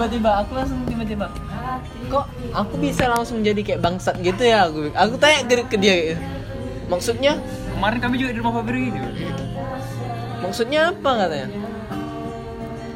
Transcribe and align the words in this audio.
tiba-tiba 0.00 0.32
aku 0.40 0.56
langsung 0.56 0.80
tiba-tiba 0.88 1.28
kok 2.08 2.24
aku 2.56 2.74
bisa 2.80 3.04
langsung 3.04 3.44
jadi 3.44 3.60
kayak 3.60 3.84
bangsat 3.84 4.16
gitu 4.24 4.48
ya? 4.48 4.64
Aku 4.64 4.88
aku 4.96 5.14
tanya 5.20 5.44
ke, 5.44 5.60
ke 5.68 5.76
dia 5.76 6.16
gitu. 6.16 6.22
maksudnya? 6.88 7.36
Kemarin 7.76 7.98
kami 8.00 8.16
juga 8.16 8.32
di 8.32 8.38
rumah 8.40 8.54
Fabri 8.56 8.88
gitu. 8.88 9.08
maksudnya 10.40 10.96
apa 10.96 11.10
katanya? 11.20 11.48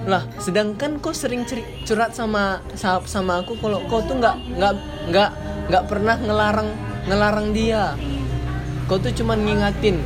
Lah 0.08 0.24
sedangkan 0.40 0.96
kau 1.04 1.12
sering 1.12 1.44
curhat 1.84 2.16
sama 2.16 2.64
sama, 2.72 3.04
sama 3.04 3.44
aku 3.44 3.60
kalau 3.60 3.84
kau 3.84 4.00
tuh 4.00 4.16
nggak 4.16 4.36
nggak 4.56 4.72
nggak 5.12 5.30
nggak 5.68 5.84
pernah 5.84 6.16
ngelarang 6.16 6.72
ngelarang 7.04 7.52
dia. 7.52 7.92
Kau 8.88 8.96
tuh 8.96 9.12
cuman 9.12 9.44
ngingatin. 9.44 10.00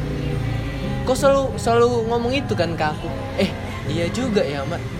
Kau 1.07 1.15
selalu 1.15 1.55
selalu 1.63 2.11
ngomong 2.11 2.35
itu 2.35 2.59
kan 2.59 2.75
ke 2.75 2.85
aku. 2.91 3.07
Eh 3.39 3.51
iya 3.87 4.11
juga 4.11 4.43
ya 4.43 4.67
mat 4.67 4.98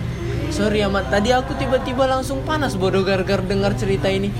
sorry 0.49 0.81
ya 0.83 0.87
mat 0.89 1.07
tadi 1.09 1.29
aku 1.31 1.53
tiba-tiba 1.55 2.05
langsung 2.09 2.41
panas 2.43 2.75
bodoh 2.75 3.05
gara-gara 3.05 3.41
dengar 3.41 3.73
cerita 3.77 4.09
ini 4.09 4.33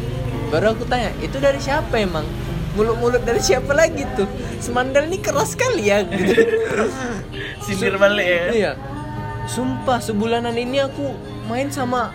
baru 0.49 0.73
aku 0.73 0.85
tanya 0.89 1.13
itu 1.21 1.37
dari 1.37 1.61
siapa 1.61 2.01
emang 2.01 2.25
mulut-mulut 2.73 3.21
dari 3.25 3.41
siapa 3.41 3.73
lagi 3.73 4.05
tuh 4.17 4.29
semandal 4.61 5.05
ini 5.09 5.17
keras 5.21 5.53
sekali 5.57 5.89
ya 5.89 6.05
gitu 6.09 6.33
Sindir 7.69 8.01
balik 8.01 8.25
ya. 8.25 8.41
Iya. 8.49 8.71
Sumpah 9.45 10.01
sebulanan 10.01 10.57
ini 10.57 10.81
aku 10.81 11.13
main 11.49 11.69
sama 11.69 12.13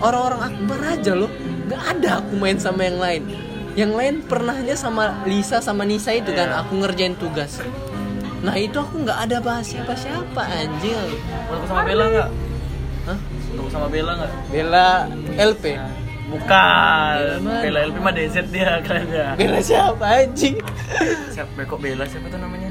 orang-orang 0.00 0.52
akbar 0.52 0.78
aja 0.96 1.12
loh. 1.16 1.32
Gak 1.68 1.82
ada 1.96 2.20
aku 2.20 2.36
main 2.36 2.60
sama 2.60 2.84
yang 2.84 3.00
lain. 3.00 3.22
Yang 3.74 3.92
lain 3.96 4.14
pernahnya 4.28 4.76
sama 4.76 5.24
Lisa 5.24 5.64
sama 5.64 5.88
Nisa 5.88 6.12
itu 6.14 6.30
kan 6.36 6.52
Iya. 6.52 6.60
aku 6.64 6.72
ngerjain 6.84 7.16
tugas. 7.16 7.58
Nah 8.44 8.54
itu 8.60 8.76
aku 8.76 9.08
nggak 9.08 9.18
ada 9.24 9.40
bahas 9.40 9.72
siapa-siapa 9.72 10.42
anjing. 10.44 11.16
Ketemu 11.48 11.64
sama 11.64 11.82
Bella 11.88 12.04
nggak? 12.12 12.30
Hah? 13.04 13.18
Sama 13.68 13.86
Bella 13.86 14.12
nggak? 14.16 14.32
Bella 14.48 14.86
LP. 15.36 15.64
Bukan. 16.24 17.14
Bella 17.14 17.36
mana? 17.38 17.60
Bella 17.60 17.78
LP 17.84 17.96
mah 17.98 18.12
DZ 18.12 18.36
dia 18.48 18.70
kayaknya. 18.80 19.26
Bella 19.34 19.58
siapa 19.60 20.04
anjing? 20.16 20.56
Siapa 21.28 21.60
kok 21.62 21.78
Bella 21.78 22.04
siapa 22.04 22.26
tuh 22.26 22.38
namanya? 22.38 22.68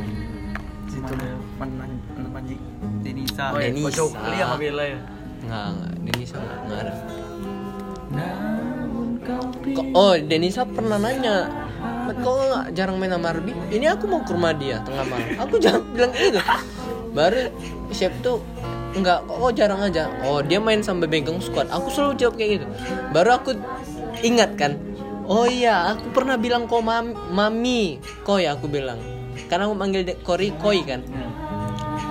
Situ 0.86 1.14
man 1.56 1.70
man 1.72 1.92
man 2.12 2.26
manji 2.32 2.56
Denisa. 3.00 3.52
Oh, 3.52 3.60
Denisa. 3.60 3.86
Kocok 3.88 4.10
kali 4.16 4.36
sama 4.38 4.56
Bella 4.58 4.84
ya. 4.84 5.00
Nggak, 5.44 5.66
nggak. 5.70 5.92
Denisa 6.04 6.36
nggak 6.36 6.58
nggak 6.64 6.80
ada. 6.82 6.94
Kok- 9.24 9.92
Oh, 9.94 10.14
Denisa 10.16 10.62
pernah 10.66 10.98
nanya, 10.98 11.48
"Mat, 12.04 12.18
kok 12.18 12.34
nggak 12.36 12.66
jarang 12.74 12.98
main 12.98 13.10
sama 13.10 13.32
Arbi? 13.32 13.54
Ini 13.70 13.86
aku 13.90 14.06
mau 14.06 14.20
ke 14.20 14.32
rumah 14.32 14.52
dia 14.52 14.84
tengah 14.84 15.06
malam. 15.06 15.30
Aku 15.40 15.56
jangan 15.58 15.82
bilang 15.90 16.12
gitu. 16.12 16.40
Baru 17.12 17.42
chef 17.90 18.12
tuh 18.20 18.42
enggak 18.94 19.26
kok, 19.26 19.36
kok 19.38 19.54
jarang 19.58 19.82
aja. 19.82 20.10
Oh, 20.26 20.40
dia 20.40 20.62
main 20.62 20.82
sampai 20.82 21.10
bengkong 21.10 21.42
squad. 21.42 21.70
Aku 21.74 21.90
selalu 21.90 22.14
jawab 22.18 22.36
kayak 22.38 22.62
gitu. 22.62 22.66
Baru 23.12 23.30
aku 23.36 23.52
ingat 24.22 24.56
kan. 24.56 24.78
Oh 25.24 25.48
iya, 25.48 25.96
aku 25.96 26.12
pernah 26.12 26.36
bilang 26.36 26.68
kok 26.68 26.84
mami, 26.84 27.16
mami. 27.32 27.82
Koi 28.28 28.46
aku 28.46 28.68
bilang. 28.68 29.00
Karena 29.50 29.66
aku 29.66 29.76
manggil 29.76 30.06
Kori 30.22 30.54
koi 30.62 30.86
kan 30.86 31.02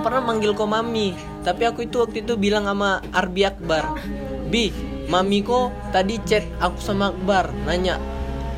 pernah 0.02 0.18
manggil 0.18 0.52
kok 0.52 0.66
mami 0.66 1.14
tapi 1.46 1.62
aku 1.64 1.86
itu 1.86 2.02
waktu 2.02 2.26
itu 2.26 2.34
bilang 2.34 2.66
sama 2.66 2.98
Arbi 3.14 3.46
Akbar 3.46 4.02
Bi 4.50 4.74
mami 5.06 5.40
kok 5.46 5.70
tadi 5.94 6.18
chat 6.26 6.42
aku 6.58 6.82
sama 6.82 7.14
Akbar 7.14 7.54
nanya 7.64 7.96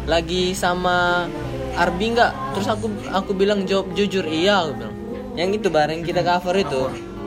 lagi 0.08 0.56
sama 0.56 1.28
Arbi 1.76 2.16
nggak 2.16 2.56
terus 2.56 2.68
aku 2.72 2.88
aku 3.12 3.36
bilang 3.36 3.68
jawab 3.68 3.92
jujur 3.92 4.24
iya 4.24 4.64
aku 4.64 4.72
bilang 4.80 4.94
yang 5.36 5.50
itu 5.52 5.68
bareng 5.68 6.00
kita 6.02 6.24
cover 6.24 6.56
itu 6.56 6.82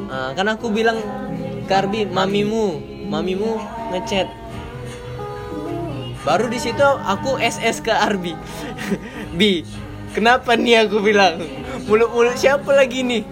Nah, 0.08 0.31
kan 0.31 0.47
aku 0.47 0.72
bilang 0.72 0.95
ke 1.67 1.73
Arbi 1.75 2.08
mamimu 2.08 2.80
mamimu 3.11 3.59
ngechat. 3.91 4.27
Baru 6.23 6.52
di 6.52 6.59
situ 6.59 6.83
aku 6.83 7.39
SS 7.39 7.83
ke 7.83 7.91
Arbi. 7.91 8.35
Bi 9.38 9.63
kenapa 10.16 10.55
nih 10.55 10.88
aku 10.88 11.03
bilang? 11.03 11.39
Mulut-mulut 11.88 12.35
siapa 12.35 12.75
lagi 12.75 13.03
nih? 13.03 13.23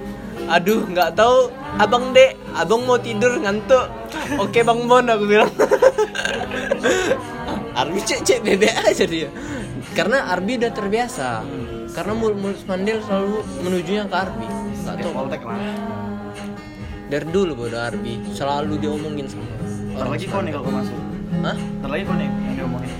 Aduh 0.51 0.87
nggak 0.87 1.15
tahu 1.15 1.51
abang 1.79 2.11
dek 2.11 2.35
abang 2.55 2.83
mau 2.83 2.99
tidur 2.99 3.39
ngantuk. 3.39 3.87
Oke 4.43 4.63
bang 4.63 4.79
Bon 4.87 5.03
aku 5.03 5.25
bilang. 5.27 5.51
Arbi 7.79 7.99
cek 7.99 8.23
cek 8.23 8.39
bebek 8.43 8.75
aja 8.83 9.03
dia. 9.03 9.27
Karena 9.95 10.31
Arbi 10.31 10.59
udah 10.59 10.71
terbiasa. 10.71 11.43
Karena 11.91 12.13
mulut-mulut 12.15 12.59
Mandel 12.67 12.99
selalu 13.03 13.43
menujunya 13.63 14.07
ke 14.07 14.15
Arbi. 14.15 14.47
Nggak 14.83 14.95
tahu. 15.03 15.27
Lah. 15.27 16.14
Dari 17.05 17.25
dulu 17.29 17.51
bodoh 17.55 17.77
Arbi 17.77 18.17
selalu 18.33 18.81
diomongin 18.81 19.29
sama 19.29 19.45
orang 19.95 20.11
lagi 20.17 20.25
kau 20.27 20.41
nih 20.43 20.51
kalau 20.51 20.65
kau 20.67 20.75
masuk. 20.75 20.97
Hah? 21.39 21.55
Ntar 21.55 21.89
lagi 21.89 22.03
kau 22.03 22.15
nih 22.17 22.27
yang 22.27 22.55
diomongin. 22.57 22.91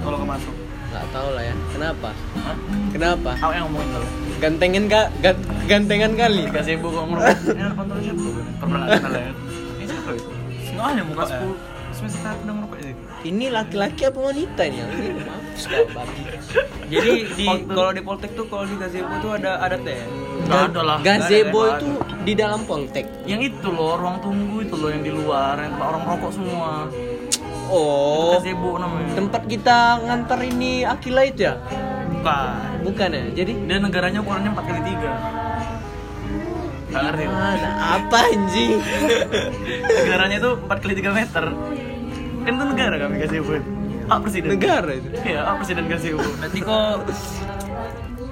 Kalau 0.00 0.16
kau 0.16 0.28
masuk. 0.28 0.54
nggak 0.86 1.12
tahu 1.12 1.28
lah 1.36 1.44
ya 1.44 1.54
kenapa 1.76 2.08
Hah? 2.40 2.56
kenapa 2.88 3.30
Aku 3.36 3.52
yang 3.52 3.64
ngomongin 3.68 3.88
kalau. 3.92 4.08
gantengan 4.40 4.84
kak 4.88 5.06
gantengan 5.68 6.12
kali 6.16 6.48
Dikasih 6.48 6.80
ibu 6.80 6.88
kok 6.88 7.04
ngerokok. 7.04 7.36
Ini 7.52 7.60
ada 7.60 7.74
kontrol 7.76 7.98
siapa? 8.00 8.22
Pernah 8.56 8.78
nggak 8.80 8.96
kenal 9.04 9.12
ya? 9.12 9.30
Ini 9.76 9.84
siapa 9.84 10.10
itu? 10.16 10.30
Sengaja 10.64 11.02
muka 11.04 11.24
sepuluh. 11.28 11.58
Semester 11.92 12.20
satu 12.22 12.40
udah 12.44 12.54
ngerokok 12.54 12.78
itu. 12.80 13.02
ini 13.26 13.46
laki-laki 13.50 14.02
apa 14.06 14.18
wanita 14.22 14.62
nih 14.62 14.78
yang 14.78 14.90
ini 14.94 15.20
mampus 15.20 15.64
kau 15.66 15.84
babi 15.92 16.22
Jadi 16.86 17.12
di 17.34 17.46
kalau 17.66 17.90
di 17.92 18.00
Poltek 18.00 18.30
tuh 18.32 18.46
kalau 18.46 18.64
di 18.64 18.76
gazebo 18.78 19.12
tuh 19.20 19.30
ada 19.36 19.52
ada 19.60 19.76
teh. 19.76 20.00
Nggak 20.46 20.62
ada 20.72 20.80
lah. 20.82 20.98
gazebo 21.02 21.60
ada, 21.66 21.78
itu 21.78 21.88
di 22.26 22.32
dalam 22.34 22.60
poltek 22.66 23.06
Yang 23.26 23.40
itu 23.54 23.68
loh, 23.70 23.98
ruang 23.98 24.18
tunggu 24.22 24.62
itu 24.62 24.74
loh 24.78 24.90
yang 24.90 25.02
di 25.02 25.12
luar, 25.12 25.58
yang 25.58 25.74
tempat 25.74 25.88
orang 25.90 26.02
rokok 26.06 26.30
semua. 26.32 26.70
oh. 27.70 28.38
Gazebo 28.38 28.78
namanya. 28.78 29.12
tempat 29.18 29.42
kita 29.50 29.78
ngantar 30.06 30.38
ini 30.46 30.86
Akila 30.86 31.22
itu 31.26 31.40
ya? 31.50 31.54
Bukan. 32.06 32.86
bukan 32.86 33.08
ya? 33.10 33.22
Jadi? 33.42 33.52
Dia 33.66 33.78
negaranya 33.82 34.18
ukurannya 34.22 34.50
4 34.54 34.70
kali 34.70 34.80
3 34.86 35.46
Gak 36.86 37.02
ngerti. 37.02 37.24
Mana 37.28 37.70
apa 37.98 38.18
anjing? 38.30 38.78
Negaranya 40.06 40.36
itu 40.38 40.50
4 40.54 40.82
kali 40.82 40.94
3 40.94 41.18
meter. 41.18 41.44
Kan 42.46 42.52
itu 42.54 42.64
negara 42.64 42.94
kami 42.94 43.14
kasih 43.26 43.42
buat 43.42 43.62
Hak 44.06 44.18
presiden. 44.22 44.54
Negara 44.54 44.90
itu? 44.94 45.08
Iya, 45.26 45.40
hak 45.50 45.54
presiden 45.58 45.84
kasih 45.90 46.10
Nanti 46.38 46.58
kok 46.62 46.96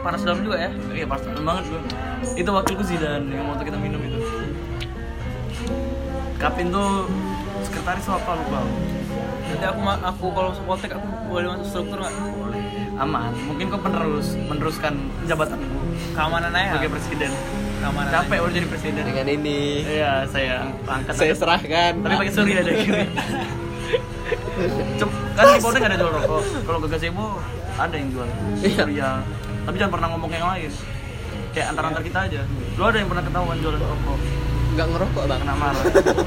panas 0.04 0.20
dalam 0.20 0.44
juga 0.44 0.56
ya. 0.60 0.70
Iya, 0.92 1.06
pas 1.08 1.20
banget 1.24 1.64
gua 1.72 1.80
Itu 2.36 2.50
wakilku 2.52 2.84
Zidan 2.84 3.32
yang 3.32 3.48
waktu 3.48 3.64
kita 3.72 3.78
minum 3.80 4.00
itu 4.04 4.20
Kapin 6.36 6.68
tuh 6.68 7.08
sekretaris 7.64 8.04
apa 8.12 8.30
lupa 8.36 8.60
Nanti 9.48 9.64
aku 9.64 9.80
aku 9.80 10.24
kalau 10.36 10.48
masuk 10.52 10.64
Poltek 10.68 10.92
aku 10.92 11.08
boleh 11.32 11.46
masuk 11.56 11.66
struktur 11.72 12.04
nggak? 12.04 12.12
Boleh 12.36 12.62
Aman, 13.00 13.32
mungkin 13.48 13.72
kau 13.72 13.80
penerus 13.80 14.36
Meneruskan 14.36 14.92
jabatanku 15.24 15.78
Keamanan 16.12 16.52
aja. 16.52 16.76
Sebagai 16.76 16.92
presiden 17.00 17.32
keamanan. 17.84 18.10
Capek 18.16 18.38
udah 18.40 18.54
jadi 18.56 18.68
presiden 18.68 19.02
dengan 19.04 19.26
ini 19.28 19.58
Iya, 19.84 20.12
saya 20.28 20.56
angkat 20.88 21.14
saya 21.16 21.34
serahkan 21.36 21.92
Tapi 22.00 22.14
pakai 22.16 22.32
surya 22.32 22.60
aja 22.64 22.72
kiri. 22.72 23.04
Cep, 24.96 25.10
kan 25.36 25.44
di 25.50 25.60
Polda 25.60 25.78
ada 25.82 25.96
jual 25.98 26.12
rokok. 26.14 26.42
Kalau 26.64 26.78
ke 26.80 26.88
gazebo 26.94 27.26
ada 27.74 27.94
yang 27.94 28.08
jual. 28.14 28.28
Iya. 28.62 29.10
Tapi 29.64 29.76
jangan 29.80 29.92
pernah 29.96 30.08
ngomong 30.14 30.30
yang 30.30 30.46
lain. 30.48 30.70
Kayak 31.54 31.66
antar-antar 31.72 32.02
kita 32.02 32.18
aja. 32.28 32.40
Lu 32.76 32.82
ada 32.84 32.96
yang 32.98 33.08
pernah 33.08 33.24
ketahuan 33.24 33.56
jualan 33.60 33.80
rokok? 33.80 34.20
nggak 34.74 34.90
ngerokok 34.90 35.22
bang 35.30 35.38
Kena 35.38 35.54
marah. 35.54 35.84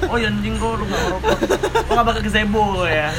Oh 0.08 0.16
ya 0.16 0.32
anjing 0.32 0.56
kok 0.56 0.72
lu 0.80 0.84
nggak 0.88 1.02
ngerokok. 1.04 1.38
Kok 1.84 1.92
nggak 1.92 2.06
bakal 2.08 2.22
gazebo 2.24 2.64
ya? 2.88 3.10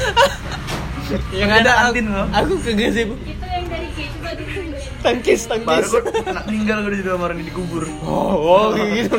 yang 1.33 1.49
Ada 1.49 1.89
kantin 1.89 2.05
loh. 2.13 2.27
aku 2.29 2.53
ke 2.61 2.71
gazebo 2.77 3.17
itu 3.25 3.41
yang 3.41 3.65
dari 3.65 3.89
G 3.97 4.05
coba 4.13 4.29
dulu 4.37 4.61
tangkis 5.01 5.41
Baru 5.49 5.57
tangkis 5.65 5.89
kok 5.89 6.05
anak 6.29 6.43
meninggal 6.45 6.77
gue 6.85 6.91
di 6.93 6.97
situ 7.01 7.09
kemarin 7.09 7.37
dikubur. 7.41 7.83
oh, 8.05 8.33
oh 8.37 8.65
kayak 8.77 8.89
gitu 8.93 9.17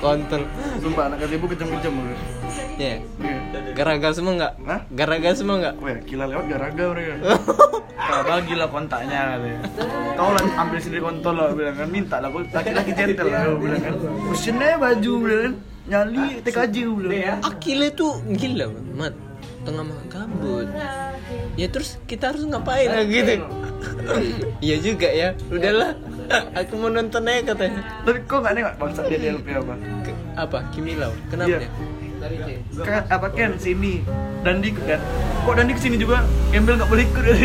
kontol 0.00 0.42
Sumpah 0.80 1.12
anak 1.12 1.18
gazebo 1.20 1.44
kejam-kejam 1.44 1.92
lu. 1.92 2.08
ya 2.08 2.16
Iya. 2.76 3.00
garaga 3.72 4.12
semua 4.12 4.32
nggak 4.36 4.52
Hah? 4.68 4.80
garaga 4.92 5.30
semua 5.32 5.56
nggak 5.64 5.74
Wah, 5.80 5.96
gila 6.04 6.24
lewat 6.28 6.46
garaga 6.48 6.82
mereka. 6.92 7.12
Kau 7.96 8.22
bagilah 8.30 8.68
kontaknya 8.68 9.20
katanya. 9.32 9.60
Kau 10.12 10.30
lah 10.36 10.42
ambil 10.60 10.78
sendiri 10.80 11.02
kontol 11.02 11.34
lah 11.40 11.46
bilang 11.56 11.76
kan 11.76 11.88
minta 11.88 12.16
lah. 12.20 12.28
Laki-laki 12.28 12.92
gentle 12.92 13.28
lah 13.32 13.42
bilang 13.56 13.80
kan. 13.80 13.92
Mesinnya 14.28 14.76
baju 14.76 15.12
bilang 15.24 15.40
kan. 15.40 15.54
Nyali 15.86 16.24
TKJ 16.44 16.76
bilang. 16.84 17.40
Akile 17.40 17.88
tuh 17.96 18.12
gila 18.36 18.68
bang, 18.68 18.88
mat 18.92 19.14
tengah 19.66 19.82
malam 19.82 20.06
kabut 20.06 20.68
ya 21.58 21.66
terus 21.66 21.98
kita 22.06 22.30
harus 22.30 22.46
ngapain 22.46 22.86
nah, 22.86 23.02
gitu 23.02 23.42
iya 24.66 24.76
juga 24.78 25.08
ya 25.10 25.34
udahlah 25.50 25.98
aku 26.58 26.72
mau 26.78 26.90
nonton 26.90 27.26
aja 27.26 27.54
katanya 27.54 27.82
Tapi 28.02 28.18
kau 28.30 28.38
nggak 28.42 28.54
nengok 28.54 28.74
bangsa 28.82 29.00
dia 29.06 29.18
di 29.18 29.28
LP 29.30 29.46
apa? 29.54 29.74
Apa 30.34 30.58
Kimilau 30.74 31.14
kenapa 31.30 31.66
Iya. 32.18 32.46
ya 32.72 32.82
Kan 32.82 33.02
apa 33.08 33.26
Ken 33.30 33.52
sini. 33.56 34.00
Dandi 34.40 34.68
kan? 34.70 35.00
Kok 35.42 35.54
Dandi 35.54 35.72
ke 35.72 35.80
sini 35.80 35.96
juga? 35.96 36.22
Gembel 36.48 36.76
nggak 36.76 36.88
boleh 36.88 37.04
ikut. 37.04 37.24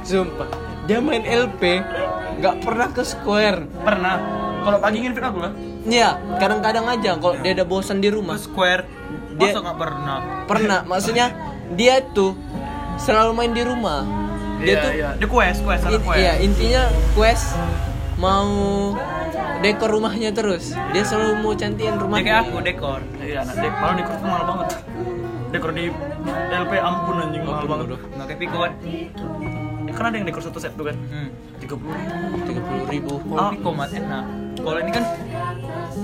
sumpah 0.00 0.48
dia 0.84 0.98
main 0.98 1.20
LP 1.20 1.84
nggak 2.38 2.54
pernah 2.62 2.88
ke 2.88 3.02
square 3.02 3.68
Pernah. 3.78 4.16
Kalau 4.58 4.78
pagi 4.78 4.98
ngintip 4.98 5.20
aku 5.20 5.38
lah. 5.38 5.52
Iya, 5.82 6.08
kadang-kadang 6.36 6.84
aja 6.86 7.16
kalau 7.16 7.36
dia 7.38 7.52
ada 7.52 7.64
bosan 7.64 7.98
di 7.98 8.08
rumah. 8.08 8.36
Square. 8.36 8.84
Dia- 9.34 9.48
Masa 9.48 9.58
nggak 9.60 9.78
pernah? 9.78 10.18
Pernah, 10.44 10.78
maksudnya 10.84 11.26
dia 11.72 12.00
tuh 12.02 12.34
selalu 12.96 13.32
main 13.34 13.52
di 13.52 13.62
rumah. 13.62 14.02
Dia 14.58 14.66
Iya, 14.66 14.78
tuh 14.78 14.90
iya. 14.92 15.08
Dia 15.14 15.28
quest, 15.28 15.60
quest, 15.62 15.82
in- 15.86 16.02
quest. 16.02 16.18
iya, 16.18 16.32
intinya 16.38 16.82
quest 17.14 17.54
mau 18.18 18.50
dekor 19.62 19.90
rumahnya 19.90 20.30
terus. 20.30 20.74
Dia 20.92 21.02
selalu 21.02 21.42
mau 21.42 21.54
cantikin 21.54 21.96
rumahnya. 21.96 22.24
kayak 22.24 22.40
aku 22.50 22.58
dekor. 22.60 23.00
Iya, 23.18 23.46
anak 23.46 23.54
dek, 23.56 23.72
malah 23.72 23.94
dekor 23.94 24.14
tuh 24.14 24.26
mahal 24.26 24.44
banget. 24.44 24.68
Dekor 25.48 25.70
di 25.72 25.84
LP 26.52 26.72
ampun 26.76 27.16
anjing 27.18 27.42
mahal 27.42 27.64
banget. 27.64 27.86
Nggak 27.94 28.26
kayak 28.26 28.40
Piko 28.42 28.56
kan? 28.58 28.72
Ya, 29.88 29.92
kan 29.96 30.04
ada 30.04 30.16
yang 30.18 30.26
dekor 30.28 30.42
satu 30.42 30.58
set 30.58 30.74
tuh 30.74 30.86
kan. 30.86 30.96
Hmm. 31.08 31.28
Tiga 31.58 31.74
puluh 31.74 31.94
ribu. 31.94 32.14
Tiga 32.44 32.60
puluh 32.60 32.84
ribu. 32.86 33.12
Kalau 33.22 33.50
Piko 33.54 33.70
mat 33.72 33.90
enak. 33.90 34.24
Kalau 34.58 34.78
ini 34.82 34.90
kan 34.90 35.04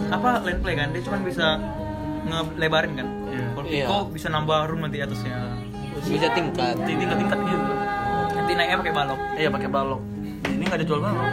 apa 0.08 0.28
land 0.40 0.60
play 0.62 0.74
kan? 0.74 0.88
Dia 0.94 1.02
cuma 1.02 1.16
bisa 1.20 1.46
ngelebarin 2.24 2.92
kan. 2.96 3.06
Iya. 3.28 3.44
Kalau 3.52 3.66
Iya. 3.66 3.84
Piko 3.84 3.96
bisa 4.10 4.26
nambah 4.30 4.58
room 4.70 4.80
nanti 4.82 4.98
atasnya. 5.02 5.34
Bisa 6.00 6.26
tingkat. 6.32 6.74
Tingkat 6.82 7.16
tingkat 7.18 7.38
gitu. 7.42 7.72
Nanti 8.34 8.50
naiknya 8.54 8.78
pakai 8.80 8.94
balok. 8.94 9.20
Iya 9.34 9.48
pakai 9.50 9.68
balok. 9.68 10.02
Ini 10.44 10.62
nggak 10.62 10.78
ada 10.80 10.86
jual 10.86 11.00
balok. 11.02 11.28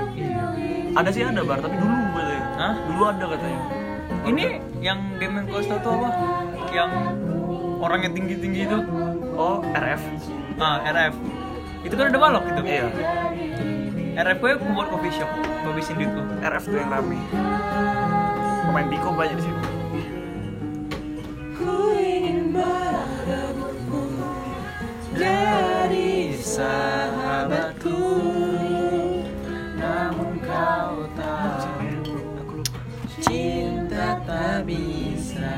Ada 0.92 1.10
sih 1.16 1.24
ada 1.24 1.42
bar, 1.48 1.64
tapi 1.64 1.80
dulu 1.80 1.96
katanya. 2.12 2.44
Hah? 2.60 2.74
Dulu 2.84 3.04
ada 3.08 3.26
katanya. 3.32 3.62
Ini 4.28 4.44
yang 4.84 5.00
game 5.18 5.34
yang 5.40 5.46
kau 5.48 5.64
tahu 5.64 6.04
apa? 6.04 6.10
Yang 6.76 6.92
orangnya 7.80 8.10
tinggi-tinggi 8.12 8.62
itu. 8.68 8.78
Oh, 9.40 9.64
RF. 9.72 10.04
Ah, 10.60 10.84
RF. 10.84 11.16
Itu 11.88 11.94
kan 11.96 12.12
ada 12.12 12.20
balok 12.20 12.44
gitu. 12.52 12.62
Iya. 12.68 12.92
RF 14.12 14.38
gue 14.44 14.52
buat 14.76 14.92
coffee 14.92 15.16
shop, 15.16 15.32
ngabisin 15.64 15.96
duit 15.96 16.12
gue. 16.12 16.26
RF 16.44 16.64
tuh 16.68 16.78
yang 16.78 16.92
rame. 16.92 17.18
Pemain 18.68 18.88
Biko 18.92 19.10
banyak 19.16 19.40
di 19.40 19.44
situ. 19.48 19.62
Dari 25.12 26.34
sahabatku 26.40 28.00
tak 34.31 34.63
bisa 34.63 35.51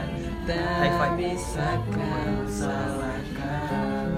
High 0.44 0.90
Tak 0.90 0.92
five. 0.98 1.16
bisa 1.16 1.68
kau 1.94 2.36
salahkan 2.50 4.10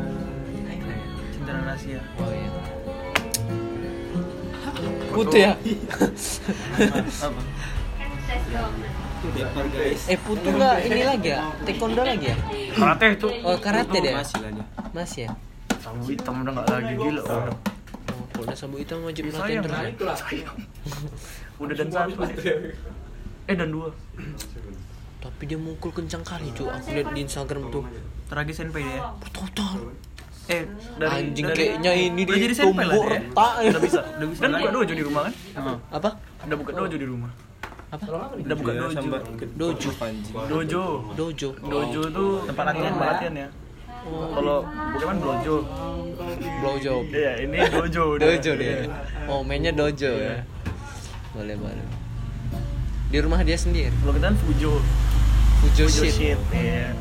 Cinta 1.36 1.52
dan 1.52 1.64
rahasia. 1.68 2.00
Oh 2.18 2.32
iya 2.32 2.50
Putu 5.12 5.38
ya? 5.40 5.54
Apa? 7.24 7.42
Eh 10.12 10.20
Putu 10.20 10.48
nggak 10.56 10.76
ini 10.88 11.02
lagi 11.04 11.30
ya? 11.36 11.40
Taekwondo 11.64 12.02
lagi 12.04 12.28
ya? 12.32 12.38
Karate 12.76 13.06
itu. 13.16 13.28
Oh 13.44 13.56
karate 13.60 13.98
dia? 14.04 14.14
Masih 14.20 14.38
lah 14.44 14.52
dia. 14.52 14.66
Masih 14.92 15.22
ya? 15.30 15.32
Sabu 15.80 16.04
hitam 16.10 16.44
udah 16.44 16.52
nggak 16.52 16.68
lagi 16.68 16.94
gila 17.00 17.22
orang. 17.28 17.56
Oh, 18.12 18.26
kalau 18.34 18.44
udah 18.50 18.58
sabu 18.58 18.76
hitam 18.82 19.00
wajib 19.08 19.32
latihan 19.32 19.64
terus. 19.64 20.20
Udah 21.62 21.76
dan 21.78 21.88
satu. 21.92 22.24
Eh 23.46 23.54
dan 23.54 23.70
dua. 23.70 23.90
Tapi 25.18 25.42
dia 25.44 25.58
mukul 25.58 25.90
kencang 25.92 26.22
kali 26.22 26.50
cuy 26.52 26.66
Aku 26.68 26.90
lihat 26.92 27.10
di 27.10 27.22
Instagram 27.22 27.70
tuh 27.70 27.82
Tragis 28.26 28.56
senpai 28.56 28.82
dia. 28.82 29.02
Total 29.28 29.74
Eh, 30.46 30.62
Dari 30.96 31.10
Anjing 31.26 31.46
dari- 31.48 31.58
kayaknya 31.74 31.92
ini 31.96 32.22
udah 32.22 32.30
di 32.32 32.42
jadi 32.44 32.54
senpai 32.56 32.86
lah 32.86 32.94
dia. 32.96 33.10
retak 33.12 33.54
ya. 33.56 33.66
Udah 33.66 33.82
bisa. 33.82 34.00
Udah 34.08 34.28
bisa 34.30 34.40
Kan 34.40 34.50
lagi. 34.52 34.62
buka 34.62 34.72
dojo 34.72 34.94
di 34.94 35.04
rumah 35.04 35.22
kan? 35.26 35.34
Apa? 35.92 36.10
Udah 36.46 36.56
buka 36.56 36.72
dojo 36.76 36.96
di 36.96 37.08
rumah. 37.08 37.32
Apa? 37.88 38.06
Udah 38.36 38.56
buka 38.56 38.72
Dia 38.72 38.82
dojo. 38.86 39.02
Dojo. 39.50 39.90
Dojo. 40.46 40.84
Dojo 41.18 41.50
Dojo 41.60 42.02
tuh 42.10 42.32
tempat 42.46 42.64
latihan, 42.68 42.92
tempat 42.92 43.08
latihan 43.12 43.34
ya. 43.36 43.48
Kalau 44.06 44.58
Pokemon 44.94 45.18
dojo. 45.18 45.56
Blowjob 46.36 47.04
Iya, 47.10 47.32
ini 47.42 47.58
dojo. 47.68 48.04
udah. 48.16 48.28
Dojo 48.30 48.52
dia 48.56 48.88
Oh 49.26 49.42
mainnya 49.42 49.74
dojo 49.74 50.08
ya 50.10 50.40
Boleh 51.34 51.56
boleh 51.58 51.86
Di 53.16 53.24
rumah 53.24 53.40
dia 53.48 53.56
sendiri 53.56 53.96
Kalau 54.04 54.12
kita 54.12 54.28
kan 54.28 54.36
Fujo. 54.44 54.84
Fujo 55.64 55.88
Fujo 55.88 56.04
shit 56.04 56.36
shit. 56.36 56.40
Iya. 56.52 56.92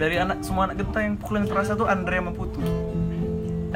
Dari 0.00 0.16
anak 0.16 0.40
semua 0.40 0.72
anak 0.72 0.80
kita 0.80 1.04
yang 1.04 1.20
pukulan 1.20 1.44
terasa 1.44 1.76
tuh 1.76 1.84
Andre 1.84 2.16
sama 2.16 2.32
Putu. 2.32 2.64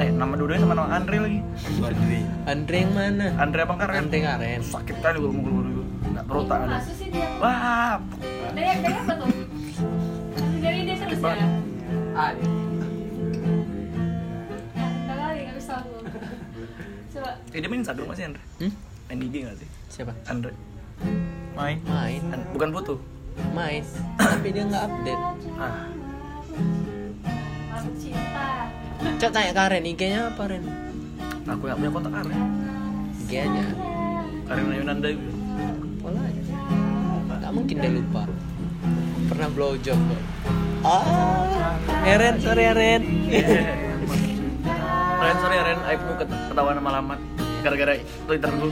Eh, 0.01 0.09
nama 0.09 0.33
dua 0.33 0.57
sama 0.57 0.73
nama 0.73 0.89
Andre 0.97 1.17
lagi. 1.21 1.39
Badri. 1.77 2.25
Andre 2.49 2.77
yang 2.81 2.93
mana? 2.97 3.27
Andre 3.37 3.59
abang 3.69 3.77
Karen. 3.77 4.09
Andre 4.09 4.17
Karen 4.17 4.61
Sakit 4.65 4.97
kali 4.97 5.21
gua 5.21 5.29
mukul 5.29 5.61
dulu. 5.61 5.83
Enggak 6.09 6.25
berotak 6.25 6.57
ada. 6.65 6.81
masuk 6.81 6.95
sih 6.97 7.07
dia 7.13 7.29
Wah, 7.37 8.01
dari 8.57 8.81
dari 8.81 8.97
apa 8.97 9.13
tuh 9.13 9.29
dari 10.57 10.79
dia 10.89 10.95
terus 10.97 11.21
ya 11.21 11.45
udah 15.05 15.15
kali 15.21 15.37
nggak 15.37 15.55
bisa 15.61 15.73
aku 15.85 15.97
coba 17.13 17.29
eh, 17.53 17.59
dia 17.61 17.69
main 17.69 17.81
Instagram 17.85 18.07
masih 18.09 18.25
Andre? 18.33 18.41
Hmm? 18.57 18.73
Main 19.05 19.21
IG 19.21 19.35
nggak 19.45 19.57
sih? 19.61 19.69
Siapa? 19.97 20.13
Andre. 20.29 20.53
main. 21.57 21.81
Main 21.83 22.21
An- 22.29 22.45
Bukan 22.53 22.69
Putu. 22.69 22.95
Main 23.49 23.81
Tapi 24.21 24.47
dia 24.53 24.63
nggak 24.63 24.83
update 24.85 25.21
Ah, 25.57 25.89
Cok 29.17 29.31
tanya 29.31 29.51
Karen 29.51 29.81
IG-nya 29.83 30.29
apa 30.29 30.43
Ren? 30.45 30.61
aku 31.47 31.63
nggak 31.63 31.77
punya 31.79 31.91
kontak 31.91 32.11
Karen. 32.13 32.37
IG 33.19 33.31
aja 33.39 33.63
Karen 34.45 34.69
Yunanda 34.71 35.07
itu. 35.09 35.29
Pola 35.97 36.21
aja 36.21 36.41
Gak 37.39 37.51
mungkin 37.51 37.75
dia 37.79 37.89
lupa 37.89 38.23
Pernah 39.27 39.49
blowjob 39.49 39.97
kok 39.97 40.21
Ah 40.83 41.03
Eh 42.03 42.15
Ren, 42.15 42.35
sorry 42.37 42.63
ya 42.63 42.73
Ren 42.73 43.01
Ren 45.25 45.35
sorry 45.41 45.55
ya 45.57 45.63
Ren, 45.65 45.79
Aib 45.83 45.99
gue 45.99 46.15
ketawa 46.21 46.71
nama 46.71 46.89
alamat 46.93 47.17
gara-gara 47.57 47.97
Twitter 48.23 48.51
gue. 48.53 48.71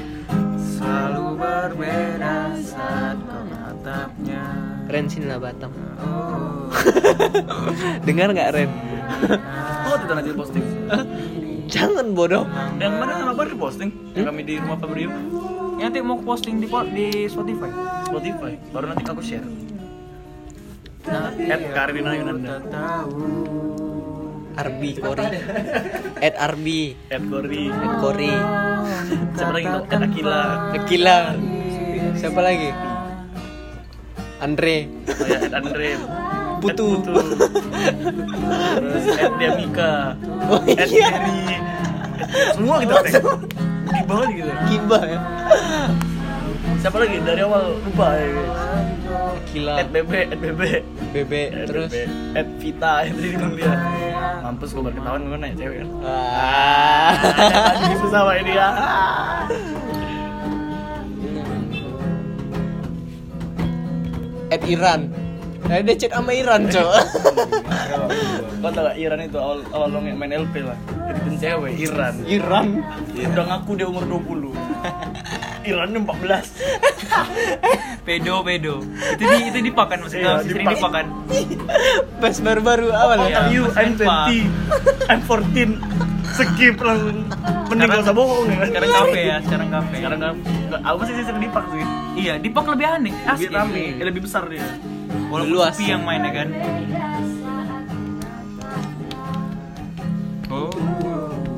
Selalu 0.75 1.39
berbeda 1.39 2.51
saat 2.59 3.15
kau 3.23 3.43
natapnya. 3.47 4.43
Ren 4.91 5.07
sini 5.07 5.25
lah 5.31 5.39
Batam 5.39 5.71
Oh. 6.03 6.67
Dengar 8.07 8.35
nggak 8.35 8.49
Ren? 8.51 8.69
Oh, 9.87 9.95
Twitter 9.95 10.15
nanti 10.19 10.35
posting. 10.35 10.63
Jangan 11.65 12.13
bodoh 12.13 12.45
Yang 12.77 12.93
mana 12.99 13.11
nama 13.23 13.33
baru 13.33 13.57
posting? 13.57 13.89
Yang 14.13 14.25
kami 14.29 14.41
di 14.43 14.53
rumah 14.59 14.77
Fabrio. 14.77 15.09
Nanti 15.79 15.97
mau 16.03 16.19
posting 16.19 16.59
di 16.59 16.67
di 16.67 17.07
Spotify. 17.31 17.69
Spotify. 18.05 18.53
Baru 18.75 18.85
nanti 18.91 19.03
aku 19.07 19.23
share. 19.23 19.47
Nah, 21.05 21.29
At 21.31 21.61
Karina 21.71 22.11
Yunanda. 22.17 22.53
Arbi 24.55 24.89
Kori 24.97 25.27
At 26.23 26.35
Arbi 26.39 26.95
At 27.11 27.23
Gori. 27.27 27.67
At 27.69 27.93
Kori 27.99 28.33
Siapa 29.35 29.51
lagi? 29.51 29.67
At 29.67 30.01
Akila. 30.01 30.41
Akila 30.73 31.17
Siapa 32.15 32.39
lagi? 32.39 32.69
Andre 34.39 34.77
Oh 35.15 35.25
ya, 35.27 35.37
At 35.47 35.53
Andre. 35.55 35.89
Putu. 36.59 36.99
At 36.99 37.07
Putu. 37.07 37.13
Terus 38.79 39.05
At 39.15 39.33
Diamika. 39.39 39.93
Oh 40.49 40.59
At 40.63 40.89
iya. 40.91 41.11
Semua 42.55 42.79
kita 42.83 42.93
tag. 43.03 43.23
Di 43.85 44.01
bawah 44.07 44.27
gitu. 44.31 44.51
Kiba 44.67 44.99
ya 45.03 45.19
Siapa 46.81 46.97
lagi? 47.01 47.17
Dari 47.23 47.41
awal 47.41 47.63
lupa 47.81 48.07
ya. 48.15 48.27
guys. 48.29 48.57
Akila 49.35 49.73
At 49.79 49.87
BB, 49.93 50.11
at 50.31 50.39
BB. 50.39 50.61
At 51.47 51.67
Terus 51.69 51.91
BB. 51.91 52.35
At 52.35 52.47
Vita, 52.59 52.93
yang 53.05 53.15
tadi 53.15 53.29
bilang 53.33 53.53
dia. 53.55 53.73
Mampus 54.43 54.69
gue 54.75 54.83
baru 54.83 54.95
ketahuan 54.95 55.21
gue 55.25 55.39
naik 55.39 55.55
cewek 55.57 55.77
kan. 55.81 55.89
Ah. 56.03 57.11
Susah 57.99 58.21
sama 58.23 58.33
ini 58.37 58.51
ya. 58.53 58.69
At 64.53 64.61
Iran 64.69 65.01
Nah, 65.65 65.81
dia 65.81 65.97
chat 65.97 66.13
sama 66.13 66.29
Iran, 66.29 66.69
cok. 66.69 66.85
Kau 68.61 68.69
tau 68.69 68.85
gak 68.85 68.97
Iran 69.01 69.17
itu 69.25 69.37
awal 69.41 69.65
awal 69.73 69.89
lo 69.89 69.97
main 69.97 70.29
LP 70.29 70.61
lah. 70.61 70.77
Deketin 71.09 71.35
cewek 71.41 71.73
Iran. 71.81 72.13
Iran. 72.29 72.67
Udah 73.17 73.45
ngaku 73.49 73.71
dia 73.73 73.89
umur 73.89 74.05
20. 74.05 74.53
Irannya 75.65 75.99
14. 76.03 78.05
pedo 78.05 78.35
pedo. 78.41 78.75
Itu 79.17 79.23
di 79.25 79.37
itu 79.49 79.59
dipakan 79.65 79.97
maksudnya 80.05 80.31
Iya, 80.37 80.45
sering 80.45 80.67
dipakan. 80.69 81.05
Pas 82.21 82.35
baru-baru 82.37 82.87
awal 82.91 83.17
How 83.17 83.29
ya. 83.29 83.41
you? 83.49 83.63
I'm 83.73 83.97
Sumpah. 83.97 84.29
20. 84.29 85.09
I'm 85.09 85.21
14. 85.25 85.81
Skip 86.35 86.75
langsung. 86.77 87.17
Mending 87.65 87.87
gak 87.87 88.03
usah 88.03 88.13
bohong 88.13 88.45
ya 88.45 88.55
kan. 88.55 88.67
Sekarang 88.69 88.91
kafe 88.93 89.21
ya, 89.23 89.37
sekarang 89.41 89.69
kafe. 89.71 89.95
Sekarang 89.97 90.19
nggak 90.19 90.33
aku 90.83 90.99
sih 91.03 91.13
sering 91.17 91.41
dipak 91.41 91.65
sih. 91.65 91.85
Iya, 92.15 92.33
dipak 92.37 92.65
lebih 92.69 92.85
aneh. 92.85 93.13
Lebih 93.15 93.31
Asli. 93.31 93.47
rame, 93.49 93.83
eh, 93.97 94.05
lebih 94.05 94.21
besar 94.21 94.43
dia. 94.45 94.67
Walaupun 95.25 95.51
Luas. 95.51 95.75
yang 95.79 96.05
main 96.05 96.21
ya 96.21 96.31
kan. 96.31 96.47
Oh. 100.47 100.69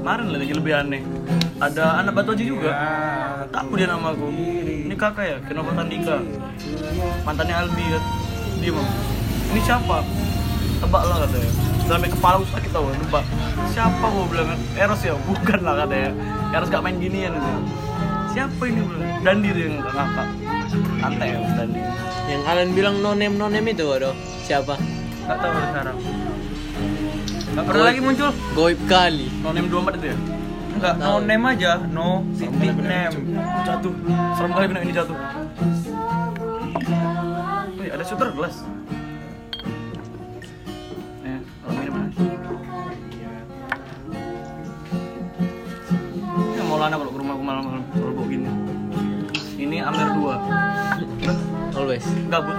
Kemarin 0.07 0.39
lagi 0.39 0.55
lebih 0.55 0.71
aneh. 0.71 1.01
Ada 1.59 1.99
anak 1.99 2.15
batu 2.15 2.31
aja 2.31 2.45
juga. 2.47 2.71
Tahu 3.51 3.75
dia 3.75 3.91
nama 3.91 4.15
aku. 4.15 4.31
Ini 4.87 4.95
kakak 4.95 5.25
ya 5.27 5.37
Kenapa 5.43 5.75
Tandika. 5.75 6.23
Mantannya 7.27 7.55
Albi 7.59 7.85
kan? 7.91 8.03
Dia 8.63 8.71
mau 8.71 8.87
ini 9.51 9.59
siapa? 9.67 9.99
Tebak 10.79 11.03
lah 11.11 11.27
katanya. 11.27 11.51
Sampai 11.83 12.07
kepala 12.07 12.39
aku 12.39 12.47
sakit 12.55 12.71
tau 12.71 12.87
tebak. 12.87 13.25
Siapa 13.75 14.05
gue 14.07 14.25
bilang 14.31 14.47
kan? 14.55 14.59
Eros 14.79 15.01
ya? 15.03 15.11
Bukan 15.27 15.59
lah 15.59 15.75
katanya. 15.83 16.11
Eros 16.55 16.71
gak 16.71 16.83
main 16.87 16.95
ginian 17.03 17.35
itu 17.35 17.51
siapa 18.31 18.63
ini 18.69 18.79
bilang? 18.85 19.11
Dandi 19.25 19.49
dia 19.49 19.65
yang 19.65 19.75
ngakak 19.81 20.27
santai 21.01 21.33
ya 21.33 21.39
Dandi 21.57 21.81
Yang 22.29 22.41
kalian 22.45 22.69
bilang 22.77 22.95
no 23.01 23.11
name 23.17 23.35
no 23.35 23.51
name 23.51 23.75
itu 23.75 23.83
waduh. 23.83 24.15
Siapa? 24.47 24.79
Gak 25.27 25.37
tahu 25.43 25.51
sekarang. 25.51 25.97
Gak 27.57 27.65
pernah 27.65 27.89
lagi 27.89 28.01
muncul. 28.05 28.29
Goib 28.53 28.77
kali. 28.85 29.33
no 29.41 29.49
name 29.49 29.65
24 29.65 29.97
itu 29.97 30.07
ya? 30.13 30.17
Enggak, 30.77 30.93
no 31.01 31.17
name 31.25 31.45
aja, 31.49 31.71
no 31.89 32.21
city 32.37 32.69
name. 32.69 33.33
jatuh. 33.65 33.93
Serem 34.37 34.51
kali 34.53 34.65
bener 34.69 34.81
ini 34.85 34.93
jatuh. 34.93 35.17
Wih, 37.81 37.89
ada 37.89 38.03
shooter 38.05 38.29
gelas. 38.29 38.61
Eh 41.25 41.41
ini 41.81 41.89
mana? 41.89 42.07
Ya, 46.53 46.61
mau 46.61 46.77
lana 46.77 46.93
kalau 46.93 47.09
ke 47.09 47.17
rumah 47.17 47.33
aku 47.33 47.41
malam-malam 47.41 47.81
kalau 47.89 48.13
bawa 48.21 48.27
gini. 48.29 48.49
Ini 49.57 49.81
Amer 49.81 50.13
2 50.13 51.73
Always. 51.73 52.05
gabut. 52.29 52.53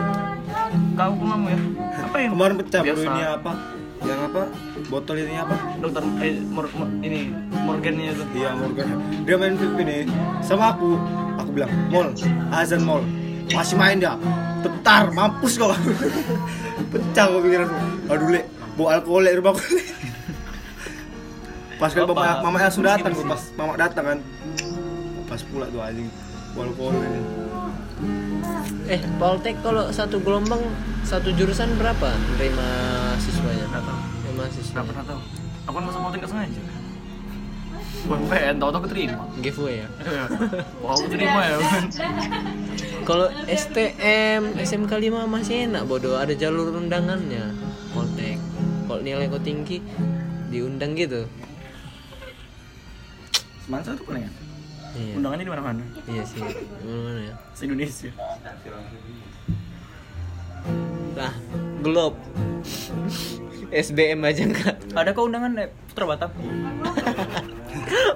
Kau 0.98 1.14
ke 1.14 1.22
mamu 1.22 1.54
ya. 1.54 1.60
Apa 2.02 2.16
yang 2.18 2.34
Kemarin 2.34 2.54
pecah 2.58 2.82
ini 2.82 3.22
apa? 3.22 3.77
Yang 4.04 4.20
apa? 4.30 4.42
Botol 4.88 5.16
ini 5.20 5.34
apa? 5.38 5.56
dokter 5.82 6.02
eh 6.22 6.38
mor, 6.46 6.66
mor- 6.74 6.94
ini 7.02 7.34
Morgannya 7.66 8.14
itu 8.14 8.24
Iya 8.32 8.56
Morgan. 8.56 8.88
Dia 9.26 9.36
main 9.36 9.54
flip 9.58 9.76
ini 9.82 10.08
sama 10.40 10.72
aku. 10.72 10.96
Aku 11.38 11.50
bilang, 11.52 11.70
"Mall, 11.92 12.08
azan 12.50 12.82
mall." 12.82 13.02
Masih 13.48 13.76
main 13.80 13.96
dia. 13.96 14.14
Tetar, 14.60 15.08
mampus 15.12 15.56
kau. 15.56 15.72
pecah 16.92 17.24
kau 17.28 17.40
pikiranku. 17.40 17.76
Aduh, 18.12 18.28
Le, 18.28 18.42
bawa 18.76 18.88
alkohol 19.00 19.22
Le, 19.24 19.30
rumah. 19.40 19.54
Le. 19.56 19.82
pas 21.80 21.90
kan 21.94 22.04
Bapak, 22.10 22.42
mama, 22.42 22.42
mama 22.42 22.58
langsung 22.66 22.82
datang 22.82 23.14
sini, 23.14 23.22
tuh, 23.22 23.30
pas 23.30 23.42
mama 23.54 23.72
datang 23.78 24.04
kan. 24.04 24.18
Pas 25.30 25.40
pula 25.46 25.66
tuh 25.70 25.80
anjing. 25.80 26.08
Bawa 26.52 26.62
alkohol 26.68 26.94
ini. 27.00 27.20
Eh, 28.88 29.00
Poltek 29.20 29.56
kalau 29.60 29.92
satu 29.92 30.20
gelombang 30.20 30.60
satu 31.04 31.32
jurusan 31.32 31.72
berapa 31.80 32.08
terima 32.36 32.68
siswanya? 33.20 33.47
Terima 34.38 34.70
nggak 34.70 34.86
pernah 34.86 35.04
tahu 35.04 35.20
aku 35.66 35.76
masuk 35.82 36.00
politik 36.06 36.18
nggak 36.22 36.30
sengaja 36.30 36.62
bukan 38.06 38.20
PN 38.30 38.54
tau 38.62 38.70
tau 38.70 38.82
keterima 38.86 39.24
Giveaway 39.42 39.82
ya. 39.82 39.88
Wah, 40.80 40.94
aku 40.94 41.06
terima 41.10 41.40
ya 41.44 41.56
Kalau 43.02 43.26
STM 43.48 44.54
SMK 44.60 44.92
5 44.92 45.24
masih 45.24 45.64
enak 45.68 45.88
bodoh, 45.88 46.20
ada 46.20 46.36
jalur 46.36 46.68
undangannya. 46.76 47.56
Poltek. 47.96 48.36
Kalau 48.84 49.00
nilai 49.00 49.32
kau 49.32 49.40
tinggi 49.40 49.80
diundang 50.52 50.92
gitu. 50.92 51.24
Semansa 53.64 53.96
tuh 53.96 54.04
pernah 54.04 54.28
ya? 54.28 54.30
Iya. 54.96 55.12
Undangannya 55.20 55.44
di 55.44 55.52
mana-mana 55.52 55.84
Iya 56.08 56.22
sih. 56.24 56.40
Gimana 56.84 57.20
ya? 57.20 57.34
Se-Indonesia 57.52 58.10
Lah, 61.16 61.34
Globe. 61.80 62.20
SBM 63.68 64.20
aja 64.24 64.42
enggak. 64.48 64.76
Ada 64.96 65.12
kok 65.12 65.24
undangan 65.28 65.52
eh, 65.60 65.68
Putra 65.92 66.04
Batam? 66.08 66.30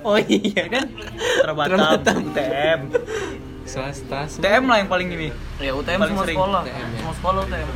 Oh 0.03 0.19
iya 0.19 0.65
Ya 0.65 0.67
kan? 0.69 0.87
Putra 0.89 1.53
Batam, 1.53 1.79
Batam. 1.79 2.19
UTM. 2.33 2.81
Swasta. 3.69 4.27
UTM 4.29 4.65
lah 4.69 4.77
yang 4.81 4.91
paling 4.91 5.09
ini. 5.13 5.29
Ya 5.61 5.73
UTM 5.77 6.01
Paling 6.01 6.13
semua 6.17 6.25
sering 6.25 6.39
sekolah 6.41 6.61
UTM, 6.65 6.73
ya. 6.73 6.87
Semua 6.99 7.15
sekolah 7.21 7.41
UTM 7.47 7.69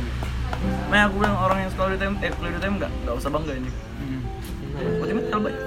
Nah 0.87 0.99
aku 1.05 1.15
bilang 1.21 1.35
orang 1.37 1.59
yang 1.67 1.71
sekolah 1.71 1.89
di 1.93 1.95
UTM, 2.01 2.13
eh 2.23 2.31
kuliah 2.33 2.51
di 2.51 2.57
UTM 2.57 2.73
nggak, 2.81 2.91
nggak 3.05 3.15
usah 3.17 3.29
bangga 3.29 3.53
ini 3.53 3.69
Gimana? 3.69 4.97
UTM 5.01 5.17
itu 5.21 5.29
terbaik 5.29 5.57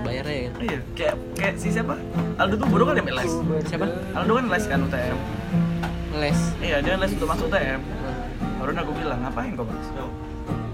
Bayar 0.00 0.24
kan. 0.24 0.52
Iya, 0.64 0.80
kayak, 0.96 1.16
kayak 1.36 1.54
si 1.60 1.68
siapa? 1.68 1.94
Aldo 2.40 2.56
tuh 2.56 2.66
bodoh 2.72 2.88
kan 2.88 2.96
yang 2.96 3.12
les 3.12 3.32
Siapa? 3.68 3.84
Aldo 4.16 4.32
kan 4.36 4.46
les 4.48 4.64
kan 4.64 4.80
UTM 4.84 5.16
Les. 6.20 6.40
Iya, 6.60 6.76
dia 6.84 7.00
les 7.00 7.12
untuk 7.16 7.28
masuk 7.28 7.48
UTM 7.48 7.80
Baru 8.60 8.76
aku 8.76 8.92
bilang, 8.92 9.24
ngapain 9.24 9.56
kau 9.56 9.64
mas? 9.64 9.88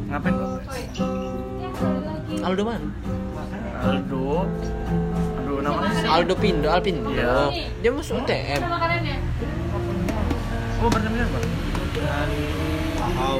Ngapain 0.06 0.34
les? 0.38 0.50
Aldo 2.46 2.62
mana? 2.62 2.88
Aldo 3.82 4.46
Aduh, 5.42 5.58
namanya 5.62 5.90
sih 5.98 6.06
Aldo 6.06 6.34
Pindo, 6.38 6.68
Alpindo. 6.70 7.10
Iya. 7.10 7.50
Dia 7.82 7.90
masuk 7.90 8.22
UTM. 8.22 8.62
Oh, 10.76 10.88
berarti 10.92 11.08
apa? 11.10 11.38
Tahu 13.16 13.38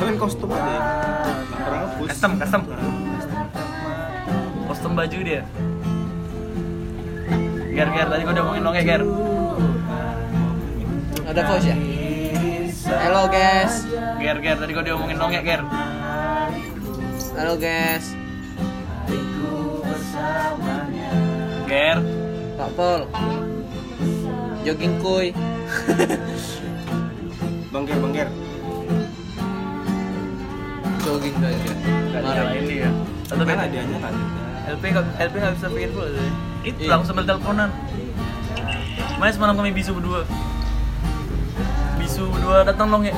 Keren 0.00 0.16
kostum 0.16 0.48
aja. 0.48 0.78
Pernah 1.50 1.78
ngepus. 1.84 2.08
Custom, 2.08 2.32
custom 2.40 2.62
Kostum 4.70 4.92
baju 4.94 5.18
dia 5.26 5.42
Ger, 7.70 7.88
Ger, 7.90 8.06
tadi 8.06 8.22
gua 8.22 8.32
udah 8.34 8.42
ngomongin 8.44 8.62
nongek, 8.64 8.84
Ger 8.86 9.02
Ada 11.26 11.40
voice 11.46 11.68
ya? 11.68 11.99
Halo 12.90 13.30
guys. 13.30 13.86
Ger, 14.18 14.36
Ger, 14.38 14.56
tadi 14.58 14.74
gua 14.74 14.82
udah 14.82 14.94
ngomongin 14.98 15.16
nongek, 15.16 15.42
Ger 15.42 15.62
Halo 17.32 17.54
guys. 17.54 18.06
Ger 21.64 21.98
Pak 22.58 22.70
Pol. 22.74 23.00
Jogging 24.60 24.94
kuy. 24.98 25.30
Bangger, 27.70 27.96
bangger. 27.96 28.28
Jogging 31.00 31.34
aja. 31.38 31.72
Gak 32.10 32.20
Marah. 32.20 32.34
nyalain 32.34 32.64
dia 32.66 32.90
Atau 33.30 33.44
Mana 33.46 33.64
dia 33.70 33.82
nyala? 33.86 34.10
LP 34.66 34.82
nggak 34.90 35.06
LP 35.16 35.34
nggak 35.38 35.54
bisa 35.54 35.66
pikir 35.70 35.90
full. 35.94 36.10
Itu 36.60 36.76
Iya. 36.76 36.90
langsung 36.90 37.14
sambil 37.14 37.24
teleponan 37.24 37.70
Makanya 39.16 39.32
semalam 39.32 39.54
kami 39.56 39.70
bisu 39.70 39.94
berdua 39.94 40.26
Bisu 42.00 42.28
berdua 42.30 42.64
datang 42.64 42.88
nongek 42.90 43.14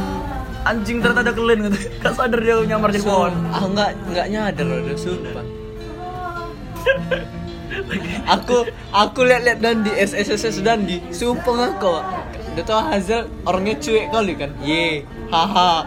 Anjing 0.63 1.03
ternyata 1.03 1.27
ada 1.27 1.33
kelen 1.35 1.59
gitu. 1.67 1.79
Gak 1.99 2.15
sadar 2.15 2.39
dia 2.39 2.55
nyamar 2.63 2.95
jadi 2.95 3.03
pohon. 3.03 3.35
Ah 3.51 3.67
enggak 3.67 3.91
enggak 4.07 4.27
nyadar 4.31 4.67
udah 4.67 4.99
sumpah. 4.99 5.45
aku 8.29 8.69
aku 8.93 9.21
lihat-lihat 9.27 9.59
Dandi 9.65 9.91
SSS 9.97 10.61
Dandi 10.61 11.01
sumpah 11.09 11.55
ngaku 11.57 11.95
udah 12.53 12.65
tau 12.69 12.85
Hazel 12.85 13.27
orangnya 13.43 13.75
cuek 13.81 14.07
kali 14.15 14.39
kan? 14.39 14.55
Ye 14.63 15.03
haha. 15.35 15.83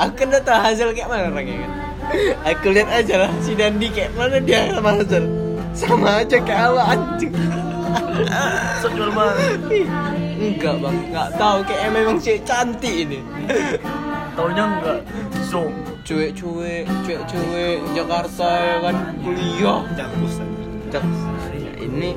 Aku 0.00 0.12
kan 0.14 0.26
udah 0.32 0.42
tau 0.46 0.56
Hazel 0.56 0.96
kayak 0.96 1.12
mana 1.12 1.28
orangnya 1.28 1.68
kan? 1.68 1.72
Aku 2.48 2.72
lihat 2.72 2.88
aja 2.88 3.28
lah 3.28 3.30
si 3.44 3.52
Dandi 3.52 3.92
kayak 3.92 4.16
mana 4.16 4.40
dia 4.40 4.72
sama 4.72 4.96
Hazel. 4.96 5.24
Sama 5.76 6.24
aja 6.24 6.36
kayak 6.40 6.60
awak 6.72 6.86
anjing. 6.96 7.34
Sok 8.80 8.92
jual 8.96 9.10
banget 9.12 9.60
enggak 10.38 10.74
bang. 10.78 10.96
Enggak 11.10 11.28
tahu. 11.34 11.58
Kayak 11.66 11.90
memang 11.90 12.16
cewek 12.18 12.42
cantik 12.46 12.94
ini. 12.94 13.18
Taunya 14.36 14.64
enggak. 14.64 14.98
Zoom 15.44 15.72
cuek-cuek 16.06 16.84
cuek-cuek 17.04 17.78
Jakarta 17.92 18.48
ya 18.48 18.76
kan? 18.80 18.94
Kuliah. 19.20 19.80
Aja. 19.92 20.06
Cak, 20.88 21.04
ini 21.76 22.16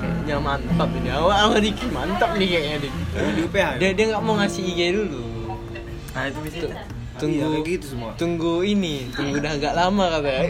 kayaknya 0.00 0.36
mantap 0.40 0.88
ini. 0.94 1.08
Awal 1.10 1.34
awal 1.34 1.58
Diki 1.58 1.86
mantap 1.90 2.30
nih 2.38 2.48
kayaknya 2.48 2.76
nih 2.78 2.92
Di 3.34 3.40
UPH. 3.44 3.58
ya? 3.58 3.70
dia 3.76 3.90
dia 3.92 4.04
nggak 4.14 4.22
mau 4.22 4.34
ngasih 4.38 4.62
IG 4.62 4.80
dulu. 4.94 5.22
Nah 6.14 6.22
itu 6.24 6.38
bisa. 6.46 6.56
Iya, 6.56 6.78
tunggu 7.20 7.46
kayak 7.52 7.66
gitu 7.68 7.86
semua. 7.92 8.10
tunggu 8.16 8.52
ini. 8.64 9.12
Tunggu 9.12 9.36
udah 9.36 9.52
agak 9.52 9.72
lama 9.76 10.04
katanya. 10.08 10.40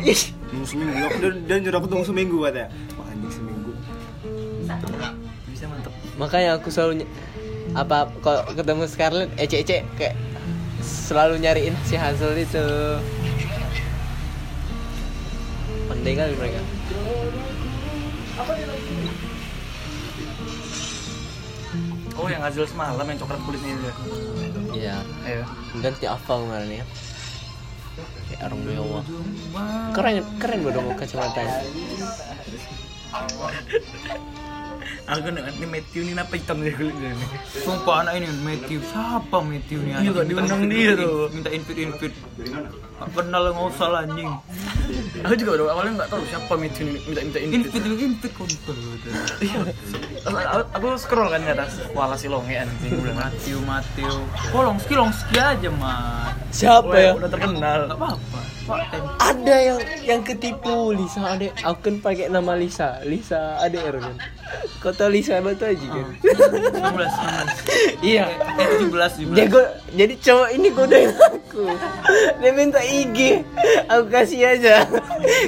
Tunggu 0.46 0.64
seminggu. 0.66 0.94
Dan, 1.18 1.32
dan 1.50 1.58
nyuruh 1.64 1.78
aku 1.82 1.88
tunggu 1.90 2.06
seminggu 2.06 2.36
katanya. 2.44 2.68
Makanya 6.20 6.60
aku 6.60 6.68
selalu 6.68 7.08
apa 7.72 8.12
kalau 8.20 8.44
ketemu 8.52 8.84
Scarlett 8.84 9.32
ece-ece 9.40 9.80
kayak 9.96 10.12
selalu 10.84 11.40
nyariin 11.40 11.72
si 11.88 11.96
Hazel 11.96 12.36
itu. 12.36 12.66
Pandai 15.88 16.12
kali 16.12 16.34
mereka. 16.36 16.60
Oh 22.20 22.28
yang 22.28 22.44
hasil 22.44 22.68
semalam 22.68 23.00
yang 23.08 23.16
coklat 23.16 23.40
kulitnya 23.48 23.72
itu 23.80 23.88
ya 23.88 23.96
iya. 24.76 24.96
Ayo. 25.24 25.42
Ganti 25.80 26.04
hafal 26.04 26.44
kemarin 26.44 26.84
ya. 26.84 26.86
Kayak 28.28 28.40
orang 28.48 28.60
Jawa 28.64 29.00
keren 29.92 30.16
keren 30.38 30.60
bodoh 30.64 30.94
kacamatanya 30.96 31.66
Aku 35.10 35.26
ini 35.26 35.66
Matthew 35.66 36.00
ini 36.06 36.12
apa 36.14 36.34
hitam 36.38 36.62
dia 36.62 36.70
kulitnya 36.70 37.10
nih. 37.10 37.28
Sumpah 37.66 38.06
anak 38.06 38.22
ini 38.22 38.26
Matthew 38.46 38.78
siapa 38.86 39.42
Matthew 39.42 39.82
nih? 39.82 39.90
Iya, 39.90 39.98
anak? 40.06 40.14
kok 40.14 40.24
diundang 40.30 40.62
dia 40.70 40.90
tuh. 40.94 41.26
Minta 41.34 41.50
invite 41.50 41.80
invite. 41.82 42.16
Gak 43.00 43.10
kenal 43.16 43.42
nggak 43.50 43.66
usah 43.74 43.88
lah 43.90 44.00
anjing. 44.06 44.30
Aku 45.26 45.34
juga 45.34 45.50
udah 45.58 45.64
awalnya 45.74 45.92
nggak 45.98 46.10
tahu 46.14 46.22
siapa 46.30 46.52
Mitchell 46.54 46.86
ini 46.94 46.98
minta 47.10 47.20
minta 47.26 47.38
invite. 47.42 47.74
Invite 47.74 48.02
invite 48.06 48.34
kontol. 48.38 48.78
Terus 49.02 50.44
aku, 50.46 50.62
aku 50.78 50.86
scroll 50.94 51.28
kan 51.32 51.40
di 51.42 51.50
atas. 51.58 51.72
Wala 51.90 52.14
si 52.14 52.30
longe 52.30 52.54
anjing. 52.54 52.92
Matthew 53.10 53.58
Matthew. 53.66 54.12
Kolong 54.54 54.78
ski 54.78 54.94
long 54.94 55.10
ski 55.10 55.36
aja 55.42 55.70
mat. 55.74 56.38
Siapa 56.54 56.94
ya? 56.94 57.10
Udah 57.18 57.30
terkenal. 57.34 57.90
Gak 57.90 57.98
apa-apa. 57.98 58.40
Ada 59.18 59.56
yang 59.58 59.80
yang 60.06 60.20
ketipu 60.22 60.94
Lisa 60.94 61.34
Ade. 61.34 61.50
Aku 61.66 61.78
kan 61.82 61.98
pakai 61.98 62.30
nama 62.30 62.54
Lisa, 62.54 63.02
Lisa 63.02 63.58
ADR 63.58 63.98
kan. 63.98 64.14
Kau 64.78 64.90
tahu 64.90 65.10
Lisa 65.10 65.38
Batu 65.38 65.62
Haji 65.62 65.86
kan? 65.86 66.06
16 66.18 66.80
16. 66.80 68.02
Iya. 68.02 68.24
Eh 68.56 68.66
17 68.80 69.28
17. 69.28 69.36
Dia 69.36 69.46
go- 69.46 69.72
jadi 69.90 70.14
cowok 70.16 70.48
ini 70.50 70.68
godain 70.70 71.10
aku. 71.12 71.64
Dia 72.38 72.50
minta 72.50 72.80
IG. 72.80 73.44
Aku 73.86 74.04
kasih 74.06 74.40
aja. 74.48 74.82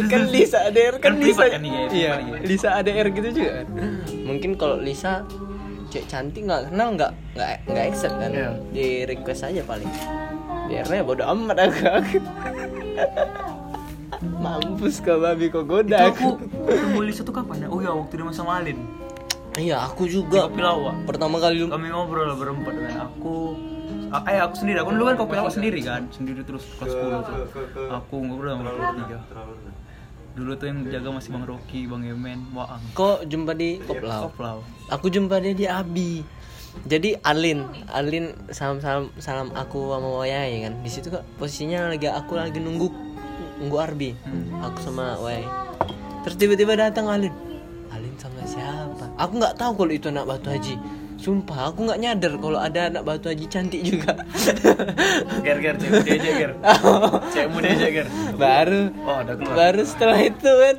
Kan 0.05 0.29
Lisa 0.29 0.65
ADR 0.65 0.97
kan, 0.97 1.15
Kan 1.15 1.15
Lisa. 1.19 1.49
kan 1.49 1.61
IG, 1.61 1.77
iya. 1.93 2.13
Lisa 2.41 2.69
ADR 2.77 3.09
gitu 3.11 3.29
juga 3.33 3.51
kan. 3.59 3.67
Mungkin 4.23 4.51
kalau 4.55 4.77
Lisa 4.77 5.25
cek 5.89 6.05
cantik 6.07 6.45
nggak 6.45 6.69
kenal 6.69 6.89
nggak 6.93 7.13
nggak 7.33 7.51
nggak 7.67 7.85
accept 7.87 8.17
kan 8.17 8.31
Iya. 8.33 8.49
di 8.73 8.87
request 9.05 9.45
aja 9.45 9.61
paling 9.63 9.89
biarnya 10.65 11.05
bodo 11.05 11.21
amat 11.27 11.57
aku, 11.61 11.81
aku. 11.85 12.17
Mampus 14.23 14.99
kau 14.99 15.19
babi 15.19 15.51
kau 15.51 15.63
Itu 15.63 15.71
goda 15.73 15.99
aku 16.09 16.39
aku 16.39 16.65
ketemu 16.65 16.99
Lisa 17.03 17.23
tuh 17.23 17.35
kapan 17.35 17.67
ya? 17.67 17.69
Oh 17.69 17.79
ya 17.79 17.91
waktu 17.91 18.15
dia 18.15 18.27
masa 18.27 18.43
malin. 18.43 18.79
iya 19.55 19.77
aku 19.83 20.07
Di 20.07 20.17
juga 20.17 20.49
kopi 20.49 20.63
lawak. 20.63 20.95
pertama 21.05 21.37
kali 21.37 21.67
Kami 21.67 21.87
ngobrol 21.91 22.25
lah 22.25 22.37
berempat 22.37 22.73
kan. 22.73 22.93
Aku 23.11 23.59
eh 24.13 24.39
aku 24.39 24.55
sendiri, 24.57 24.77
aku 24.81 24.93
dulu 24.93 25.05
kan 25.09 25.17
kopi 25.17 25.35
lawak 25.35 25.53
sendiri 25.53 25.81
kan, 25.81 26.05
sendiri 26.09 26.41
terus 26.41 26.65
kelas 26.77 26.93
10 26.93 27.21
tuh. 27.25 27.37
Aku 27.91 28.15
ngobrol 28.21 28.53
sama 28.55 28.71
kelas 28.71 28.95
3. 29.13 29.21
Dulu 30.33 30.51
tuh 30.57 30.65
yang 30.65 30.79
jaga 30.89 31.09
masih 31.13 31.29
Bang 31.29 31.45
Rocky, 31.45 31.85
Bang 31.85 32.01
Yemen, 32.01 32.49
Waang. 32.57 32.81
kok 32.97 33.29
jumpa 33.29 33.53
di 33.53 33.77
koplau 33.85 34.33
Koplau. 34.33 34.59
aku 34.89 35.13
jumpa 35.13 35.37
dia 35.45 35.53
di 35.53 35.67
Abi 35.69 36.25
jadi 36.89 37.21
Alin 37.21 37.69
Alin 37.93 38.33
salam 38.49 38.81
salam 38.81 39.13
salam 39.21 39.53
aku 39.53 39.93
sama 39.93 40.25
Wayai 40.25 40.65
kan 40.65 40.81
di 40.81 40.89
situ 40.89 41.13
kok 41.13 41.21
posisinya 41.37 41.93
lagi 41.93 42.09
aku 42.09 42.33
lagi 42.33 42.57
nunggu 42.57 42.89
nunggu 43.63 43.79
Arbi 43.79 44.11
aku 44.59 44.79
sama 44.83 45.15
Wayai 45.23 45.47
terus 46.27 46.39
tiba-tiba 46.39 46.75
datang 46.79 47.11
Alin. 47.11 47.35
Alin 47.91 48.15
sama 48.15 48.43
siapa? 48.47 49.11
Aku 49.19 49.43
nggak 49.43 49.59
tahu 49.59 49.85
kalau 49.85 49.93
itu 49.93 50.07
anak 50.09 50.25
Batu 50.25 50.49
Haji. 50.55 50.79
Sumpah 51.19 51.71
aku 51.71 51.87
nggak 51.87 51.99
nyadar 51.99 52.33
kalau 52.39 52.59
ada 52.63 52.89
anak 52.89 53.03
Batu 53.03 53.27
Haji 53.31 53.47
cantik 53.51 53.83
juga. 53.83 54.15
Ger 55.47 55.59
ger 55.59 55.75
cek 55.79 55.91
dia 56.07 56.15
aja 56.19 56.31
ger. 56.39 56.53
Cek 57.35 57.47
muda 57.51 57.69
aja 57.75 57.89
ger. 57.91 58.07
baru. 58.39 58.83
Oh 59.03 59.17
ada 59.19 59.35
keluar. 59.35 59.55
baru 59.55 59.83
setelah 59.83 60.19
itu 60.23 60.51
kan. 60.51 60.77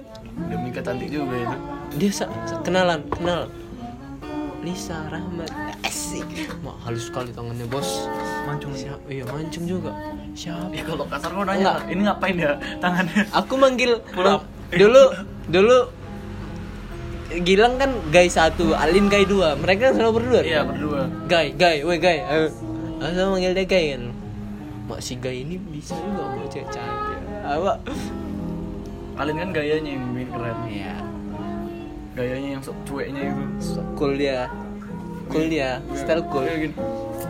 Demi 0.48 0.70
cantik 0.72 1.10
juga 1.12 1.36
itu. 1.38 1.58
dia 1.94 2.26
kenalan 2.66 3.06
kenal 3.12 3.52
Lisa 4.64 4.96
Rahmat 5.12 5.52
asik 5.84 6.24
Wah, 6.64 6.76
halus 6.88 7.12
sekali 7.12 7.30
tangannya 7.30 7.68
bos 7.68 8.08
Mancung. 8.44 8.72
siapa 8.72 9.04
iya 9.08 9.28
mancung 9.28 9.68
juga 9.68 9.92
siapa 10.32 10.72
Ya 10.72 10.84
kalau 10.84 11.04
kasar 11.06 11.30
kau 11.30 11.44
nanya, 11.44 11.84
ini 11.86 12.02
ngapain 12.02 12.36
ya 12.36 12.56
tangannya? 12.80 13.28
aku 13.30 13.54
manggil 13.56 14.00
Pull 14.10 14.24
up. 14.26 14.48
dulu 14.72 15.04
dulu 15.48 15.78
Gilang 17.34 17.82
kan 17.82 17.90
guy 18.14 18.30
satu, 18.30 18.78
Alin 18.78 19.10
guy 19.10 19.26
dua. 19.26 19.58
Mereka 19.58 19.90
kan 19.90 19.94
selalu 19.98 20.22
berdua. 20.22 20.42
Iya 20.46 20.62
berdua. 20.62 21.10
Guy, 21.26 21.50
guy, 21.58 21.82
weh 21.82 21.98
guy. 21.98 22.22
Ayo. 22.22 22.54
Aku 23.02 23.10
selalu 23.10 23.32
manggil 23.34 23.52
dia 23.58 23.66
guy 23.66 23.86
kan. 23.90 24.04
Mak 24.86 25.00
si 25.02 25.18
guy 25.18 25.42
ini 25.42 25.58
bisa 25.58 25.98
juga 25.98 26.30
mau 26.30 26.46
cewek 26.46 26.70
cantik. 26.70 27.20
Apa? 27.42 27.74
Alin 29.18 29.36
kan 29.36 29.50
gayanya 29.50 29.98
yang 29.98 30.06
keren. 30.30 30.58
Iya. 30.70 30.94
Gayanya 32.14 32.50
yang 32.58 32.62
sok 32.62 32.78
cueknya 32.86 33.22
itu. 33.34 33.44
So 33.58 33.82
cool 33.98 34.14
dia. 34.14 34.46
Cool 35.34 35.50
dia, 35.50 35.82
style 35.98 36.22
cool. 36.30 36.46
Kayak 36.48 36.70
gini. 36.70 36.76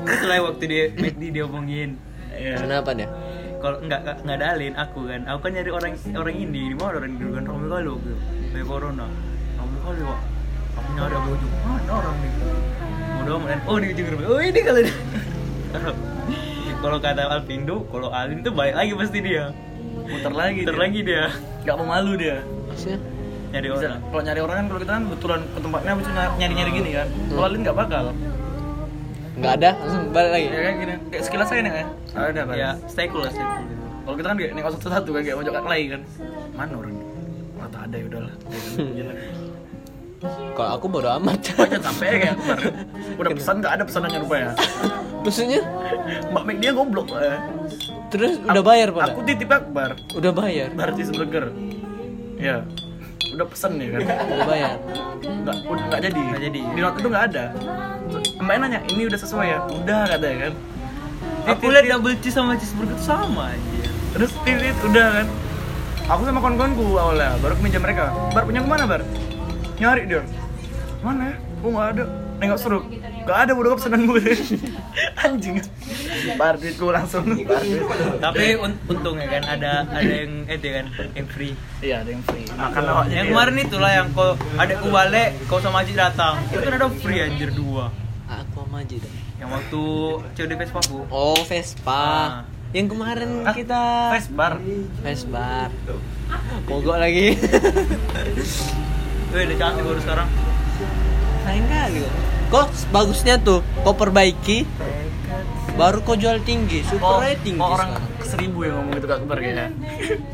Itu 0.03 0.25
lah 0.27 0.37
waktu 0.43 0.63
dia 0.67 0.83
McD 0.99 1.21
dia 1.31 1.43
omongin. 1.47 1.95
Iya. 2.35 2.59
Kenapa 2.59 2.91
dia? 2.91 3.07
Kalau 3.63 3.79
enggak 3.79 4.03
enggak 4.03 4.17
enggak 4.27 4.37
ada 4.43 4.47
Alin, 4.51 4.73
aku 4.75 4.99
kan. 5.07 5.21
Aku 5.23 5.39
kan 5.39 5.51
nyari 5.55 5.71
orang 5.71 5.93
orang 6.19 6.35
ini 6.35 6.59
di 6.67 6.75
mana 6.75 6.99
orang 6.99 7.11
di 7.15 7.23
kan 7.31 7.43
Romi 7.47 7.67
Kalu 7.71 7.93
gitu. 8.03 8.15
Dari 8.51 8.65
corona. 8.67 9.05
Romi 9.55 9.77
Kalu, 9.87 10.01
Pak. 10.03 10.19
Aku 10.73 10.89
nyari 10.99 11.15
aku 11.15 11.29
ujung. 11.31 11.53
Mana 11.63 11.91
orang 11.95 12.15
nih? 12.19 12.31
Mudah 13.13 13.33
mudahan 13.39 13.59
oh 13.63 13.77
di 13.79 13.87
ujung 13.95 14.07
rumah. 14.11 14.25
Oh 14.27 14.39
ini 14.43 14.59
kali. 14.59 14.81
kalau 16.83 16.97
kata 16.99 17.23
Alpindo, 17.31 17.87
kalau 17.87 18.11
Alin 18.11 18.43
tuh 18.43 18.51
baik 18.51 18.75
lagi 18.75 18.91
pasti 18.99 19.19
dia. 19.23 19.55
Muter 20.03 20.33
lagi. 20.35 20.61
Muter 20.67 20.75
dia. 20.75 20.83
lagi 20.83 20.99
dia. 21.07 21.23
Gak 21.63 21.75
mau 21.79 21.87
malu 21.87 22.19
dia. 22.19 22.43
Maksudnya? 22.67 22.99
Nyari 23.53 23.67
Bisa, 23.69 23.85
orang. 23.85 24.01
kalau 24.09 24.21
nyari 24.25 24.41
orang 24.41 24.55
kan 24.57 24.65
kalau 24.65 24.79
kita 24.81 24.91
kan 24.97 25.03
betulan 25.13 25.39
ke 25.45 25.59
tempatnya 25.61 25.91
habis 25.93 26.07
nyari 26.41 26.53
nyari 26.57 26.71
gini 26.73 26.89
kan. 26.97 27.07
Kalau 27.29 27.43
Alin 27.45 27.59
nggak 27.61 27.77
bakal. 27.77 28.03
Nggak 29.33 29.53
ada, 29.61 29.69
langsung 29.77 30.03
balik 30.09 30.31
lagi. 30.33 30.45
Ya 30.49 30.61
kan 30.65 30.73
gini. 30.81 30.95
Kayak 31.13 31.23
sekilas 31.29 31.49
aja 31.53 31.61
nih 31.61 31.73
kan. 31.73 31.87
Ada 32.17 32.41
kan. 32.49 32.55
Ya, 32.57 32.69
stay 32.89 33.05
cool 33.13 33.21
lah, 33.21 33.29
stay 33.29 33.45
cool 33.45 33.65
gitu. 33.69 33.83
Kalau 34.03 34.15
kita 34.17 34.27
kan 34.27 34.37
kayak 34.41 34.51
nengok 34.57 34.71
satu-satu 34.73 35.09
kan 35.13 35.21
kayak 35.21 35.37
mojok 35.37 35.53
lagi 35.69 35.85
kan. 35.93 36.01
Mana 36.57 36.73
orang? 36.75 36.93
Oh 37.61 37.67
tak 37.69 37.81
ada 37.87 37.95
ya 37.95 38.05
udahlah. 38.09 38.33
Gila. 38.73 39.13
Kalau 40.57 40.69
aku 40.79 40.85
bodo 40.89 41.09
amat. 41.21 41.39
Baca 41.61 41.77
sampai 41.77 42.07
ya 42.09 42.17
kayak. 42.25 42.35
Udah 43.21 43.31
pesan 43.37 43.55
nggak 43.61 43.73
ada 43.77 43.83
pesanannya 43.85 44.19
rupanya. 44.25 44.49
Maksudnya? 45.21 45.61
Mbak 46.33 46.43
Meg 46.49 46.57
dia 46.57 46.71
goblok. 46.73 47.07
Eh. 47.21 47.39
Terus 48.09 48.41
udah 48.41 48.63
bayar 48.65 48.89
pada? 48.89 49.13
Aku 49.13 49.21
titip 49.21 49.49
Akbar. 49.53 49.93
Udah 50.17 50.31
bayar. 50.33 50.73
Bar 50.73 50.89
cheeseburger. 50.97 51.53
Ya. 52.41 52.65
Udah 53.33 53.45
pesen 53.49 53.71
ya 53.81 53.87
kan. 53.97 53.99
Udah 54.05 54.45
bayar. 54.45 54.71
Nggak, 55.23 55.57
udah 55.65 55.83
nggak 55.89 56.01
jadi. 56.05 56.19
Nggak 56.21 56.41
jadi. 56.45 56.61
Di 56.61 56.79
note 56.79 56.97
itu 57.01 57.07
nggak 57.09 57.25
ada. 57.33 57.45
Mbak 58.37 58.55
nanya, 58.61 58.79
ini 58.93 59.01
udah 59.09 59.19
sesuai 59.19 59.47
ya? 59.49 59.59
Udah 59.73 60.01
katanya 60.05 60.37
kan. 60.47 60.53
Aku 61.43 61.65
lihat 61.73 61.85
double 61.89 62.15
cheese 62.21 62.37
sama 62.37 62.55
cheeseburger 62.55 62.95
tuh 62.95 63.03
sama 63.03 63.51
aja. 63.51 63.89
Terus 64.13 64.31
titit 64.45 64.77
udah 64.85 65.07
kan. 65.21 65.27
Aku 66.03 66.21
sama 66.27 66.39
kawan-kawanku 66.43 66.83
awalnya, 66.99 67.35
baru 67.39 67.55
meja 67.63 67.79
mereka. 67.79 68.11
Bar 68.35 68.43
punya 68.45 68.61
ke 68.61 68.69
mana 68.69 68.83
bar? 68.85 69.01
Nyari 69.81 70.03
dia. 70.07 70.21
Mana 71.01 71.33
ya? 71.33 71.35
Oh 71.63 71.69
nggak 71.73 71.87
ada. 71.97 72.05
Nengok 72.43 72.59
seruk. 72.59 72.83
Gak 73.23 73.37
ada 73.47 73.51
udah 73.55 73.79
pesanan 73.79 74.03
gue. 74.03 74.19
Anjing. 75.23 75.63
Bar 76.33 76.55
duitku 76.55 76.87
langsung. 76.87 77.25
Bar 77.43 77.59
duit. 77.59 77.83
Tapi 78.17 78.45
un- 78.55 78.79
untungnya 78.85 79.27
kan 79.29 79.43
ada 79.49 79.71
ada 79.85 80.13
yang 80.13 80.45
eh 80.45 80.57
dia 80.57 80.71
kan 80.77 80.85
yang 81.13 81.27
free. 81.27 81.53
Iya 81.79 82.01
ada 82.01 82.09
yang 82.09 82.23
free. 82.23 82.45
Makan 82.49 82.83
awaknya. 82.85 83.13
Yang 83.15 83.27
kemarin 83.29 83.55
itulah 83.59 83.91
yang 83.91 84.07
kau 84.11 84.29
adekku 84.55 84.87
balik, 84.87 85.29
kau 85.45 85.57
sama 85.57 85.79
Majid 85.79 85.95
datang. 85.95 86.37
Itu 86.47 86.61
kan 86.61 86.73
ada 86.73 86.87
free 86.91 87.19
anjir 87.19 87.49
dua. 87.49 87.89
Aku 88.25 88.63
sama 88.63 88.79
Majid. 88.79 89.01
Yang 89.35 89.49
waktu 89.51 89.83
COD 90.33 90.51
Vespa 90.55 90.79
aku. 90.79 90.99
Oh, 91.07 91.39
Vespa. 91.43 91.91
Ah. 91.91 92.29
Yang 92.71 92.87
kemarin 92.89 93.29
Ah, 93.43 93.53
kita 93.53 93.81
Fresh 94.09 94.29
bar. 94.29 94.57
Vespa. 94.99 95.69
Mogok 96.63 96.97
lagi. 96.97 97.37
Wih, 99.29 99.43
udah 99.43 99.57
cantik 99.57 99.83
baru 99.83 99.99
sekarang. 99.99 100.29
Sayang 101.43 101.67
kali 101.67 101.97
kok. 101.99 102.13
Kok 102.49 102.65
bagusnya 102.89 103.35
tuh, 103.37 103.65
kau 103.81 103.93
perbaiki 103.93 104.65
baru 105.73 105.97
kau 106.05 106.13
jual 106.13 106.37
tinggi, 106.45 106.85
super 106.85 107.17
Oh, 107.17 107.25
tinggi 107.41 107.57
oh, 107.57 107.73
orang 107.73 107.97
sekarang. 107.97 108.25
seribu 108.29 108.57
yang 108.63 108.75
ngomong 108.81 108.95
itu 108.97 109.07
ke 109.09 109.15
Akbar 109.17 109.37
kayaknya. 109.41 109.67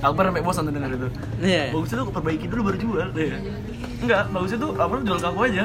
Akbar 0.04 0.24
sampai 0.30 0.44
bosan 0.44 0.62
tuh 0.68 0.74
denger 0.76 0.92
itu. 0.96 1.08
Iya. 1.40 1.64
Bagusnya 1.72 1.96
tuh 1.96 2.06
aku 2.08 2.14
perbaiki 2.20 2.46
dulu 2.52 2.62
baru 2.72 2.78
jual. 2.78 3.08
Iya. 3.16 3.38
Enggak, 4.00 4.22
bagusnya 4.36 4.58
tuh 4.60 4.72
Akbar 4.76 4.98
jual 5.04 5.18
ke 5.20 5.28
aku 5.32 5.40
aja. 5.48 5.64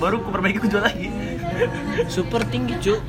Baru 0.00 0.14
aku 0.24 0.30
perbaiki 0.32 0.58
aku 0.62 0.68
jual 0.70 0.84
lagi. 0.86 1.08
Super 2.08 2.40
tinggi, 2.48 2.74
Cuk. 2.80 3.00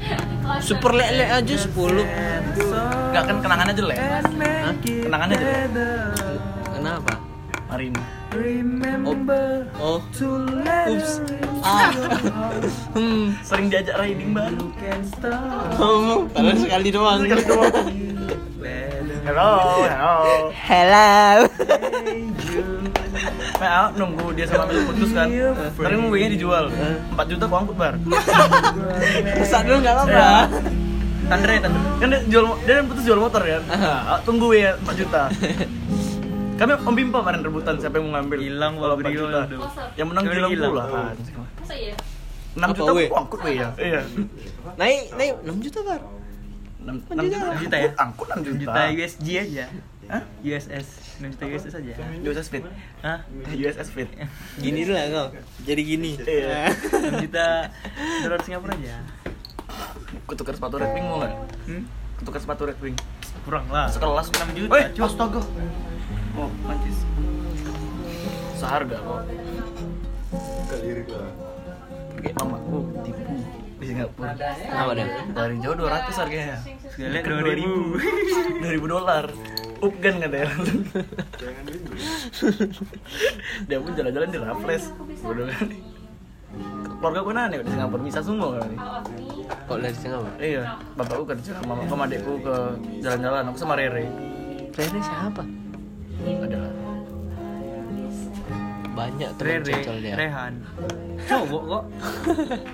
Super 0.60 0.92
lele 0.92 1.26
aja 1.30 1.54
10. 1.56 1.70
Enggak 1.72 3.24
kan 3.30 3.36
kenangannya 3.40 3.74
jelek. 3.78 3.98
Hah? 3.98 4.74
Kenangannya 4.84 5.36
jelek. 5.38 5.58
Kenapa? 6.76 7.14
Marin. 8.32 8.80
Oh. 9.04 10.00
Oh. 10.00 10.00
Ups. 10.00 11.12
Ah. 11.68 11.92
hmm. 12.96 13.36
Sering 13.44 13.68
diajak 13.68 14.00
riding 14.00 14.32
baru. 14.32 14.72
Ngomong 15.76 16.32
padahal 16.32 16.58
sekali 16.64 16.90
doang. 16.96 17.20
Sekali 17.28 17.44
doang. 17.44 17.76
Hello, 19.22 19.86
hello. 19.86 20.16
Hello. 20.50 21.46
Nah, 23.62 23.94
nunggu 23.94 24.34
dia 24.34 24.50
sama 24.50 24.66
Melu 24.66 24.82
putus 24.90 25.14
kan. 25.14 25.30
Tapi 25.78 25.94
mobilnya 25.94 26.30
dijual. 26.34 26.74
4 26.74 27.30
juta 27.30 27.46
aku 27.46 27.56
angkut 27.62 27.78
bar. 27.78 27.94
Pesan 29.38 29.62
dulu 29.70 29.78
enggak 29.86 29.94
apa-apa. 29.94 30.30
Tandre, 31.30 31.54
tandre. 31.62 31.82
Kan 32.02 32.08
dia 32.10 32.20
jual 32.34 32.46
dia 32.66 32.82
putus 32.82 33.04
jual 33.06 33.20
motor 33.22 33.46
kan. 33.46 33.62
Nah, 33.70 34.20
tunggu 34.26 34.58
ya 34.58 34.74
4 34.82 35.00
juta. 35.06 35.30
Kami 36.62 36.78
Om 36.78 36.94
Bimpa 36.94 37.18
kemarin 37.26 37.42
rebutan 37.42 37.76
siapa 37.82 37.98
yang 37.98 38.06
mau 38.06 38.22
ngambil. 38.22 38.38
Hilang, 38.38 38.74
4 38.78 39.02
juta. 39.10 39.40
Yang 39.98 40.08
menang 40.14 40.26
hilang. 40.30 40.52
pula. 40.54 40.84
Oh. 40.86 41.10
saya. 41.66 41.94
6 42.52 42.60
Apa, 42.62 42.76
juta 42.76 42.92
weh? 42.92 43.08
aku 43.08 43.16
angkut 43.18 43.40
weh 43.42 43.56
ya. 43.58 43.70
Iya. 43.80 44.02
naik 44.76 45.00
naik 45.16 45.34
6 45.42 45.66
juta 45.66 45.80
bar 45.82 46.02
6 46.84 47.08
juta. 47.08 47.22
juta. 47.24 47.48
Juta 47.58 47.76
ya? 47.80 47.90
Angkut 47.96 48.28
6 48.28 48.36
6 48.36 48.44
juta. 48.44 48.60
juta 48.60 48.82
USG 48.92 49.28
aja 49.40 49.66
Hah? 50.12 50.22
USS 50.44 50.88
6 51.24 51.32
juta 51.32 51.44
USS 51.48 51.74
aja 51.80 51.94
USS 52.20 52.48
Fit. 52.52 52.64
Hah? 53.00 53.20
USS 53.48 53.90
Fit. 53.96 54.10
gini 54.60 54.84
dulu 54.84 55.00
lah 55.00 55.06
kau 55.08 55.28
jadi 55.64 55.82
gini 55.82 56.12
Iya. 56.20 56.76
6 56.76 57.24
juta 57.24 57.72
dolar 58.22 58.40
Singapura 58.44 58.76
aja 58.76 59.00
Kutukar 60.28 60.52
sepatu 60.52 60.76
Red 60.76 60.92
Wing 60.92 61.08
mau 61.08 61.24
enggak? 61.24 61.34
hmm? 61.72 61.84
Kutukar 62.20 62.40
sepatu 62.44 62.68
Red 62.68 62.80
Wing. 62.84 63.00
kurang 63.48 63.72
lah 63.72 63.88
Sekelas 63.88 64.28
6 64.28 64.60
juta 64.60 64.76
cuy. 64.92 65.00
astaga. 65.00 65.40
Oh, 66.34 66.50
mancis. 66.64 66.98
Seharga 68.56 68.98
kok. 68.98 69.22
Kayak 72.22 72.36
mamaku 72.38 72.78
tipu 73.02 73.34
di 73.82 73.86
Singapura. 73.90 74.38
apa 74.70 74.92
deh 74.94 75.08
Dari 75.34 75.56
jauh 75.58 75.74
200 75.74 76.22
harganya. 76.22 76.58
sekali 76.86 77.18
Ke 77.18 77.30
2000 77.34 78.62
2000 78.62 78.86
dolar. 78.94 79.26
Upgan 79.82 80.16
katanya. 80.22 80.48
Dia 83.66 83.78
pun 83.82 83.92
jalan-jalan 83.92 84.30
di 84.30 84.38
Raffles. 84.38 84.84
Bodoh 85.20 85.50
kali. 85.50 85.78
Keluarga 87.02 87.20
gue 87.20 87.34
nanya 87.34 87.58
di 87.58 87.72
Singapura 87.72 88.02
bisa 88.06 88.20
semua 88.22 88.48
kali. 88.56 88.76
kok 89.66 89.78
dari 89.82 89.98
Singapura 89.98 90.36
Iya, 90.38 90.64
bapakku 90.94 91.24
kerja 91.26 91.52
sama 91.58 91.74
sama 91.90 92.04
adekku 92.06 92.34
ke 92.40 92.56
jalan-jalan. 93.02 93.44
Aku 93.50 93.58
sama 93.58 93.74
Rere. 93.74 94.06
Rere 94.72 95.00
siapa 95.02 95.42
Ada. 96.22 96.62
Banyak 98.92 99.30
tuh 99.40 99.46
Rere 99.48 99.78
dia 99.82 100.14
Rehan. 100.14 100.54
Cowok 101.26 101.64
kok. 101.66 101.84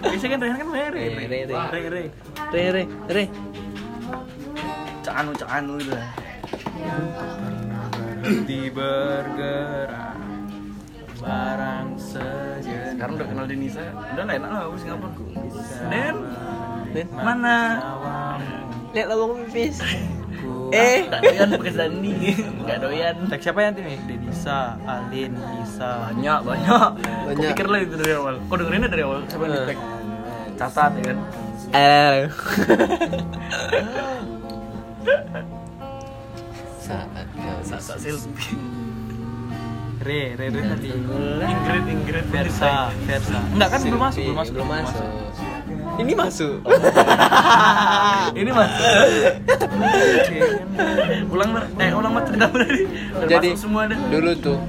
Biasanya 0.02 0.32
kan 0.34 0.40
Rehan 0.44 0.58
kan 0.58 0.70
Rere 0.74 1.04
Rere, 1.14 1.40
Rere. 1.48 1.56
Rere. 1.72 2.04
Rere 2.52 2.84
Rere. 3.08 3.26
Canu 5.06 5.32
Canu 5.38 5.74
itu 5.80 5.92
lah. 5.96 6.10
berhenti 8.28 8.62
bergerak 8.72 10.18
barang 11.18 11.88
sejenak. 11.96 12.92
Sekarang 12.94 13.14
udah 13.16 13.28
kenal 13.28 13.46
Denisa, 13.48 13.84
udah 14.14 14.24
lah 14.28 14.34
enak 14.36 14.50
lah 14.52 14.62
aku 14.68 14.76
Singapura. 14.80 15.12
Den, 15.90 16.16
Den? 16.92 17.08
Mana? 17.16 17.58
lihat 18.96 19.08
lawang 19.14 19.46
pipis 19.46 19.78
Eh, 20.68 21.08
gak 21.08 21.22
doyan 21.22 21.48
pakai 21.54 21.74
sandi, 21.74 22.14
gak 22.62 22.78
doyan. 22.80 23.16
tag 23.26 23.40
siapa 23.40 23.60
yang 23.62 23.74
ini 23.78 23.96
Denisa 24.04 24.76
Alin 24.84 25.32
Nisa 25.32 26.12
Banyak, 26.12 26.40
banyak. 26.44 26.68
Kau 26.98 27.28
Banyak. 27.30 27.50
pikir 27.52 27.66
lah 27.66 27.80
itu 27.80 27.96
dari 27.96 28.14
awal. 28.14 28.36
Kau 28.44 28.56
dengerinnya 28.56 28.90
dari 28.90 29.04
awal. 29.04 29.24
Siapa 29.26 29.44
yang 29.44 29.54
Eh. 29.54 29.58
di 29.58 29.70
tag? 29.70 29.80
Catat 30.58 30.92
ya 30.94 31.04
kan. 31.06 31.18
eh 31.70 32.28
saat 36.78 37.28
kau 37.34 37.60
Sasa 37.62 37.94
Silvi. 37.96 38.56
Re 39.98 40.22
Re 40.34 40.48
Re 40.48 40.62
tadi 40.64 40.88
Ingrid, 40.94 41.86
Ingrid 41.90 42.26
Versa 42.30 42.94
Versa 43.04 43.40
enggak 43.50 43.70
kan 43.70 43.80
belum 43.82 44.00
masuk 44.00 44.22
belum 44.24 44.38
masuk 44.38 44.54
belum 44.56 44.70
masuk 44.70 45.04
ini 45.98 46.14
masuk 46.14 46.62
Ini 48.34 48.52
mas. 48.52 48.70
ulang 51.28 51.50
Mar. 51.50 51.64
eh 51.76 51.92
ulang 51.92 52.12
mas 52.12 52.24
cerita. 52.26 52.48
Udah 52.48 53.28
jadi 53.28 53.50
masuk 53.50 53.62
semua 53.62 53.82
dah. 53.86 53.98
dulu 54.08 54.32
tuh 54.36 54.60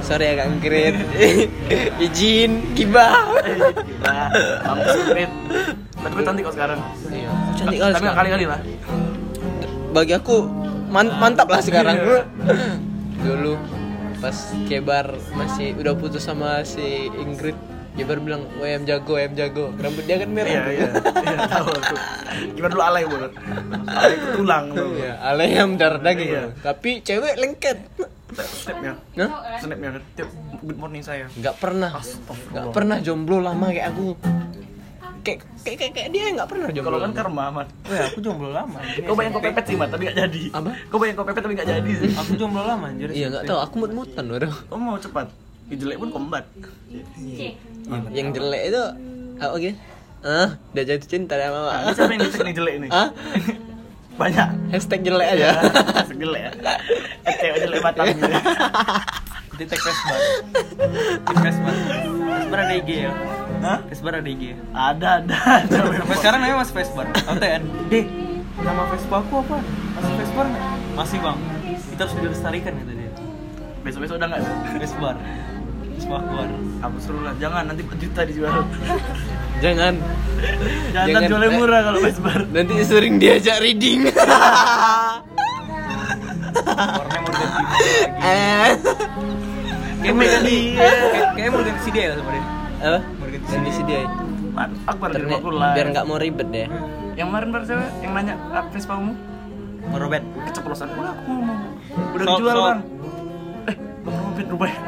sorry 0.00 0.26
agak 0.28 0.46
ngkrit 0.54 0.94
izin 2.04 2.50
gibah 2.72 3.14
Nah, 4.00 4.28
mampus 4.64 4.94
Ingrid. 5.02 5.30
Tapi 5.94 6.12
gue 6.12 6.24
cantik 6.24 6.42
kok 6.44 6.54
sekarang. 6.54 6.78
iya 7.08 7.30
cantik 7.54 7.78
kali 7.78 7.92
Tapi 7.92 8.06
kali-kali 8.10 8.44
lah. 8.44 8.60
bagi 9.90 10.12
aku 10.12 10.36
man- 10.88 11.14
mantap 11.16 11.46
lah 11.46 11.60
sekarang 11.60 11.96
dulu 13.16 13.54
pas 14.16 14.36
kebar 14.64 15.06
masih 15.32 15.72
udah 15.74 15.94
putus 15.94 16.20
sama 16.20 16.60
si 16.62 16.82
Ingrid 17.14 17.56
Kebar 17.94 18.18
bilang 18.18 18.42
WM 18.58 18.82
jago 18.82 19.14
WM 19.14 19.32
jago 19.32 19.70
rambut 19.72 20.02
dia 20.02 20.18
kan 20.18 20.26
merah 20.26 20.50
Iya, 20.50 20.62
iya. 20.66 20.88
Iya, 20.98 21.38
tahu 21.46 21.68
aku. 21.70 21.94
Gimana 22.52 22.70
dulu 22.70 22.82
alay 22.82 23.04
banget. 23.06 23.32
Alay 23.86 24.12
itu 24.12 24.28
tulang 24.34 24.64
tuh. 24.74 24.88
Iya, 24.98 25.12
ayam 25.22 25.68
darah 25.78 26.00
daging 26.02 26.28
Iya. 26.28 26.42
tapi 26.58 26.90
cewek 27.00 27.34
lengket 27.38 27.78
Snapnya. 28.34 28.98
Hah? 29.14 29.30
Snapnya 29.56 29.88
kan. 29.94 30.02
Tiap 30.18 30.28
good 30.60 30.74
morning 30.74 31.06
saya. 31.06 31.30
nggak 31.30 31.54
pernah 31.54 31.94
nggak 32.50 32.66
pernah 32.74 32.96
jomblo 32.98 33.38
lama 33.38 33.70
kayak 33.70 33.94
aku 33.94 34.18
kayak 35.24 35.38
kayak 35.62 35.76
kayak, 35.78 35.92
kayak 35.94 36.08
dia 36.10 36.24
nggak 36.34 36.48
pernah 36.50 36.68
jomblo 36.68 36.88
Kalau 36.90 36.98
kan 37.00 37.12
karma, 37.14 37.44
Mat. 37.54 37.68
Weh, 37.86 38.00
aku 38.02 38.18
jomblo 38.18 38.50
lama. 38.50 38.82
Kau 39.00 39.14
bayang 39.14 39.32
kau 39.32 39.40
pepet 39.40 39.64
sih, 39.64 39.76
Mat, 39.78 39.88
tapi 39.88 40.10
gak 40.10 40.18
jadi. 40.18 40.42
Apa? 40.50 40.70
Kau 40.90 40.98
bayang 40.98 41.14
kau 41.14 41.24
pepet 41.24 41.40
tapi 41.40 41.54
gak 41.54 41.70
jadi 41.70 41.90
sih. 41.94 42.10
aku 42.10 42.32
jomblo 42.34 42.60
lama 42.60 42.90
anjir 42.90 43.08
iya 43.08 43.30
nggak 43.30 43.46
tahu 43.46 43.58
aku 43.62 43.74
mut-mutan 43.78 44.24
waduh 44.26 44.54
Kau 44.66 44.76
mau 44.76 44.98
cepat. 44.98 45.30
Yang 45.64 45.78
jelek 45.80 45.96
pun 45.96 46.10
kombat. 46.10 46.44
Cek. 47.32 47.54
Yang 48.10 48.28
jelek 48.30 48.62
itu 48.68 48.82
apa 49.36 49.54
gitu 49.58 49.76
ah 50.24 50.48
udah 50.72 50.82
jatuh 50.82 51.04
cinta 51.06 51.34
sama 51.36 51.58
mama 51.60 51.72
Ini 51.82 51.92
siapa 51.92 52.10
yang 52.10 52.20
ngecek 52.22 52.42
nih 52.42 52.54
jelek 52.54 52.74
nih? 52.80 52.90
ah 52.90 53.08
Banyak. 54.14 54.48
hashtag 54.70 55.00
jelek 55.02 55.28
aja 55.28 55.46
Asik 55.98 56.16
jelek 56.16 56.40
ya. 56.40 56.50
Cewek 57.34 57.58
jelek 57.60 57.80
batang 57.82 58.06
gitu. 58.14 58.30
Itu 59.54 59.62
tag 59.66 59.80
Vesbar 59.80 60.20
Di 61.18 61.34
Vesbar 61.36 61.74
Vesbar 62.30 62.58
ada 62.60 62.74
IG 62.74 62.90
ya 63.04 63.12
Hah? 63.60 63.78
Vesbar 63.84 64.12
ada 64.16 64.28
IG 64.28 64.42
ya 64.50 64.56
Ada, 64.72 65.08
ada, 65.18 65.36
ada. 65.60 65.76
Sampai 65.94 66.16
sekarang 66.16 66.38
namanya 66.40 66.58
masih 66.62 66.74
Vesbar 66.74 67.06
OTN 67.10 67.62
Deh 67.86 68.06
Nama 68.56 68.82
Vespa 68.86 69.16
aku 69.18 69.34
apa? 69.42 69.56
Masih 69.94 70.14
Vesbar 70.16 70.44
nggak? 70.46 70.64
Masih 70.94 71.18
bang 71.18 71.38
Kita 71.90 72.00
harus 72.00 72.14
dilestarikan 72.16 72.72
kata 72.72 72.92
dia 72.92 73.10
Besok-besok 73.82 74.14
udah 74.16 74.28
gak 74.30 74.40
ada. 74.40 74.50
Keluar 76.04 76.48
Aku 76.82 76.96
suruh 77.00 77.22
lah, 77.22 77.32
jangan 77.36 77.64
nanti 77.64 77.80
4 77.82 77.96
juta 77.98 78.20
dijual. 78.22 78.52
jangan 79.64 79.94
Jangan, 80.92 81.08
Jangan, 81.08 81.22
jualnya 81.24 81.48
eh. 81.48 81.56
murah 81.56 81.80
kalau 81.82 81.98
Vesbar. 81.98 82.40
nanti 82.52 82.74
sering 82.84 83.16
diajak 83.16 83.56
reading 83.58 84.12
Warnanya 86.64 87.20
mau 87.22 87.32
eh 88.28 88.70
Kayak 89.96 90.14
mau 90.14 90.24
ganti 90.26 90.58
kayak- 90.74 91.32
Kayaknya 91.32 91.50
mau 91.50 91.62
ganti 91.64 91.90
ya 91.94 92.10
sama 92.12 92.30
dia 92.30 92.42
apa 92.84 92.98
Mau 93.16 93.26
ganti 93.26 93.48
Akbar 94.84 95.08
di 95.10 95.24
lah. 95.50 95.72
biar 95.72 95.86
nggak 95.90 96.04
mau 96.04 96.16
ribet 96.20 96.48
deh 96.52 96.68
Yang 97.14 97.26
kemarin 97.26 97.48
baru 97.50 97.64
siapa? 97.64 97.86
Yang 97.98 98.12
nanya 98.12 98.34
ah, 98.52 98.64
Vespa 98.68 98.92
kamu? 98.94 99.12
Mau 99.84 99.98
Robert 99.98 100.24
Keceplosan. 100.44 100.88
Udah 100.90 101.12
aku 101.12 101.30
mau. 101.36 101.56
Udah 102.10 102.24
dijual 102.26 102.54
sok. 102.54 102.64
bang. 102.64 102.80
Eh, 103.64 103.76
Bang 104.02 104.16
Robert 104.18 104.46
rupanya. 104.50 104.78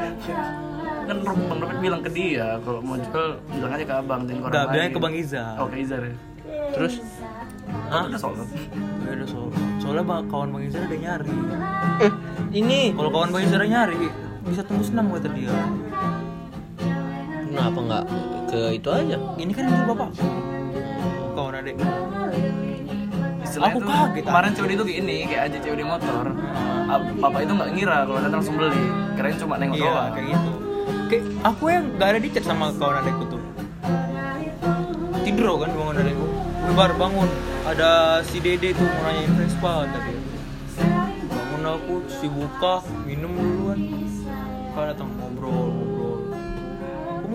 Kan 1.06 1.16
Bang 1.22 1.38
Robert 1.56 1.78
bilang 1.78 2.00
ke 2.00 2.10
dia 2.10 2.58
kalau 2.60 2.80
mau 2.80 2.96
jual 2.96 3.26
bilang 3.48 3.70
aja 3.70 3.84
ke 3.84 3.94
abang 3.94 4.20
dan 4.24 4.34
orang 4.36 4.50
Enggak, 4.50 4.64
bilangnya 4.68 4.90
ke 4.90 5.00
Bang 5.00 5.14
Izar 5.14 5.54
Oh 5.56 5.66
ke 5.66 5.76
Izar 5.78 6.00
ya. 6.02 6.14
terus 6.72 6.94
Hah? 7.86 8.04
Udah. 8.06 8.46
Ya 9.02 9.10
udah 9.12 9.26
so 9.26 9.38
Soalnya 9.78 10.02
bang, 10.02 10.22
kawan 10.26 10.48
Bang 10.50 10.62
Izar 10.62 10.82
ada 10.82 10.96
nyari 10.96 11.34
eh 12.00 12.12
ini 12.52 12.90
Kalau 12.90 13.10
kawan 13.10 13.30
Bang 13.30 13.42
Izar 13.42 13.62
nyari 13.62 13.98
Bisa 14.44 14.62
tembus 14.62 14.90
6 14.90 14.98
kata 14.98 15.28
dia 15.30 15.54
kenapa 17.46 17.78
nggak 17.80 18.04
ke 18.46 18.60
itu 18.74 18.88
aja 18.88 19.16
Ini 19.34 19.52
kan 19.52 19.62
itu 19.64 19.82
bapak 19.86 20.08
Kawan 21.32 21.54
adek 21.56 21.74
Istilahnya 23.38 23.72
Aku 23.72 23.78
tuh, 23.78 23.88
kaget, 23.88 24.24
Kemarin 24.26 24.50
cewek 24.52 24.70
itu 24.70 24.84
gini, 24.84 25.16
kayak 25.24 25.42
aja 25.46 25.56
cewek 25.60 25.78
di 25.78 25.86
motor. 25.86 26.24
Ah, 26.84 26.98
Bapak 26.98 27.40
itu 27.40 27.52
nggak 27.52 27.70
ngira 27.72 27.98
kalau 28.04 28.18
datang 28.18 28.38
langsung 28.42 28.56
beli. 28.58 28.84
Kirain 29.14 29.36
cuma 29.38 29.54
nengok 29.56 29.76
Iya, 29.76 29.86
doang. 29.86 30.10
kayak 30.12 30.26
gitu 30.28 30.50
Kayak 31.06 31.22
aku 31.46 31.70
yang 31.70 31.84
gak 32.02 32.08
ada 32.14 32.18
di 32.18 32.28
chat 32.34 32.42
sama 32.42 32.74
kawan 32.74 32.98
adekku 33.06 33.24
tuh. 33.30 33.42
Tidur 35.22 35.62
kan 35.62 35.70
bangun 35.70 35.96
adekku. 36.02 36.26
Baru 36.76 36.98
bangun 36.98 37.30
Ada 37.64 38.20
si 38.26 38.36
Dede 38.42 38.74
tuh 38.76 38.84
mau 38.84 39.08
nanyain 39.08 39.32
Vespa 39.38 39.86
tadi 39.86 40.12
Bangun 41.30 41.62
aku, 41.62 41.94
si 42.10 42.26
buka, 42.26 42.82
minum 43.06 43.32
duluan. 43.32 43.80
Kan 44.74 44.92
datang 44.92 45.08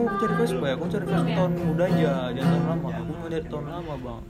Aku 0.02 0.18
cari 0.18 0.34
ya, 0.34 0.74
aku 0.74 0.86
cari 0.90 1.06
Vespa 1.06 1.30
tahun 1.38 1.52
muda 1.62 1.86
aja, 1.86 2.14
jangan 2.34 2.50
tahun 2.50 2.66
lama. 2.66 2.88
Aku 2.90 3.12
mau 3.14 3.28
cari 3.30 3.46
tahun 3.46 3.66
lama 3.70 3.94
bang. 4.02 4.22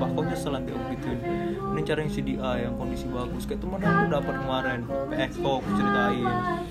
Kok 0.00 0.24
nyesel 0.24 0.52
nanti 0.56 0.70
aku 0.72 0.84
gituin. 0.96 1.18
Ini 1.60 1.80
cari 1.84 2.00
yang 2.00 2.12
CDI 2.12 2.56
yang 2.64 2.74
kondisi 2.80 3.06
bagus. 3.12 3.42
Kayak 3.44 3.60
temen 3.60 3.80
aku 3.84 4.04
dapat 4.08 4.34
kemarin 4.40 4.80
PX 5.12 5.30
kok 5.36 5.54
aku 5.60 5.68
ceritain. 5.76 6.24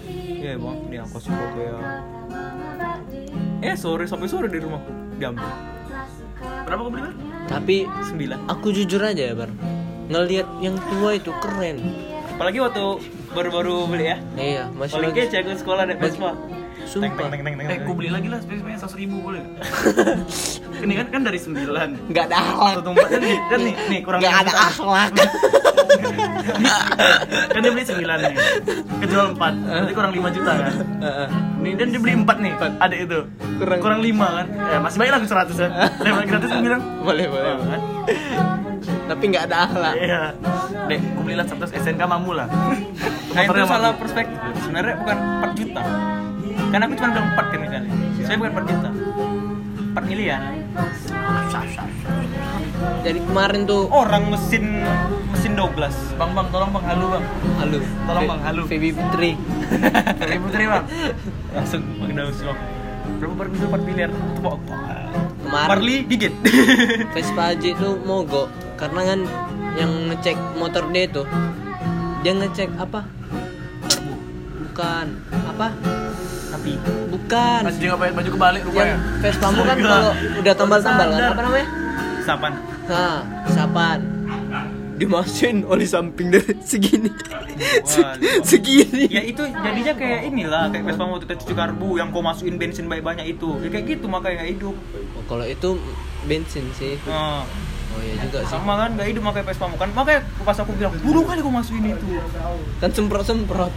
Iya 0.10 0.54
bang, 0.58 0.78
ini 0.90 0.96
aku 0.98 1.12
kasih 1.22 1.32
foto 1.38 1.60
ya. 1.62 1.78
Eh 3.60 3.76
sore, 3.78 4.04
sampai 4.10 4.28
sore 4.32 4.48
di 4.48 4.56
rumahku 4.56 5.20
Diambil 5.20 5.44
Berapa 6.64 6.80
kau 6.80 6.92
beli 6.96 7.12
tapi 7.50 7.84
Sembilan. 8.06 8.46
aku 8.48 8.72
jujur 8.74 9.02
aja 9.02 9.30
ya 9.30 9.34
bar. 9.38 9.50
Ngelihat 10.10 10.48
yang 10.64 10.78
tua 10.90 11.18
itu 11.18 11.30
keren. 11.44 11.78
Apalagi 12.34 12.62
waktu 12.64 12.82
baru-baru 13.36 13.86
beli 13.86 14.06
ya. 14.10 14.18
Iya 14.38 14.64
masih 14.74 14.98
Paling 14.98 15.14
kece 15.14 15.38
aku 15.44 15.54
sekolah 15.60 15.86
naik 15.86 16.02
Vespa 16.02 16.34
sumpah. 16.86 17.28
Teng 17.28 17.42
teng 17.42 17.56
teng 17.56 17.68
Eh, 17.68 17.80
ku 17.82 17.92
beli 17.92 18.10
lagi 18.10 18.28
lah 18.28 18.40
space-nya 18.40 18.78
100 18.78 18.96
ribu 18.96 19.16
boleh? 19.20 19.44
Ini 20.84 20.94
kan 20.96 21.08
kan 21.10 21.22
dari 21.24 21.36
9 21.36 21.60
nggak 22.08 22.26
ada 22.30 22.38
akhlak. 22.38 22.74
Satu 22.74 22.84
tempat. 22.88 23.08
Kan 23.10 23.20
nih, 23.20 23.38
kan 23.46 23.60
nih, 23.60 23.74
nih 23.90 24.00
kurang 24.00 24.20
nggak 24.22 24.32
lima 24.32 24.42
ada 24.42 24.54
akhlak. 24.66 25.12
Kan 27.50 27.60
dia 27.62 27.72
beli 27.72 27.84
9 27.84 28.00
nih. 28.00 28.36
Kejual 29.00 29.28
4, 29.34 29.40
berarti 29.40 29.94
kurang 29.94 30.12
5 30.12 30.30
juta 30.32 30.52
kan? 30.56 30.74
Heeh. 31.00 31.28
Nih, 31.60 31.74
dan 31.76 31.88
dia 31.90 32.00
beli 32.00 32.14
4 32.18 32.38
nih, 32.40 32.52
adek 32.80 33.00
itu. 33.02 33.20
Kurang- 33.58 33.82
Kurang 33.82 34.00
5 34.02 34.28
kan? 34.30 34.46
Ya 34.50 34.78
masih 34.80 34.98
baik 34.98 35.12
lah 35.12 35.20
100 35.20 35.56
kan 35.56 35.72
Lewat 36.00 36.24
gratis 36.26 36.50
gue 36.50 36.64
bilang. 36.64 36.82
Boleh 37.02 37.26
boleh 37.28 37.52
Oh, 37.52 37.66
kan? 37.66 37.82
tapi 39.10 39.24
nggak 39.26 39.44
ada 39.50 39.58
akhlak. 39.66 39.96
Iya. 39.98 40.22
Dek, 40.86 41.00
ku 41.12 41.22
belilah 41.22 41.44
100 41.44 41.70
SNK 41.76 42.02
mamu 42.04 42.32
lah. 42.32 42.48
Nah 43.30 43.42
itu 43.44 43.60
salah 43.66 43.92
perspektif. 43.94 44.38
Sebenarnya 44.62 44.96
bukan 44.98 45.18
4 45.44 45.52
juta. 45.56 45.82
Kan 46.70 46.80
aku 46.86 46.94
cuma 47.02 47.10
bilang 47.12 47.28
4 47.34 47.52
kan 47.52 47.60
misalnya. 47.60 47.92
Saya 48.24 48.36
bukan 48.38 48.52
4 48.54 48.70
juta. 48.70 48.90
4 49.90 50.06
miliar. 50.06 50.42
jadi 53.04 53.20
kemarin 53.26 53.68
tuh 53.68 53.92
Orang 53.92 54.32
mesin 54.32 54.86
mesin 55.34 55.52
Douglas. 55.58 55.96
Bang, 56.16 56.32
bang, 56.32 56.48
tolong 56.54 56.72
bang, 56.72 56.84
halo 56.88 57.06
bang 57.12 57.26
halo 57.60 57.80
Tolong, 58.08 58.24
Bang, 58.30 58.40
halo. 58.46 58.62
Feby 58.70 58.96
Putri 58.96 59.36
Dari 60.16 60.38
putri 60.44 60.64
bang 60.70 60.86
Langsung 61.52 61.82
pakai 62.00 62.16
daun 62.16 62.32
slok. 62.32 62.58
Berapa 63.20 63.34
baru 63.36 63.50
itu 63.58 63.66
4 63.68 63.88
miliar? 63.90 64.10
Itu 64.14 64.40
bawa 64.40 64.58
kemarin 64.64 65.68
Marley 65.74 65.98
gigit. 66.06 66.34
Vespa 67.10 67.58
Aji 67.58 67.74
tuh 67.74 67.98
mogok 68.06 68.48
karena 68.78 69.02
kan 69.02 69.20
yang 69.76 69.92
ngecek 70.14 70.38
motor 70.56 70.86
dia 70.94 71.10
tuh 71.10 71.26
dia 72.22 72.38
ngecek 72.38 72.70
apa 72.78 73.02
bukan 74.62 75.08
apa 75.34 75.68
Tapi 76.50 76.72
bukan. 77.14 77.60
Masih 77.66 77.80
juga 77.86 77.96
pakai 78.02 78.14
baju 78.18 78.30
kebalik 78.34 78.62
yang 78.66 78.70
rupanya 78.74 78.98
Vespa 79.22 79.48
mu 79.54 79.62
kan 79.64 79.78
kalau 79.78 80.12
udah 80.42 80.54
tambal-tambal 80.58 81.08
kan 81.14 81.30
apa 81.34 81.42
namanya? 81.46 81.68
Sapan. 82.26 82.54
nah 82.90 83.18
sapan. 83.50 84.00
Dimasukin 85.00 85.64
oli 85.64 85.88
samping 85.88 86.28
dari 86.34 86.54
segini. 86.60 87.08
Waduh. 87.88 88.44
segini. 88.44 89.08
Ya 89.08 89.24
itu 89.24 89.48
jadinya 89.48 89.94
kayak 89.96 90.22
inilah 90.28 90.64
kayak 90.74 90.84
Vespa 90.90 91.04
waktu 91.08 91.26
kita 91.30 91.36
cuci 91.46 91.54
karbu 91.56 91.90
yang 92.02 92.12
kau 92.12 92.20
masukin 92.20 92.60
bensin 92.60 92.92
banyak-banyak 92.92 93.40
itu. 93.40 93.56
Ya 93.64 93.70
kayak 93.72 93.86
gitu 93.98 94.06
makanya 94.12 94.44
nggak 94.44 94.50
hidup. 94.60 94.76
Oh, 95.16 95.24
kalau 95.30 95.46
itu 95.48 95.80
bensin 96.28 96.66
sih. 96.76 97.00
Nah, 97.08 97.48
oh 97.90 98.00
iya 98.00 98.16
juga 98.20 98.40
sih 98.42 98.52
sama 98.52 98.74
kan 98.78 98.90
nggak 98.94 99.08
hidup 99.08 99.22
makanya 99.22 99.46
Vespa 99.48 99.66
kan. 99.72 99.90
Makanya 99.92 100.20
pas 100.40 100.56
aku 100.56 100.72
bilang, 100.74 100.94
"Burung 101.00 101.26
kali 101.26 101.40
kau 101.40 101.50
masukin 101.50 101.90
itu." 101.90 102.06
kan 102.78 102.90
semprot 102.90 103.24
semprot 103.24 103.74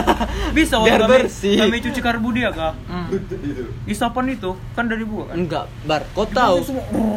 Bisa 0.56 0.76
Biar 0.78 0.98
waktu 0.98 1.04
kami, 1.04 1.16
bersih. 1.22 1.56
kami 1.58 1.76
cuci 1.80 2.00
karbu 2.00 2.28
dia 2.32 2.50
kak. 2.50 2.74
Di 3.82 3.94
sapan 3.94 4.26
itu 4.30 4.50
kan 4.72 4.84
dari 4.84 5.02
buah 5.02 5.30
kan. 5.30 5.36
enggak 5.36 5.64
bar 5.82 6.02
kau 6.10 6.26
tahu 6.26 6.60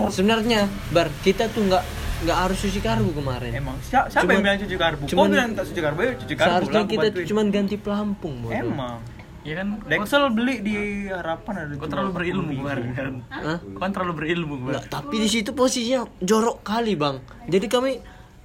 sebenarnya 0.07 0.65
bar 0.89 1.07
kita 1.21 1.47
tuh 1.47 1.63
enggak 1.63 1.83
nggak 2.23 2.37
harus 2.39 2.55
cuci 2.57 2.79
karbu 2.79 3.09
kemarin 3.13 3.51
Emang 3.51 3.75
siapa, 3.83 4.07
Cuman- 4.09 4.31
yang 4.31 4.41
bilang 4.41 4.59
cuci 4.61 4.75
karbu? 4.79 5.01
Kau 5.01 5.11
cuman- 5.11 5.27
bilang 5.29 5.49
tak 5.51 5.65
cuci 5.67 5.81
karbu, 5.81 5.99
ya 5.99 6.13
cuci 6.15 6.33
karbu 6.33 6.47
seharusnya 6.47 6.79
aku 6.79 6.91
kita 6.93 7.07
cuman 7.25 7.45
ganti 7.49 7.75
pelampung 7.75 8.33
bodoh. 8.39 8.55
Emang. 8.55 8.97
Iya 9.43 9.53
kan? 9.59 9.67
Dexel 9.91 10.23
beli 10.31 10.55
di 10.63 10.75
harapan 11.11 11.53
ada. 11.67 11.73
Kau 11.75 11.91
terlalu 11.91 12.11
berilmu 12.15 12.51
40.000. 12.55 12.59
kemarin 12.63 12.87
kan? 12.95 13.13
Hah? 13.27 13.59
Kau 13.59 13.79
kan 13.83 13.91
terlalu 13.91 14.13
berilmu 14.15 14.53
kemarin. 14.55 14.73
Nggak, 14.79 14.85
tapi 14.87 15.15
di 15.19 15.29
situ 15.29 15.51
posisinya 15.51 16.07
jorok 16.23 16.63
kali 16.63 16.95
bang. 16.95 17.19
Jadi 17.51 17.65
kami 17.67 17.91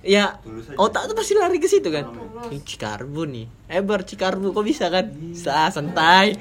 ya 0.03 0.39
otak 0.75 1.11
tuh 1.11 1.15
pasti 1.15 1.39
lari 1.39 1.63
ke 1.63 1.71
situ 1.71 1.87
kan? 1.95 2.11
Ini 2.51 2.59
cikarbu 2.67 3.23
nih. 3.31 3.47
Eh 3.71 3.83
bar 3.87 4.03
cikarbu 4.03 4.51
kok 4.51 4.67
bisa 4.67 4.91
kan? 4.91 5.07
Sah, 5.39 5.71
santai. 5.71 6.35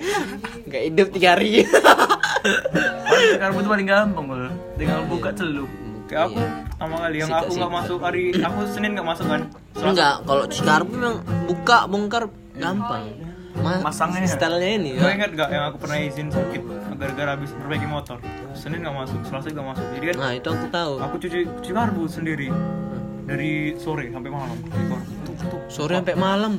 Nggak 0.65 0.84
hidup 0.89 1.08
tiga 1.13 1.38
hari. 1.38 1.62
Cuci 1.62 3.38
karbu 3.38 3.58
itu 3.62 3.70
paling 3.70 3.88
gampang 3.88 4.26
bang. 4.26 4.56
Tinggal 4.82 5.06
buka 5.06 5.30
celup. 5.38 5.70
Kayak 6.10 6.34
aku 6.34 6.39
pertama 6.72 6.96
kali 7.04 7.17
yang 7.20 7.30
aku 7.30 7.52
nggak 7.62 7.74
masuk 7.78 8.00
hari 8.02 8.24
aku 8.41 8.60
Senin 8.74 8.98
nggak 8.98 9.06
masuk 9.06 9.26
kan. 9.30 9.41
Enggak 9.78 10.26
kalau 10.26 10.46
cikarbu 10.50 10.93
memang 10.98 11.17
buka 11.46 11.86
bongkar 11.86 12.24
gampang 12.58 13.27
Ma- 13.58 13.82
Masangnya 13.82 14.22
ya? 14.22 14.30
stylenya 14.30 14.70
ini 14.76 14.89
ya. 14.96 15.10
ingat 15.10 15.32
gak 15.34 15.50
yang 15.50 15.63
aku 15.65 15.78
pernah 15.80 15.98
izin 15.98 16.28
sakit 16.30 16.62
gara-gara 16.93 17.30
habis 17.34 17.50
perbaiki 17.52 17.86
motor? 17.86 18.17
Senin 18.54 18.82
nggak 18.82 18.96
masuk, 18.96 19.20
Selasa 19.24 19.48
nggak 19.50 19.67
masuk. 19.67 19.86
Jadi 19.93 20.06
kan 20.08 20.15
nah 20.17 20.32
itu 20.32 20.48
aku 20.48 20.65
tahu 20.70 20.93
aku 20.98 21.15
cuci 21.17 21.39
cuci 21.58 21.72
karbu 21.72 22.04
sendiri 22.06 22.48
dari 23.24 23.52
sore 23.76 24.08
sampai 24.08 24.30
malam. 24.30 24.58
Tuh, 25.26 25.36
tuh. 25.41 25.60
sore 25.67 25.93
sampai 25.96 26.15
malam 26.15 26.54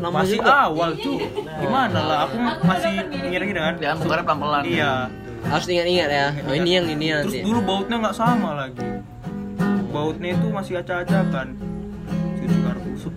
lama 0.00 0.24
Masih 0.24 0.40
juga 0.40 0.52
awal 0.66 0.90
tuh. 0.96 1.20
Gimana 1.60 1.98
lah? 2.00 2.18
Aku 2.24 2.34
masih 2.62 2.92
ngira-ngira 3.10 3.60
kan. 3.62 3.74
Ya 3.78 3.92
bukannya 3.94 4.24
pelan-pelan 4.24 4.62
Iya. 4.64 4.92
harus 5.40 5.66
ingat-ingat 5.66 6.10
ya 6.12 6.26
oh, 6.36 6.52
ini 6.52 6.70
yang 6.70 6.84
ini 6.84 7.06
Terus 7.16 7.32
nanti 7.32 7.38
dulu 7.40 7.60
bautnya 7.64 7.96
nggak 7.96 8.12
sama 8.12 8.50
lagi. 8.56 8.80
Bautnya 9.88 10.28
itu 10.32 10.46
masih 10.48 10.74
acak-acakan. 10.78 11.56
Cuci 12.36 12.56
karbu 12.60 12.90
sup 12.96 13.14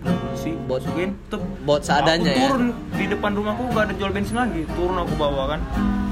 Baut- 0.68 0.84
Masukin, 0.84 1.10
tuh. 1.26 1.40
buat 1.64 1.80
seadanya 1.80 2.28
aku 2.28 2.36
ya 2.36 2.48
turun 2.52 2.64
di 2.92 3.04
depan 3.08 3.30
rumahku 3.32 3.62
gak 3.72 3.84
ada 3.88 3.94
jual 3.96 4.10
bensin 4.12 4.36
lagi. 4.36 4.68
Turun 4.76 4.96
aku 4.98 5.14
bawa 5.16 5.56
kan. 5.56 5.60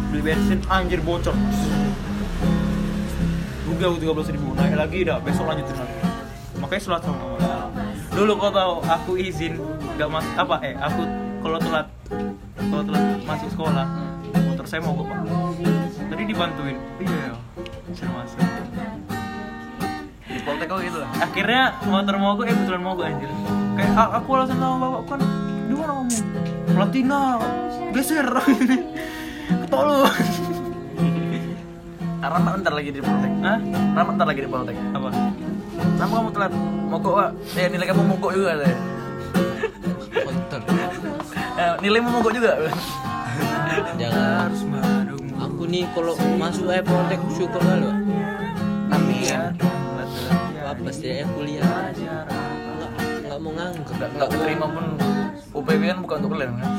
Beli 0.09 0.23
bensin 0.25 0.59
anjir 0.66 1.01
bocor. 1.01 1.37
Rugi 3.62 3.83
aku 3.83 3.97
13 3.99 4.33
ribu 4.33 4.49
naik 4.53 4.75
lagi 4.75 4.99
dah 5.03 5.21
besok 5.21 5.45
lanjutin 5.45 5.77
lagi. 5.77 5.97
Makanya 6.57 6.81
sholat 6.81 7.03
sama 7.03 7.16
mama. 7.18 7.55
Dulu 8.12 8.33
kau 8.37 8.49
tahu 8.49 8.73
aku 8.83 9.12
izin 9.16 9.57
nggak 9.97 10.09
mas 10.09 10.25
apa 10.35 10.57
eh 10.62 10.75
aku 10.77 11.03
kalau 11.40 11.59
telat 11.59 11.87
kalau 12.57 12.83
telat 12.85 13.03
masuk 13.25 13.49
sekolah 13.51 13.87
motor 14.49 14.64
saya 14.64 14.81
mogok 14.81 15.09
pak. 15.09 15.18
Tadi 16.09 16.23
dibantuin. 16.25 16.77
Iya 16.97 17.16
ya. 17.29 17.35
Saya 17.92 18.09
masuk. 18.12 18.38
Di 20.23 20.40
Poltek 20.42 20.64
kau 20.64 20.81
gitu 20.81 20.97
lah 20.97 21.12
Akhirnya 21.21 21.77
motor 21.85 22.16
mogok 22.16 22.45
eh 22.47 22.55
betulan 22.55 22.81
mogok 22.81 23.05
anjir. 23.05 23.31
Kayak 23.72 23.92
"Ah, 23.96 24.08
aku 24.20 24.28
alasan 24.37 24.58
sama 24.61 24.76
bapak 24.78 25.02
kan 25.08 25.20
di 25.64 25.74
mana 25.74 25.92
kamu? 25.96 26.16
Platina 26.72 27.18
geser. 27.92 28.28
Ketolong. 29.66 30.08
Ramat 32.22 32.62
ntar 32.62 32.72
lagi 32.72 32.94
di 32.94 33.02
Poltek 33.02 33.35
Hah? 33.42 33.58
Ramat 33.98 34.14
ntar 34.14 34.26
lagi 34.30 34.40
di 34.46 34.50
Poltek 34.50 34.78
Apa? 34.94 35.11
Kenapa 35.74 36.12
kamu 36.22 36.30
telat? 36.30 36.52
Mogok 36.87 37.12
pak 37.18 37.30
Ya 37.58 37.66
nilai 37.66 37.87
kamu 37.90 38.02
mogok 38.06 38.30
juga 38.30 38.62
deh 38.62 38.74
kotor 40.22 40.61
eh, 41.58 41.74
Nilaimu 41.82 42.08
mogok 42.12 42.32
juga 42.32 42.52
jangan 43.96 44.48
Harus 44.48 44.62
madung. 44.68 45.24
aku 45.35 45.62
nih 45.64 45.85
kalau 45.96 46.14
masuk 46.37 46.68
aja 46.68 46.85
protek 46.85 47.20
syukur 47.32 47.61
kali 47.61 47.88
Pak. 47.88 47.96
Tapi 48.92 49.14
ya 49.24 49.40
apa 50.62 50.88
setidaknya 50.88 51.26
kuliah 51.32 51.64
nggak 51.64 52.22
nggak 52.28 52.41
mau 53.42 53.52
nganggur 53.52 53.94
Nggak 53.98 54.11
nggak 54.14 54.28
keterima 54.31 54.66
pun 54.70 54.85
UPB 55.52 55.83
kan 55.90 55.98
bukan 56.00 56.16
untuk 56.22 56.31
kalian 56.38 56.52
kan 56.57 56.70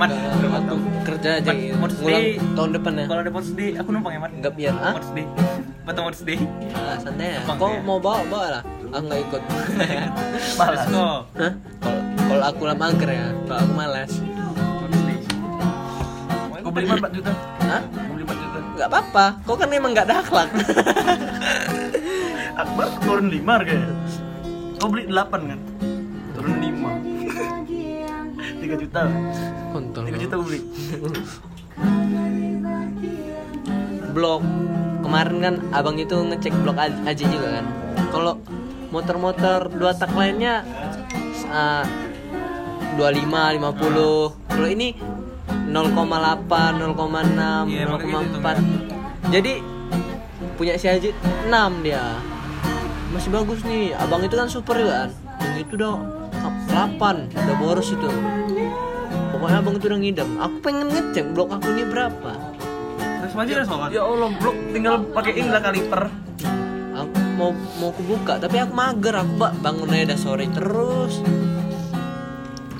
Mat, 0.00 0.08
aku 0.16 0.76
kerja 1.04 1.44
aja 1.44 1.52
Mat, 1.52 1.60
gitu. 1.60 1.76
Ngulang 1.76 2.24
Day. 2.24 2.40
tahun 2.56 2.70
depan 2.72 2.92
ya 2.96 3.04
Kalau 3.04 3.20
ada 3.20 3.32
Mods 3.36 3.50
Day, 3.52 3.70
aku 3.76 3.88
numpang 3.92 4.12
ya, 4.16 4.20
Mat. 4.24 4.32
nggak 4.32 4.52
biar 4.56 4.72
ah 4.80 4.94
Mods 4.96 5.10
Day. 5.12 5.26
Foto 5.84 6.00
Mods 6.08 6.20
Day. 6.24 6.38
Ah, 6.72 6.96
santai 6.96 7.28
ya 7.36 7.40
kau 7.44 7.68
ya? 7.68 7.80
mau 7.84 7.98
bawa 8.00 8.24
bawa 8.26 8.46
lah 8.58 8.62
aku 8.90 9.04
nggak 9.06 9.20
ikut 9.28 9.42
Malas. 10.58 10.82
Hah? 10.90 11.52
kalau 12.30 12.44
aku 12.46 12.62
lah 12.64 12.76
mager 12.78 13.10
ya 13.10 13.26
kalau 13.44 13.60
aku 13.60 13.72
malas. 13.76 14.12
Gue 16.60 16.72
beli 16.76 16.86
4 16.86 17.16
juta 17.18 17.30
Hah? 17.66 17.82
Gue 17.82 18.14
beli 18.14 18.24
4 18.24 18.40
juta 18.40 18.58
nggak 18.80 18.88
apa-apa 18.88 19.24
kau 19.44 19.56
kan 19.60 19.68
emang 19.68 19.92
nggak 19.92 20.08
ada 20.08 20.24
akhlak 20.24 20.48
Akbar 22.56 22.88
turun 23.04 23.28
5 23.28 23.44
harganya 23.44 23.92
Kau 24.80 24.88
beli 24.88 25.04
8 25.06 25.28
kan? 25.44 25.60
Turun 26.32 26.56
5 26.56 27.20
3 28.60 28.76
juta 28.76 29.00
kontol 29.70 30.02
3 30.08 30.16
juta 30.18 30.34
gue 30.36 30.46
beli. 30.46 30.60
Blok. 34.10 34.42
Kemarin 35.00 35.36
kan 35.40 35.54
abang 35.70 35.96
itu 35.96 36.12
ngecek 36.14 36.54
blok 36.60 36.76
Aj- 36.76 37.00
Aji 37.04 37.24
juga 37.26 37.60
kan. 37.60 37.66
Kalau 38.10 38.34
motor-motor 38.90 39.70
dua 39.70 39.92
tak 39.92 40.12
lainnya 40.12 40.64
uh, 41.46 41.84
25 42.96 43.60
50 43.60 44.50
kalau 44.50 44.68
ini 44.68 44.98
0,8 45.70 46.50
0,6 46.82 47.70
Iya, 47.70 47.86
emang 47.86 47.98
kayak 48.02 48.26
gitu, 48.26 48.38
0,4 48.42 49.30
jadi 49.30 49.52
punya 50.58 50.74
si 50.74 50.90
Aji 50.90 51.10
6 51.46 51.86
dia 51.86 52.02
masih 53.10 53.30
bagus 53.30 53.60
nih. 53.62 53.92
Abang 53.94 54.22
itu 54.22 54.34
kan 54.34 54.46
super 54.46 54.74
juga 54.74 55.06
kan? 55.06 55.10
Yang 55.42 55.58
itu 55.64 55.72
udah 55.76 55.94
8 56.68 56.98
udah 57.28 57.56
boros 57.58 57.88
itu. 57.90 58.08
Pokoknya 59.30 59.56
abang 59.58 59.74
itu 59.76 59.86
udah 59.86 60.00
ngidam. 60.00 60.28
Aku 60.38 60.56
pengen 60.60 60.86
ngecek 60.88 61.26
blok 61.30 61.50
aku 61.50 61.66
ini 61.70 61.84
berapa. 61.84 62.30
Terus 63.20 63.34
aja 63.34 63.52
ada 63.52 63.64
soal. 63.64 63.88
Ya 63.90 64.02
Allah 64.02 64.30
blok 64.32 64.56
tinggal 64.70 64.94
pakai 65.10 65.32
ini 65.34 65.48
lah 65.48 65.62
kaliper. 65.62 66.02
Aku 66.92 67.12
mau 67.34 67.50
mau 67.78 67.88
aku 67.88 68.02
buka 68.04 68.36
tapi 68.36 68.56
aku 68.56 68.72
mager. 68.72 69.14
Aku 69.16 69.32
ba- 69.36 69.54
bangun 69.56 69.90
aja 69.90 70.12
udah 70.12 70.18
sore 70.18 70.46
terus. 70.50 71.14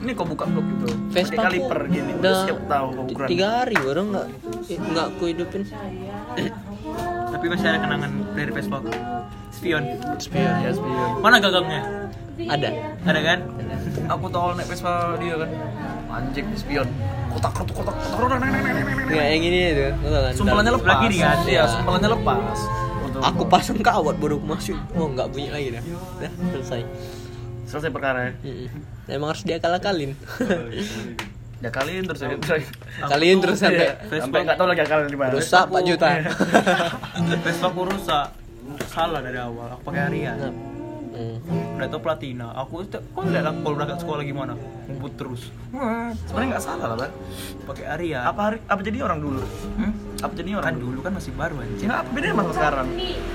Ini 0.00 0.16
kau 0.16 0.24
buka 0.24 0.48
blog 0.48 0.64
itu 0.64 0.88
Vespa 1.12 1.36
pakai 1.36 1.60
kaliper 1.60 1.78
gini. 1.86 2.10
udah 2.16 2.34
siap 2.48 2.60
tahu 2.64 2.86
kau 2.88 3.28
tiga 3.28 3.46
hari 3.60 3.76
baru 3.76 4.00
nggak 4.08 4.26
nggak 4.72 5.06
aku 5.12 5.22
hidupin 5.28 5.62
Tapi 7.40 7.57
masih 7.57 7.72
ada 7.72 7.81
kenangan 7.81 8.12
dari 8.37 8.53
Vespa. 8.53 8.85
Spion. 9.48 9.85
spion 10.20 10.55
ya 10.61 10.76
spion. 10.76 11.24
Mana 11.24 11.40
gagangnya? 11.40 11.81
ada. 12.37 12.68
Ada 13.00 13.20
kan? 13.24 13.38
aku 14.12 14.29
tahu 14.29 14.61
naik 14.61 14.68
Vespa 14.68 15.16
dia 15.16 15.40
kan. 15.40 15.50
Anjing 16.12 16.53
spion. 16.53 16.85
Kotak 17.33 17.57
kotak 17.57 17.74
kotak 17.81 17.96
kotak 17.96 18.16
kotak 18.20 18.38
neng, 18.44 18.53
neng, 18.53 18.64
neng, 18.76 19.09
nggak 19.09 19.26
yang 19.33 19.40
ini 19.48 19.59
itu. 19.72 19.83
Kan? 19.88 20.33
Sumpelannya 20.37 20.72
lepas. 20.76 20.96
Kiri 21.00 21.16
kan? 21.16 21.37
iya 21.48 21.64
Iya. 21.64 21.64
sumpelannya 21.64 22.11
lepas. 22.12 22.59
Aku 23.24 23.42
pasang 23.48 23.81
kawat 23.81 24.20
baru 24.20 24.37
aku 24.37 24.44
masuk. 24.44 24.76
Oh 24.92 25.09
nggak 25.09 25.33
bunyi 25.33 25.48
lagi 25.48 25.68
dah. 25.81 25.83
Dah 26.20 26.33
selesai. 26.53 26.81
Selesai 27.64 27.88
perkara 27.88 28.20
ya? 28.29 28.33
Emang 29.16 29.33
harus 29.33 29.48
diakal-akalin 29.48 30.12
ya 31.61 31.68
kalian 31.68 32.03
terus 32.05 32.20
ya 32.20 32.29
terus 32.35 32.64
kalian 33.05 33.37
terus 33.38 33.59
sampai 33.61 33.87
Iya, 33.87 34.18
sampai 34.18 34.38
nggak 34.42 34.57
tahu 34.57 34.66
lagi 34.66 34.81
kalian 34.83 35.09
di 35.09 35.18
mana 35.18 35.33
rusak 35.33 35.64
4 35.68 35.85
juta 35.85 36.07
Vespa 37.44 37.66
aku 37.68 37.81
rusak. 37.87 38.27
Salah 38.87 39.20
dari 39.20 39.37
awal. 39.37 39.66
Aku 39.70 39.83
pakai 39.85 40.09
Aria. 40.09 40.33
Nah, 40.35 40.53
mm. 41.12 41.37
Udah 41.77 41.88
tau 41.88 42.01
platina. 42.01 42.55
Aku 42.57 42.81
kau 42.87 43.23
lihat 43.25 43.44
aku 43.44 43.59
kalau 43.61 43.75
berangkat 43.77 43.99
sekolah 43.99 44.23
gimana? 44.23 44.55
Ngebut 44.87 45.12
terus. 45.16 45.42
sebenarnya 46.25 46.49
nggak 46.51 46.64
salah 46.64 46.87
lah 46.88 46.96
Bang. 46.96 47.12
Pakai 47.66 47.85
Aria. 47.88 48.20
apa 48.25 48.40
hari 48.42 48.59
apa 48.64 48.81
jadi 48.81 48.99
orang 49.01 49.20
dulu 49.20 49.40
Hmm? 49.77 49.92
apa 50.20 50.33
jadi 50.35 50.51
orang 50.55 50.68
Kan 50.70 50.77
dulu 50.79 50.99
kan 51.01 51.12
masih 51.12 51.33
baru 51.35 51.55
anjir. 51.59 51.87
Nggak, 51.87 51.99
apa 51.99 52.11
bedanya 52.11 52.35
sama 52.35 52.53
sekarang 52.53 52.87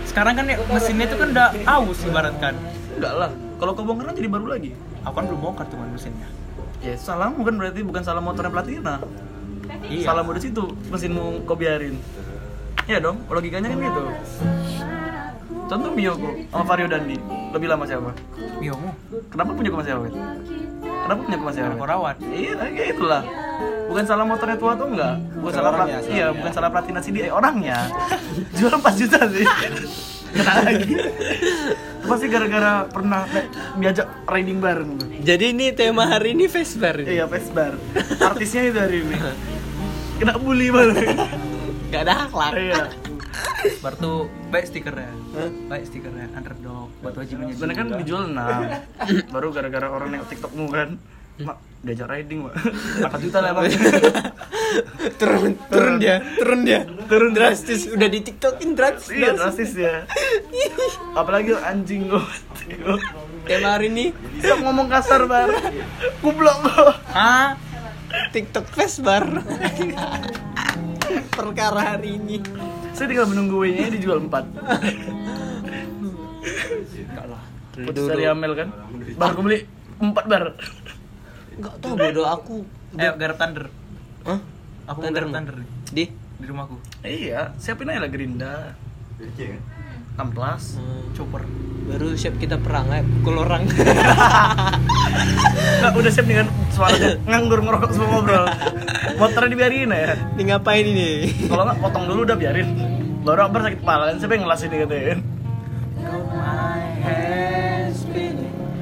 Sekarang 0.06 0.34
kan 0.34 0.46
ya, 0.46 0.58
mesinnya 0.66 1.06
itu 1.06 1.16
kan 1.18 1.28
udah 1.30 1.48
aus 1.68 2.00
ibarat 2.04 2.36
kan. 2.38 2.54
enggak 2.96 3.14
lah 3.14 3.30
kalau 3.56 3.72
kau 3.76 3.84
bongkar 3.84 4.06
kan 4.08 4.16
jadi 4.16 4.30
baru 4.32 4.46
lagi 4.50 4.72
Aku 5.04 5.14
kan 5.14 5.26
belum 5.28 5.42
bongkar 5.42 5.66
tuh 5.68 5.78
mesinnya. 5.78 6.28
Ya 6.86 6.94
salahmu 6.96 7.42
kan 7.42 7.56
berarti 7.58 7.82
bukan 7.82 8.04
salah 8.06 8.22
motornya 8.22 8.54
platina. 8.54 9.02
Iya. 9.86 10.06
salahmu 10.06 10.38
di 10.38 10.42
situ 10.42 10.64
mesinmu 10.88 11.44
kau 11.44 11.58
biarin. 11.58 11.98
Iya 12.86 13.02
dong 13.02 13.26
logikanya 13.26 13.74
kan 13.74 13.80
gitu. 13.82 14.02
Contoh 15.66 15.90
Miyoko 15.90 16.30
sama 16.54 16.64
Vario 16.64 16.86
Dandi. 16.86 17.18
Lebih 17.50 17.68
lama 17.72 17.84
siapa? 17.90 18.12
Miomu. 18.62 18.92
kenapa 19.32 19.52
punya 19.52 19.70
kau 19.72 19.80
masih 19.84 19.94
awet 20.00 20.14
kenapa 21.06 21.20
punya 21.22 21.38
kau 21.38 21.48
masih 21.52 21.62
awet 21.66 21.80
rawat. 21.84 22.16
iya 22.32 22.52
kayak 22.56 22.90
itulah 22.96 23.22
bukan 23.86 24.04
salah 24.08 24.26
motornya 24.26 24.58
tua 24.58 24.72
atau 24.74 24.88
enggak? 24.90 25.16
Bukan 25.38 25.54
salah 25.54 25.72
orangnya, 25.76 26.00
plat- 26.02 26.10
iya 26.10 26.26
bukan 26.34 26.52
salah 26.52 26.70
platina 26.74 27.00
CD 27.04 27.18
eh, 27.22 27.32
orangnya. 27.32 27.78
Jual 28.58 28.74
4 28.80 29.00
juta 29.02 29.20
sih 29.30 29.46
kena 30.36 30.54
lagi? 30.68 30.94
Pasti 32.06 32.26
gara-gara 32.28 32.86
pernah 32.92 33.24
diajak 33.80 34.08
riding 34.28 34.60
bareng? 34.60 34.92
Jadi 35.24 35.56
ini 35.56 35.72
tema 35.72 36.06
hari 36.06 36.36
ini 36.36 36.46
Vesper 36.52 37.02
ini? 37.02 37.16
Iya 37.16 37.26
Vesbar 37.26 37.80
artisnya 38.20 38.62
itu 38.68 38.78
hari 38.78 38.98
ini. 39.02 39.16
Kena 40.20 40.36
bully 40.36 40.68
banget 40.70 41.16
nggak 41.90 42.02
ada 42.06 42.14
akhlak. 42.28 42.54
Iya. 42.60 42.84
Bar 43.82 43.96
tuh 43.98 44.30
baik 44.52 44.68
stikernya. 44.70 45.12
Baik 45.68 45.84
stikernya 45.90 46.28
underdog 46.36 46.92
buat 47.04 47.16
wajibnya. 47.18 47.52
sebenarnya 47.56 47.80
kan 47.82 47.88
dijual 48.00 48.24
6 48.32 49.34
baru 49.34 49.48
gara-gara 49.52 49.88
orang 49.92 50.08
nengok 50.16 50.30
tiktokmu 50.32 50.66
kan 50.72 51.00
mak 51.36 51.58
diajak 51.84 52.08
riding 52.08 52.48
mak 52.48 52.56
4 53.12 53.12
juta 53.28 53.38
lah 53.44 53.52
bang 53.52 53.68
turun 55.20 55.54
turun 55.68 55.96
dia 56.00 56.24
turun 56.40 56.60
dia. 56.64 56.82
Turun. 57.06 57.32
Drastis 57.36 57.88
udah 57.92 58.08
di 58.10 58.20
tiktokin 58.26 58.74
drastis, 58.74 59.14
iya 59.14 59.32
drastis 59.38 59.72
ya. 59.78 60.04
Apalagi 61.20 61.54
anjing 61.54 62.10
gue 62.10 62.24
tema 63.46 63.78
hari 63.78 63.94
ini. 63.94 64.06
Ngomong 64.42 64.90
kasar 64.90 65.30
bar 65.30 65.52
Kublok 66.22 66.58
kok 66.66 66.96
Hah? 67.14 67.58
tiktok 68.32 68.66
Vesbar 68.72 69.26
perkara 71.36 71.96
hari 71.96 72.16
ini. 72.16 72.40
Saya 72.96 73.12
tinggal 73.12 73.28
menunggu 73.28 73.68
nya 73.68 73.92
dijual 73.92 74.24
4 74.24 74.32
Enggak 76.96 77.26
lah. 77.28 77.44
Putus 77.76 78.08
dari 78.08 78.24
Amel 78.24 78.56
kan? 78.56 78.70
Bar 79.20 79.36
aku 79.36 79.42
beli 79.44 79.68
4 80.00 80.32
bar 80.32 80.56
nggak 81.56 81.76
tahu 81.80 81.94
bodoh 81.96 82.26
aku. 82.26 82.56
Eh, 82.96 83.12
garap 83.16 83.38
thunder. 83.38 83.66
Hah? 84.24 84.40
Aku 84.86 85.00
garap 85.02 85.06
Thunder 85.06 85.24
thunder 85.28 85.56
nih, 85.58 85.68
di? 85.90 86.06
Di 86.36 86.46
rumahku. 86.46 86.76
Iya 87.02 87.56
siapin 87.56 87.88
aja 87.88 88.00
lah 88.00 88.10
Gerinda. 88.10 88.76
16 90.16 90.16
Hmm, 90.16 91.12
Chopper. 91.12 91.44
baru 91.86 92.12
siap 92.12 92.36
kita 92.36 92.58
perang 92.58 92.88
ya 92.88 93.04
pukul 93.04 93.40
orang. 93.40 93.68
Nggak 95.80 95.92
udah 95.94 96.12
siap 96.12 96.26
dengan 96.26 96.48
suaranya 96.70 97.14
Nganggur 97.24 97.62
ngerokok 97.62 97.90
semua 97.92 98.10
ngobrol. 98.12 98.46
Motornya 99.16 99.50
dibiarin 99.50 99.92
ya 99.92 100.16
ini 100.34 100.42
ngapain 100.46 100.82
ini? 100.84 101.10
Kalau 101.46 101.64
nggak 101.64 101.78
potong 101.80 102.06
dulu 102.06 102.26
udah 102.26 102.36
biarin. 102.36 102.68
Baru 103.22 103.42
Akbar 103.44 103.66
sakit 103.66 103.80
kepala 103.82 104.04
kan? 104.10 104.16
Siapa 104.18 104.34
yang 104.34 104.44
ngelas 104.46 104.62
ini 104.64 104.76
katanya? 104.82 105.16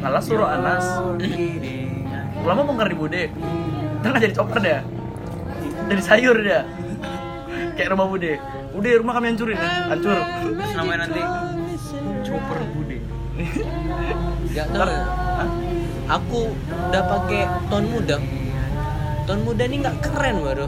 Ngalas 0.01 0.23
suruh 0.23 0.47
Anas 0.47 0.85
Lama 2.43 2.61
bongkar 2.63 2.87
di 2.87 2.97
Bude. 2.97 3.23
Tengah 4.03 4.19
jadi 4.19 4.33
chopper 4.35 4.59
dia. 4.59 4.79
Jadi 5.87 6.01
sayur 6.03 6.35
dia. 6.39 6.67
Kayak 7.73 7.89
rumah 7.95 8.07
Bude. 8.07 8.37
Bude 8.71 8.89
rumah 8.99 9.13
kami 9.15 9.31
hancurin. 9.31 9.55
Ya 9.55 9.69
Hancur. 9.89 10.17
Terus 10.53 10.71
namanya 10.75 10.99
nanti 11.07 11.21
Chopper 12.21 12.59
Bude. 12.71 12.97
nggak 14.51 14.67
tahu. 14.69 14.89
Ya. 14.89 15.03
Aku 16.11 16.39
udah 16.89 17.03
pakai 17.07 17.41
ton 17.71 17.85
muda. 17.87 18.17
Ton 19.23 19.39
muda 19.41 19.63
ini 19.63 19.79
nggak 19.79 19.97
keren 20.03 20.43
baru 20.43 20.67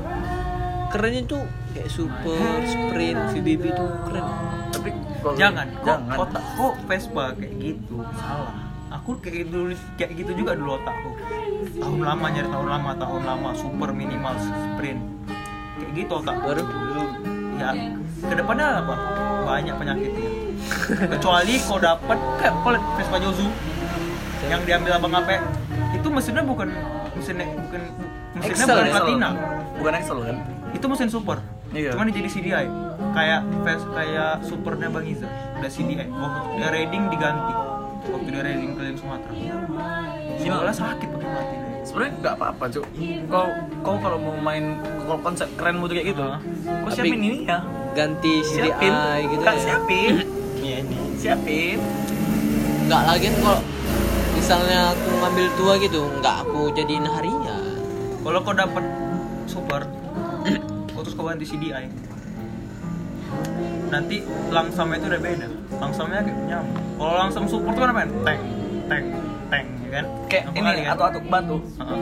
kerennya 0.96 1.28
tuh 1.28 1.44
kayak 1.76 1.92
super 1.92 2.40
sprint 2.64 3.20
VBB 3.36 3.64
tuh 3.76 3.90
keren. 4.08 4.24
Tapi 4.72 4.90
kalau- 5.20 5.36
Jangan, 5.36 5.68
kok 5.76 6.00
Jangan. 6.08 6.18
kok 6.56 6.76
Vespa 6.88 7.26
kayak 7.36 7.54
gitu. 7.60 7.96
Salah. 8.16 8.56
Aku 9.06 9.22
kayak 9.22 9.46
gitu 9.46 9.70
kayak 9.96 10.18
gitu 10.18 10.32
juga 10.34 10.58
dulu 10.58 10.82
otakku. 10.82 11.13
Tahun 11.78 12.02
lama 12.02 12.26
nyari 12.26 12.50
tahun 12.50 12.68
lama, 12.68 12.89
tahun 12.98 13.22
lama 13.22 13.50
super 13.54 13.94
minimal 13.94 14.34
sprint. 14.34 14.98
Kayak 15.78 15.91
gitu 15.94 16.12
otak. 16.15 16.36
baru 16.41 16.62
Ya, 17.56 17.70
ke 18.20 18.34
depannya 18.34 18.82
apa? 18.82 18.96
Banyak 19.46 19.76
penyakitnya. 19.78 20.30
Kecuali 21.08 21.54
kau 21.62 21.78
dapat 21.78 22.18
kayak 22.41 22.56
pelet 22.60 22.84
Vespa 22.98 23.18
Jozu 23.22 23.46
yang 24.46 24.62
diambil 24.63 24.91
abang 24.96 25.13
Ape 25.15 25.38
itu 25.91 26.08
mesinnya 26.08 26.41
bukan 26.41 26.70
mesinnya 27.13 27.46
bukan 27.46 27.82
mesinnya 28.36 28.52
Excel 28.52 28.74
bukan 28.74 28.86
ya? 28.86 28.94
platina 28.94 29.30
Bukan 29.76 29.94
Excel 29.96 30.18
kan? 30.20 30.36
itu 30.72 30.86
mesin 30.86 31.10
super 31.10 31.38
Iya. 31.70 31.89
cuman 31.91 32.08
jadi 32.08 32.30
CDI 32.30 32.65
kayak 33.12 33.41
Ves- 33.62 33.89
kayak 33.89 34.32
supernya 34.41 34.88
Bang 34.88 35.02
Iza 35.04 35.26
udah 35.26 35.65
CDI 35.68 36.06
waktu 36.08 36.39
dia 36.56 36.70
riding 36.72 37.04
diganti 37.10 37.54
waktu 38.08 38.28
dia 38.30 38.41
riding 38.41 38.72
keliling 38.74 38.98
Sumatera 38.98 39.34
Simbola 40.36 40.72
sakit 40.72 41.08
pakai 41.10 41.28
platina 41.28 41.63
Sebenarnya 41.86 42.13
nggak 42.18 42.34
apa-apa 42.36 42.63
cuk. 42.68 42.86
Kau 43.28 43.46
kau 43.80 43.96
kalau 44.00 44.18
mau 44.18 44.34
main 44.36 44.74
kalau 45.00 45.22
konsep 45.22 45.46
keren 45.54 45.78
motor 45.78 45.94
kayak 45.94 46.08
gitu, 46.12 46.24
Hah? 46.24 46.41
kau 46.82 46.89
Tapi- 46.89 46.98
siapin 46.98 47.20
ini 47.20 47.46
ya. 47.46 47.60
ganti 47.94 48.34
Siapin, 48.41 48.89
CDI 48.89 49.22
gitu 49.28 49.39
Nggak, 49.39 49.54
ya 49.54 49.62
siapin, 49.62 50.13
Iya, 50.65 50.78
ini. 50.82 50.98
siapin. 51.15 51.78
nggak 52.84 53.02
lagi 53.04 53.28
kalau 53.36 53.62
misalnya 54.32 54.80
aku 54.91 55.10
ngambil 55.15 55.46
tua 55.56 55.74
gitu 55.80 56.02
nggak 56.15 56.36
aku 56.39 56.62
jadiin 56.72 57.06
harinya 57.08 57.58
kalau 58.20 58.39
kau 58.41 58.54
dapat 58.54 58.84
super 59.46 59.82
kau 60.88 61.02
terus 61.02 61.13
kau 61.13 61.26
ganti 61.26 61.46
CDI 61.46 61.86
nanti 63.88 64.15
langsamnya 64.50 64.98
itu 64.98 65.08
udah 65.08 65.21
beda. 65.21 65.48
Langsamnya 65.76 66.19
kayak 66.21 66.39
nyamuk 66.45 66.76
kalau 66.95 67.15
langsam 67.17 67.43
super 67.45 67.71
tuh 67.71 67.82
kan 67.82 67.89
apa 67.91 68.02
tank. 68.24 68.41
Tank. 68.86 69.06
Tank 69.45 69.65
ya 69.78 69.89
kan? 69.91 70.06
Kayak 70.26 70.43
Nampak 70.45 70.56
ini 70.56 70.65
kali 70.65 70.82
kan? 70.82 70.93
atau 70.93 71.04
atuk 71.06 71.26
batu, 71.26 71.58
Heeh. 71.76 72.02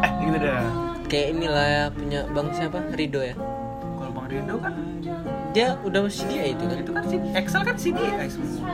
eh 0.00 0.12
gitu 0.20 0.38
dah. 0.38 0.62
kayak 1.04 1.26
inilah 1.34 1.66
ya 1.66 1.84
punya 1.90 2.20
bang 2.28 2.48
siapa? 2.50 2.78
Rido 2.92 3.20
ya? 3.20 3.34
Kalau 3.92 4.10
Bang 4.10 4.26
Rido 4.26 4.54
kan? 4.56 4.72
Dia 5.50 5.74
udah 5.82 6.06
CDI 6.06 6.54
itu 6.54 6.62
kan? 6.62 6.76
Itu 6.78 6.90
kan 6.90 7.04
si- 7.04 7.30
Excel 7.34 7.62
kan 7.66 7.74
CDI 7.74 8.26
semua 8.26 8.70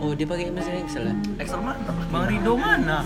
oh 0.00 0.16
dia 0.16 0.24
pakai 0.24 0.48
mesin 0.48 0.80
Excel 0.80 1.04
ya? 1.04 1.14
Excel 1.36 1.60
mantap. 1.60 1.92
Bang 2.08 2.24
Rido 2.24 2.54
mana? 2.54 3.02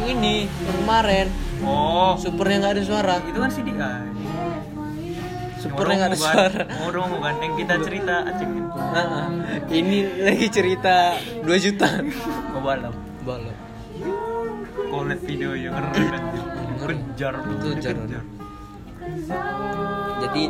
Ini 0.00 0.46
yang 0.46 0.76
kemarin. 0.78 1.26
Oh. 1.60 2.14
Supernya 2.16 2.62
nggak 2.62 2.74
ada 2.78 2.82
suara. 2.82 3.14
Itu 3.20 3.36
kan 3.36 3.50
CDI 3.50 3.74
supernya 5.58 5.94
nggak 5.98 6.10
ada 6.14 6.18
suara. 6.18 6.46
kan, 6.46 6.66
mau 6.78 6.88
dong 6.94 7.10
kan 7.18 7.34
yang 7.42 7.54
kita 7.58 7.74
cerita 7.82 8.14
aceng 8.30 8.52
kan 8.54 8.66
Ah, 8.78 9.26
ah. 9.26 9.28
ini 9.74 9.98
lagi 10.22 10.46
cerita 10.48 11.18
2 11.42 11.50
juta. 11.58 11.88
Mau 12.54 12.62
balap? 12.62 12.94
Balap. 13.26 13.58
Liat 15.08 15.20
video 15.24 15.56
yang 15.56 15.74
keren 15.74 16.08
kan? 16.08 16.22
Kejar. 16.78 17.34
Kejar. 17.42 17.96
jadi 20.18 20.42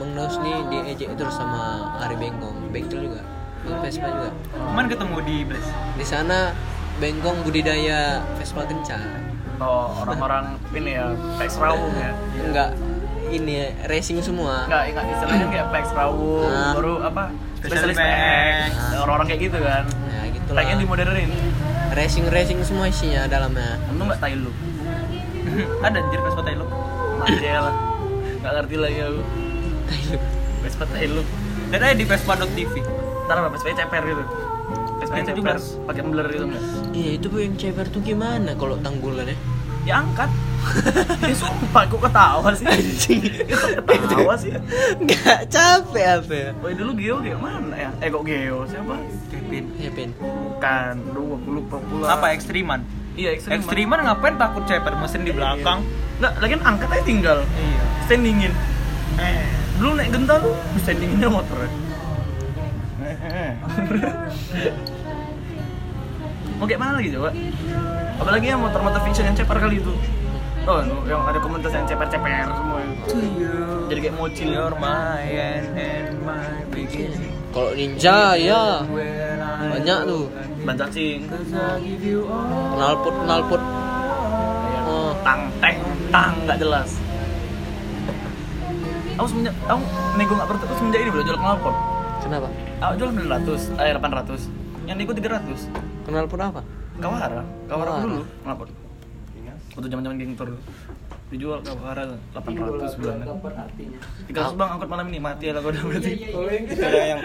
Bang 0.00 0.12
Naus 0.16 0.36
nih 0.40 0.56
diejek 0.70 1.12
terus 1.18 1.34
sama 1.36 1.92
Ari 2.04 2.16
Bengkong. 2.16 2.72
Bengkel 2.72 3.10
juga. 3.10 3.20
Bang 3.66 3.80
Vespa 3.84 4.08
juga. 4.08 4.30
Kemarin 4.54 4.88
ketemu 4.88 5.16
di 5.26 5.36
Blaze. 5.44 5.70
Di 5.98 6.06
sana 6.06 6.38
Bengkong 7.00 7.44
budidaya 7.44 8.24
Vespa 8.36 8.64
kencang. 8.64 9.02
Oh, 9.60 9.92
orang-orang 10.04 10.56
ini 10.72 10.96
ya, 10.96 11.12
Pex 11.36 11.60
Rawung 11.60 11.92
ya. 11.92 12.12
Enggak 12.40 12.72
ini 13.30 13.54
racing 13.84 14.18
semua. 14.20 14.64
Enggak, 14.64 14.82
enggak 14.90 15.04
istilahnya 15.10 15.46
kayak 15.48 15.66
Pex 15.70 15.84
Rawung, 15.90 16.46
Ah. 16.46 16.72
baru 16.74 16.92
apa? 17.02 17.22
Spesialis 17.56 17.94
Spesialis 17.94 17.96
Pex. 17.96 18.70
Ah. 18.72 19.00
Orang-orang 19.00 19.26
kayak 19.26 19.40
gitu 19.42 19.58
kan. 19.58 19.84
Ya 19.86 20.20
gitu 20.30 20.50
Pengen 20.50 20.74
lah. 20.74 20.80
dimodernin. 20.82 21.30
Racing 21.90 22.26
racing 22.28 22.58
semua 22.62 22.86
isinya 22.86 23.26
dalamnya. 23.26 23.78
Untung 23.86 24.06
enggak 24.06 24.20
tai 24.20 24.34
lu. 24.34 24.50
ada 25.80 25.98
anjir 25.98 26.20
Vespa 26.20 26.42
Tailuk 26.42 26.68
Anjir 27.20 27.48
lah. 27.56 27.74
Enggak 28.34 28.52
ngerti 28.56 28.76
lagi 28.76 28.98
aku. 29.00 29.22
Vespa 30.60 30.84
tai 30.86 31.06
lu. 31.06 31.22
dan 31.70 31.80
ada 31.80 31.94
di 31.94 32.02
Vespa.tv 32.02 32.74
Ntar 33.24 33.36
apa? 33.36 33.48
Vespa 33.50 33.70
ceper 33.72 34.02
gitu. 34.04 34.24
Vespa 34.98 35.14
Itu 35.16 35.26
ceper 35.28 35.36
juga. 35.56 35.86
pakai 35.86 36.00
tumbler 36.00 36.26
gitu 36.28 36.44
enggak? 36.44 36.62
Iya 36.90 37.10
itu 37.14 37.26
bu 37.26 37.36
yang 37.38 37.54
ceper 37.54 37.86
tuh 37.88 38.00
gimana 38.00 38.52
kalau 38.54 38.74
tanggulannya? 38.78 39.38
Ya 39.82 39.94
angkat. 39.98 40.28
ya 41.24 41.32
sumpah 41.40 41.88
kok 41.88 42.00
ketawa 42.04 42.52
sih. 42.52 42.68
Kok 43.80 43.96
ketawa 44.04 44.34
sih. 44.36 44.52
Enggak 44.94 45.48
capek 45.48 46.06
apa 46.20 46.34
ya? 46.34 46.50
Oh 46.54 46.68
dulu 46.68 46.92
Geo 46.94 47.16
Geo 47.18 47.36
mana 47.36 47.74
ya? 47.74 47.90
Eh 47.98 48.08
kok 48.08 48.20
Geo? 48.22 48.68
Siapa? 48.68 48.94
Kevin 49.32 49.64
Pin. 49.72 50.10
Bukan, 50.14 50.94
dulu 51.08 51.34
aku 51.34 51.48
lupa 51.50 51.76
pula. 51.80 52.06
apa 52.12 52.30
ekstriman 52.30 52.84
Iya, 53.10 53.34
ekstrim. 53.34 53.58
ekstriman 53.58 53.98
ngapain 54.00 54.36
takut 54.36 54.62
ceper 54.64 54.94
mesin 54.94 55.24
di 55.24 55.32
belakang 55.32 55.82
Enggak, 56.16 56.32
lagi 56.38 56.54
angkat 56.56 56.88
aja 56.90 57.02
tinggal. 57.02 57.38
iya 57.56 57.82
Standingin. 58.04 58.52
Eh, 59.16 59.44
dulu 59.76 59.90
naik 59.94 60.12
gental, 60.12 60.40
standinginnya 60.76 61.28
motor. 61.28 61.56
Mau 66.52 66.68
kayak 66.68 66.80
mana 66.80 66.92
lagi 66.94 67.08
coba? 67.10 67.30
Apalagi 68.20 68.46
yang 68.52 68.60
motor-motor 68.60 69.00
fiction 69.08 69.24
yang 69.24 69.36
ceper 69.36 69.56
kali 69.56 69.80
itu. 69.80 69.92
Oh, 70.68 70.84
yang 71.08 71.24
ada 71.24 71.40
komunitas 71.40 71.72
yang 71.72 71.88
ceper-ceper 71.88 72.46
semua 72.52 72.78
itu. 72.84 73.16
Jadi 73.88 73.98
kayak 74.04 74.16
mochi. 74.20 74.44
You're 74.52 74.76
my 74.76 75.24
end 75.24 75.72
and 75.74 76.20
my 76.22 76.62
beginning 76.68 77.32
Kalau 77.50 77.72
ninja 77.74 78.36
ya 78.36 78.84
banyak 79.58 79.98
tuh. 80.04 80.28
Ban 80.62 80.76
cacing. 80.76 81.26
Cause 81.26 81.50
I 81.56 81.80
give 81.80 82.04
you 82.04 82.28
all 82.28 82.76
Knalpot 82.76 83.16
knalpot. 83.24 83.62
Kayak 83.64 84.82
Oh. 84.90 85.12
Tang, 85.24 85.48
teng, 85.62 85.78
tang, 86.12 86.34
nggak 86.44 86.58
jelas. 86.60 86.98
Aku 89.16 89.26
semenjak, 89.28 89.54
aku 89.68 89.80
nego 90.16 90.32
nggak 90.36 90.48
pernah, 90.48 90.62
aku 90.64 90.74
semenjak 90.80 91.00
ini 91.04 91.10
udah 91.12 91.24
jual 91.24 91.38
knalpot. 91.40 91.76
Kenapa? 92.20 92.48
Aku 92.80 92.92
jual 93.00 93.10
900, 93.16 93.80
eh 93.80 93.92
800 93.96 94.48
Yang 94.88 94.96
nego 95.00 95.12
300 95.16 95.68
Knalpot 96.08 96.40
apa? 96.40 96.60
Kawara, 97.00 97.42
Kawara 97.64 97.90
Kawara. 97.96 98.04
dulu? 98.04 98.24
Knalpot 98.44 98.68
Waktu 99.70 99.86
zaman 99.86 100.02
zaman 100.02 100.16
geng 100.18 100.34
tour 100.34 100.50
Dijual 101.30 101.62
Kawara 101.62 102.02
800 102.34 102.98
bulan 102.98 103.22
300 103.22 104.58
bang 104.58 104.68
angkut 104.74 104.88
malam 104.90 105.06
ini, 105.14 105.18
mati 105.22 105.46
ya 105.46 105.54
lah 105.54 105.62
kau 105.62 105.70
udah 105.70 105.82
berarti 105.86 106.12
ada 106.74 107.00
yang 107.06 107.18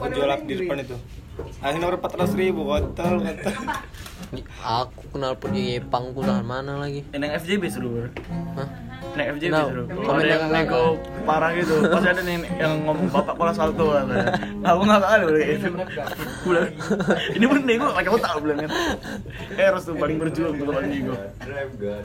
aku 0.00 0.06
jual 0.16 0.32
di 0.48 0.54
depan 0.64 0.80
itu. 0.80 0.96
Akhirnya 1.60 1.78
nomor 1.84 1.96
400 2.00 2.40
ribu 2.40 2.64
kontol 2.64 3.20
Aku 4.64 5.04
knalpot 5.12 5.52
di 5.52 5.76
Jepang 5.76 6.16
ku 6.16 6.24
tangan 6.24 6.44
mana 6.44 6.80
lagi? 6.80 7.04
Yang 7.12 7.44
FJB 7.44 7.62
seru 7.68 7.88
bro. 7.92 8.08
Hah? 8.56 8.68
Naik 9.10 9.28
Tahu. 9.50 9.68
seru 9.70 9.82
Komen 9.90 10.04
Kalau 10.06 10.20
ada 10.20 10.30
yang 10.30 10.44
nego 10.54 10.82
parah 11.26 11.50
gitu. 11.54 11.74
Pasti 11.86 12.08
ada 12.08 12.22
nih 12.22 12.36
yang 12.58 12.72
ngomong 12.86 13.08
bapak 13.10 13.34
pola 13.34 13.52
salto 13.52 13.84
katanya. 13.90 14.30
Aku 14.64 14.80
nggak 14.86 15.00
gitu 15.02 15.30
Gue 15.70 16.50
bilang, 16.50 16.70
Ini 17.36 17.44
pun 17.44 17.58
nego 17.66 17.86
pakai 17.90 18.10
otak 18.10 18.32
bilang 18.42 18.58
kan 18.64 18.70
Eros 19.58 19.84
tuh 19.86 19.94
paling 19.98 20.16
berjuang 20.18 20.54
tuh 20.56 20.64
kalau 20.70 20.82
nego 20.84 21.14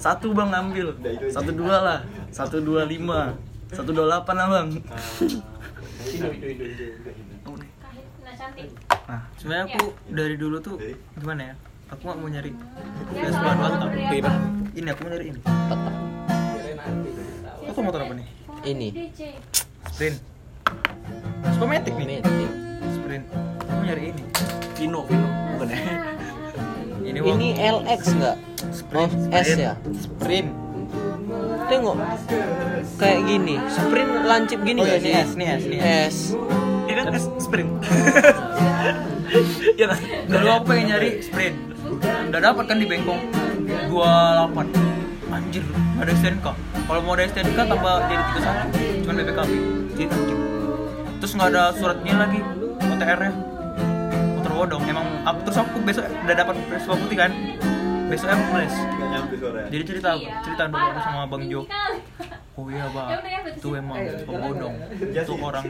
Satu 0.01 0.27
bang 0.33 0.49
ngambil. 0.49 0.87
Satu 1.29 1.51
dua 1.53 1.75
lah. 1.81 1.99
Satu 2.33 2.57
dua 2.61 2.81
lima. 2.83 3.37
Satu 3.73 3.89
dua 3.93 4.05
delapan 4.09 4.35
lah 4.37 4.47
bang. 4.49 4.67
Nah 8.25 8.33
cantik. 8.33 8.69
Nah. 9.05 9.21
Sebenarnya 9.37 9.65
aku 9.69 9.85
dari 10.09 10.35
dulu 10.35 10.57
tuh 10.61 10.75
gimana 11.21 11.53
ya? 11.53 11.55
Aku 11.93 12.01
nggak 12.09 12.17
mau 12.17 12.29
nyari 12.33 12.51
Vespa 13.13 13.49
Duanta 13.53 13.87
ini 14.73 14.89
aku 14.89 14.99
mau 15.05 15.11
nyari 15.13 15.25
ini 15.29 15.39
apa 17.65 17.80
motor 17.82 17.99
apa 18.03 18.13
nih? 18.15 18.28
Ini. 18.65 18.88
Sprint. 19.91 20.17
Matic 21.65 21.93
nih. 21.97 22.19
Sprint. 22.93 23.26
Aku 23.61 23.71
mau 23.73 23.84
nyari 23.86 24.03
ini. 24.13 24.23
Vino, 24.76 25.01
Vino. 25.07 25.28
Bukan 25.55 25.67
ya? 25.71 25.80
Ini 27.05 27.21
Ini 27.21 27.47
LX 27.61 28.01
enggak? 28.17 28.38
Oh, 28.97 29.05
S 29.30 29.49
ya. 29.53 29.78
sprint. 29.93 30.49
Tengok. 31.69 31.97
Kayak 32.97 33.21
gini. 33.30 33.55
Sprint 33.69 34.11
lancip 34.26 34.59
gini 34.65 34.80
Oh, 34.82 34.86
nggak 34.89 34.99
ini 35.05 35.09
sih? 35.09 35.13
S, 35.13 35.30
ini 35.38 35.45
S, 35.45 35.63
ini 35.69 35.78
S. 35.80 36.17
Ini 36.89 36.91
kan 36.97 37.05
S 37.13 37.26
sprint. 37.39 37.69
Iya 39.76 39.91
kan 39.91 39.99
dulu 40.32 40.47
aku 40.47 40.63
pengen 40.71 40.86
nyari 40.95 41.19
sprint. 41.19 41.57
Udah 42.32 42.39
dapat 42.39 42.65
kan 42.71 42.78
di 42.80 42.88
Bengkong. 42.88 43.19
28 43.91 45.04
anjir 45.34 45.63
ada 45.97 46.11
STNK 46.13 46.47
kalau 46.86 47.01
mau 47.01 47.13
ada 47.17 47.26
STNK 47.26 47.59
tambah 47.65 47.95
jadi 48.05 48.23
31 48.38 49.03
cuman 49.05 49.13
BPKB 49.21 49.51
jadi 49.97 50.03
anjir 50.11 50.38
terus 51.21 51.32
nggak 51.34 51.49
ada 51.53 51.63
suratnya 51.73 52.13
lagi 52.19 52.39
OTR 52.86 53.19
nya 53.26 53.32
motor 54.38 54.51
bodong 54.53 54.84
emang 54.86 55.07
aku 55.26 55.39
terus 55.49 55.57
aku 55.57 55.78
besok 55.82 56.05
udah 56.05 56.36
dapat 56.38 56.55
Vespa 56.69 56.93
putih 56.93 57.17
kan? 57.17 57.32
Besoknya 58.05 58.38
aku 58.38 58.53
les. 58.61 58.76
Jadi 59.73 59.84
cerita 59.89 60.13
aku 60.13 60.30
cerita 60.45 60.63
dulu 60.69 60.78
aku 60.78 60.99
sama 61.01 61.26
Bang 61.26 61.43
Jo. 61.49 61.65
Oh 62.55 62.71
iya 62.71 62.88
bang, 62.88 63.19
itu 63.51 63.69
emang 63.76 63.99
pembodong. 64.23 64.76
Itu 65.11 65.36
orang 65.41 65.65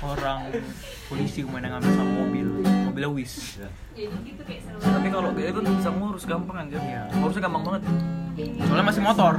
orang 0.00 0.38
polisi 1.04 1.44
kemarin 1.44 1.68
yang 1.68 1.72
ngambil 1.76 1.92
sama 1.92 2.12
mobil, 2.16 2.48
mobilnya 2.94 3.10
Wis. 3.10 3.58
Jadi 3.58 4.06
gitu 4.22 4.42
kayak 4.46 4.60
seru. 4.62 4.78
Tapi 4.78 5.08
kalau 5.10 5.30
kayak 5.34 5.50
itu 5.50 5.60
bisa 5.66 5.90
ngurus 5.90 6.24
gampang 6.30 6.56
aja 6.62 6.78
Iya. 6.78 7.02
Ngurusnya 7.18 7.42
gampang 7.42 7.62
banget 7.66 7.82
Soalnya 8.34 8.86
masih 8.86 9.02
motor. 9.02 9.34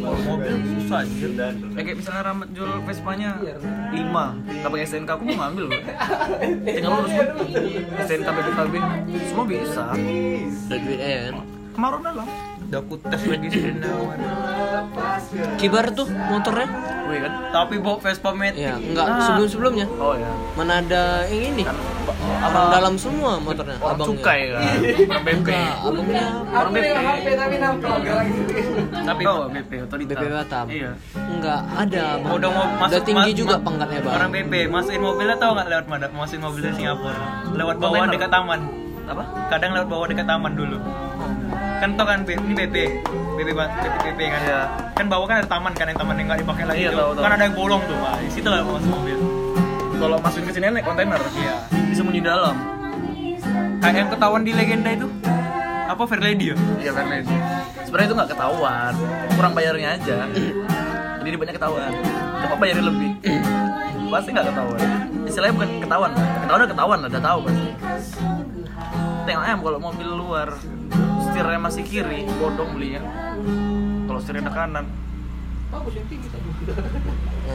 Kalau 0.00 0.18
mobil 0.24 0.54
susah 0.80 0.98
anjir. 1.04 1.30
Ya 1.36 1.80
kayak 1.84 1.96
misalnya 2.00 2.22
Rahmat 2.24 2.48
jual 2.56 2.72
Vespanya 2.88 3.30
5 3.36 4.60
Gak 4.64 4.70
pakai 4.72 4.86
STNK 4.88 5.10
aku 5.12 5.22
mau 5.28 5.36
ngambil 5.44 5.64
loh 5.68 5.80
Tinggal 6.64 6.90
lurus 6.94 7.12
STNK 8.00 8.28
BPKB 8.28 8.74
Semua 9.28 9.44
bisa 9.44 9.84
Udah 9.92 10.78
duit 10.80 11.00
ya 11.00 11.20
kan? 11.28 11.34
Kemarin 11.74 12.00
dalam 12.00 12.28
Udah 12.64 12.78
aku 12.80 12.94
tes 12.98 13.22
lagi 13.24 13.46
kemarin. 13.48 14.28
Kibar 15.56 15.86
tuh 15.90 16.04
motornya. 16.08 16.68
Wih 17.04 17.20
kan 17.20 17.32
Tapi 17.52 17.74
bawa 17.78 17.96
Vespa 17.98 18.32
Matic. 18.32 18.56
Ya, 18.58 18.74
enggak 18.74 19.04
Ah. 19.06 19.20
sebelum-sebelumnya. 19.22 19.86
Oh 19.94 20.16
ya 20.16 20.32
Mana 20.56 20.80
ada 20.80 21.02
yang 21.26 21.52
ini? 21.52 21.62
Kan 21.62 21.76
Orang 22.42 22.66
dalam 22.70 22.94
semua 22.96 23.36
motornya, 23.38 23.76
Orang 23.76 23.92
abangnya. 23.94 24.16
cukai 24.16 24.40
kan 24.46 24.62
Orang 24.64 25.20
BP 25.20 25.36
Enggak, 25.36 25.72
abangnya 25.78 26.26
Orang 26.50 26.72
BP 26.72 26.86
Tapi 29.04 29.22
Oh 29.22 29.44
BP 29.46 29.70
otorita 29.82 30.12
BP 30.14 30.22
Batam. 30.26 30.66
Iya 30.66 30.90
Enggak 31.14 31.60
ada. 31.76 32.04
Bang. 32.18 32.32
udah 32.34 32.48
mau 32.50 32.64
masuk 32.78 32.92
Udah 32.94 33.04
tinggi 33.04 33.30
ma- 33.30 33.38
juga 33.38 33.54
ma- 33.54 33.62
pangkatnya, 33.62 33.98
Bang. 34.00 34.14
Orang 34.14 34.30
BP 34.32 34.52
masukin 34.66 35.02
mobilnya 35.02 35.36
tau 35.36 35.50
nggak 35.52 35.68
lewat 35.68 35.86
mana? 35.86 36.06
Masukin 36.10 36.40
mobilnya 36.40 36.72
Singapura. 36.72 37.20
Lewat 37.50 37.76
bawah 37.78 38.04
dekat 38.06 38.30
taman. 38.30 38.60
Apa? 39.04 39.22
Kadang 39.50 39.70
lewat 39.74 39.88
bawah 39.90 40.06
dekat 40.08 40.24
taman 40.24 40.52
dulu. 40.54 40.78
Kan 41.74 41.88
tau 41.94 42.04
kan 42.04 42.18
B- 42.22 42.36
ini 42.36 42.54
BP, 42.54 42.76
BP 43.34 43.48
BP, 43.50 43.66
BP 44.04 44.20
kan. 44.24 44.40
Iya. 44.40 44.60
Kan 44.94 45.06
bawah 45.06 45.26
kan 45.26 45.36
ada 45.40 45.48
taman 45.48 45.72
kan 45.72 45.86
yang 45.86 45.98
taman 45.98 46.14
yang 46.16 46.26
nggak 46.26 46.40
dipakai 46.40 46.64
lagi 46.64 46.80
Iya, 46.80 46.90
tuh. 46.90 46.98
tahu, 46.98 47.10
tahu. 47.12 47.22
Kan 47.22 47.32
ada 47.32 47.44
yang 47.44 47.54
bolong 47.54 47.82
tuh, 47.84 47.96
Pak. 47.96 48.14
Di 48.20 48.30
situ 48.30 48.48
lah 48.48 48.58
masuk 48.62 48.90
mobil. 48.90 49.18
Kalau 49.94 50.16
masukin 50.18 50.44
ke 50.44 50.52
sini 50.52 50.64
naik 50.68 50.84
kontainer 50.84 51.20
Iya. 51.32 51.56
Disembunyi 51.86 52.18
di 52.18 52.26
dalam 52.26 52.56
Kayak 53.78 53.96
yang 53.96 54.10
ketahuan 54.10 54.42
di 54.42 54.52
legenda 54.52 54.90
itu. 54.90 55.06
Apa 55.84 56.02
Fairlady 56.02 56.50
ya? 56.50 56.56
Iya 56.80 56.90
Fairlane 56.92 57.24
Sebenarnya 57.84 58.06
itu 58.06 58.16
nggak 58.16 58.30
ketahuan 58.32 58.92
Kurang 59.30 59.52
bayarnya 59.52 59.88
aja 59.94 60.16
Jadi 61.14 61.28
dia 61.28 61.38
banyak 61.38 61.54
ketahuan 61.54 61.92
Coba 62.40 62.54
bayarin 62.56 62.84
lebih 62.84 63.10
Pasti 64.08 64.28
nggak 64.32 64.46
ketahuan 64.48 64.80
Istilahnya 65.22 65.54
bukan 65.54 65.68
ketahuan 65.78 66.10
Ketahuan 66.16 66.58
udah 66.58 66.70
ketahuan 66.72 66.98
udah 67.04 67.22
tahu 67.22 67.38
pasti 67.44 67.68
Tengok 69.24 69.42
ayam 69.44 69.58
kalau 69.60 69.78
mobil 69.78 70.08
luar 70.10 70.48
Setirnya 71.34 71.58
masih 71.58 71.82
kiri, 71.82 72.22
bodong 72.38 72.78
belinya. 72.78 73.02
Kalau 74.06 74.22
setirnya 74.22 74.54
kanan. 74.54 74.86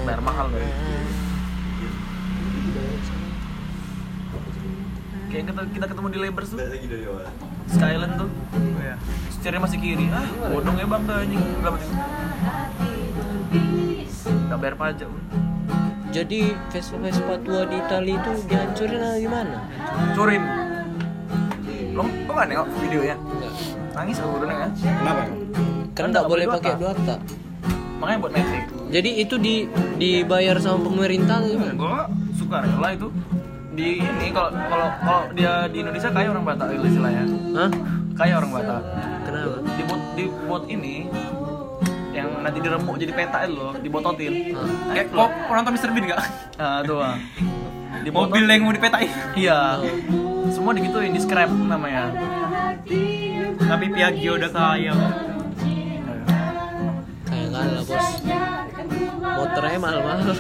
Bayar 0.03 0.19
mahal 0.19 0.51
loh 0.51 0.59
Kayak 5.31 5.43
kita, 5.47 5.61
kita 5.71 5.85
ketemu 5.95 6.07
di 6.11 6.19
Labers 6.19 6.51
tuh. 6.51 6.59
Skyland 7.71 8.19
tuh. 8.19 8.27
Iya. 8.83 8.99
setirnya 9.31 9.63
masih 9.63 9.79
kiri. 9.79 10.11
Ah 10.11 10.27
bodong 10.27 10.75
ya 10.75 10.83
bang 10.83 11.03
anjing 11.07 11.39
nggak 11.39 11.73
nggak 14.27 14.59
bayar 14.59 14.75
pajak. 14.75 15.07
Jadi 16.11 16.51
Vespa 16.67 16.99
Vespa 16.99 17.39
tua 17.47 17.63
di 17.63 17.79
Itali 17.79 18.19
itu 18.19 18.31
dihancurin 18.43 18.99
atau 18.99 19.19
gimana? 19.23 19.63
curin 20.19 20.68
Lo 21.99 22.07
kok 22.07 22.31
gak 22.31 22.47
nengok 22.47 22.67
videonya? 22.79 23.15
Enggak. 23.19 23.53
Nangis 23.91 24.15
aku 24.23 24.31
udah 24.39 24.47
kan? 24.47 24.71
Kenapa? 24.79 25.21
Kan 25.91 26.05
enggak 26.15 26.25
boleh 26.31 26.45
pakai 26.47 26.71
tak. 27.03 27.19
Makanya 27.99 28.17
buat 28.23 28.31
Netflix. 28.31 28.63
Jadi 28.87 29.09
itu 29.19 29.35
di 29.35 29.55
dibayar 29.99 30.55
sama 30.63 30.79
pemerintah 30.87 31.43
gimana? 31.43 31.75
Gue 31.75 31.99
suka 32.39 32.63
rela 32.63 32.89
itu 32.95 33.11
di 33.75 33.99
ini 33.99 34.27
kalau 34.31 34.49
kalau 34.71 34.87
kalau 35.03 35.23
dia 35.35 35.67
di 35.67 35.83
Indonesia 35.83 36.07
kayak 36.07 36.31
orang 36.31 36.45
Batak 36.47 36.67
gitu 36.79 36.85
istilahnya. 36.87 37.23
Hah? 37.59 37.69
Kayak 38.15 38.35
orang 38.39 38.51
Batak. 38.55 38.81
Kenapa? 39.27 39.57
Dibuat 39.75 40.01
dibuat 40.15 40.63
ini 40.71 40.95
yang 42.15 42.29
nanti 42.39 42.57
diremuk 42.63 42.95
jadi 42.95 43.11
peta 43.11 43.43
itu 43.43 43.59
loh, 43.59 43.75
dibototin. 43.75 44.55
Hah? 44.55 44.95
Kayak 44.95 45.07
kok 45.11 45.31
nonton 45.51 45.71
Mr. 45.75 45.89
Bean 45.91 46.05
gak? 46.15 46.21
Nah, 46.55 46.79
tuh. 46.87 47.03
ah. 47.03 47.15
Mobil 48.07 48.43
yang 48.47 48.63
mau 48.63 48.71
dipetain. 48.71 49.11
Iya. 49.35 49.83
Semua 50.49 50.73
digituin 50.73 51.13
di 51.13 51.21
scrap 51.21 51.49
namanya. 51.53 52.09
Tapi 53.59 53.85
Piaggio 53.93 54.41
udah 54.41 54.51
kaya. 54.51 54.93
Kayak 57.29 57.47
kalah 57.53 57.83
bos. 57.85 58.07
Motornya 59.19 59.77
mahal-mahal. 59.79 60.35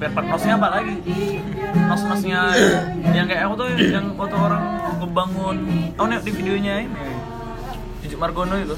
spare 0.00 0.16
part 0.16 0.26
nosnya 0.32 0.56
apa 0.56 0.80
lagi? 0.80 0.96
Nos 1.76 2.02
nosnya 2.08 2.40
yang 3.12 3.28
kayak 3.28 3.44
aku 3.44 3.54
tuh 3.60 3.68
yang 3.76 4.16
foto 4.16 4.32
orang 4.32 4.64
ngebangun. 4.96 5.56
Oh 6.00 6.08
nih 6.08 6.24
di 6.24 6.32
videonya 6.32 6.88
ini? 6.88 6.96
Jujuk 8.00 8.16
Margono 8.16 8.56
itu. 8.56 8.72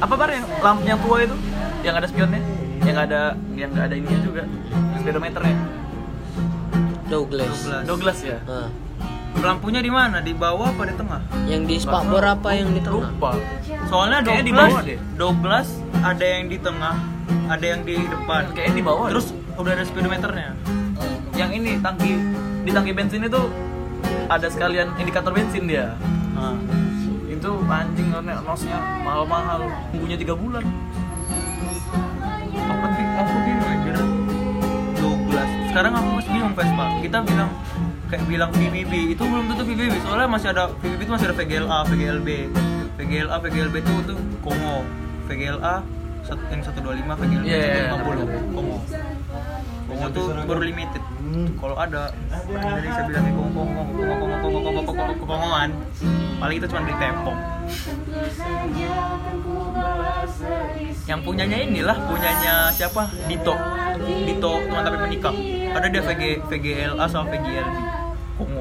Apa 0.00 0.16
bar 0.16 0.32
yang 0.32 0.48
lamp 0.64 0.80
yang 0.88 0.96
tua 1.04 1.28
itu? 1.28 1.36
Yang 1.84 1.94
ada 2.00 2.06
spionnya? 2.08 2.40
Yang 2.80 2.96
ada 3.04 3.20
yang 3.52 3.68
nggak 3.76 3.84
ada 3.92 3.94
ininya 4.00 4.20
juga. 4.24 4.42
Speedometernya 5.04 5.56
Douglas. 7.12 7.68
Douglas 7.84 8.18
ya 8.24 8.40
Hah. 8.48 8.68
Lampunya 9.42 9.84
di 9.84 9.92
mana? 9.92 10.24
Di 10.24 10.32
bawah 10.32 10.72
apa 10.72 10.88
di 10.88 10.94
tengah? 10.96 11.20
Yang 11.44 11.62
di 11.68 11.76
spakbor 11.76 12.24
apa 12.24 12.56
yang 12.56 12.72
di 12.72 12.80
tengah? 12.80 13.12
lupa 13.12 13.36
Soalnya 13.92 14.24
Kayaknya 14.24 14.44
di 14.44 14.52
Douglas, 14.52 14.70
bawah 14.72 14.82
deh. 14.88 14.98
Douglas 15.20 15.68
ada 16.00 16.24
yang 16.24 16.44
di 16.48 16.56
tengah, 16.56 16.96
ada 17.52 17.64
yang 17.64 17.80
di 17.84 17.96
depan. 18.00 18.42
kayaknya 18.56 18.76
di 18.80 18.84
bawah 18.84 19.06
Terus 19.12 19.26
udah 19.60 19.70
ada 19.76 19.84
speedometernya. 19.84 20.50
yang 21.32 21.48
ini 21.52 21.80
tangki 21.80 22.12
di 22.62 22.70
tangki 22.70 22.92
bensin 22.92 23.24
itu 23.24 23.42
ada 24.28 24.46
sekalian 24.52 24.92
indikator 25.00 25.32
bensin 25.32 25.64
dia 25.64 25.96
Nah, 26.36 26.56
itu 27.24 27.50
anjing 27.68 28.08
nosnya 28.44 28.76
mahal-mahal 29.00 29.64
tunggunya 29.92 30.16
tiga 30.20 30.36
bulan 30.36 30.60
Sekarang 35.72 35.96
aku 35.96 36.20
masih 36.20 36.30
bingung 36.36 36.52
Vespa. 36.52 36.86
Kita 37.00 37.18
bilang 37.24 37.50
kayak 38.12 38.24
bilang 38.28 38.50
VBB 38.52 38.92
itu 39.16 39.22
belum 39.24 39.48
tentu 39.48 39.64
VBB 39.64 40.04
soalnya 40.04 40.28
masih 40.28 40.52
ada 40.52 40.68
VBB 40.84 41.00
itu 41.00 41.12
masih 41.16 41.26
ada 41.32 41.36
VGLA, 41.40 41.78
VGLB. 41.88 42.28
VGLA, 43.00 43.36
VGLB 43.40 43.74
itu 43.80 43.92
tuh 44.04 44.18
Kongo. 44.44 44.84
VGLA 45.32 45.80
satu 46.28 46.44
yang 46.52 46.60
125 46.60 47.08
VGLB 47.08 47.46
iya, 47.48 47.88
iya. 47.88 47.96
150 47.96 48.52
Kongo. 48.52 48.84
Kongo 49.92 50.08
tuh 50.08 50.26
baru 50.48 50.60
limited. 50.64 51.02
Kalau 51.60 51.76
ada 51.76 52.08
orang 52.48 52.64
Indonesia 52.80 53.02
bilangnya 53.04 53.32
Kongo 53.36 53.50
Kongo 53.52 53.82
Kongo 53.84 53.92
Kongo 53.92 54.36
Kongo 54.40 54.40
Kongo 54.40 54.58
Kongo 54.64 54.92
Kongo 54.96 55.14
Kongo 55.20 55.36
Kongoan. 55.36 55.70
Paling 56.40 56.56
itu 56.56 56.66
cuma 56.72 56.80
beli 56.80 56.96
tepung. 56.96 57.38
Yang 61.04 61.20
punyanya 61.28 61.58
inilah 61.60 61.96
punyanya 62.08 62.54
siapa? 62.72 63.02
Dito. 63.28 63.54
Dito 64.00 64.50
teman 64.64 64.82
tapi 64.82 64.96
menikah. 64.96 65.34
Ada 65.76 65.86
dia 65.92 66.02
VG 66.02 66.22
VGLA 66.48 67.04
sama 67.04 67.24
VGLB. 67.28 67.76
Kongo. 68.40 68.60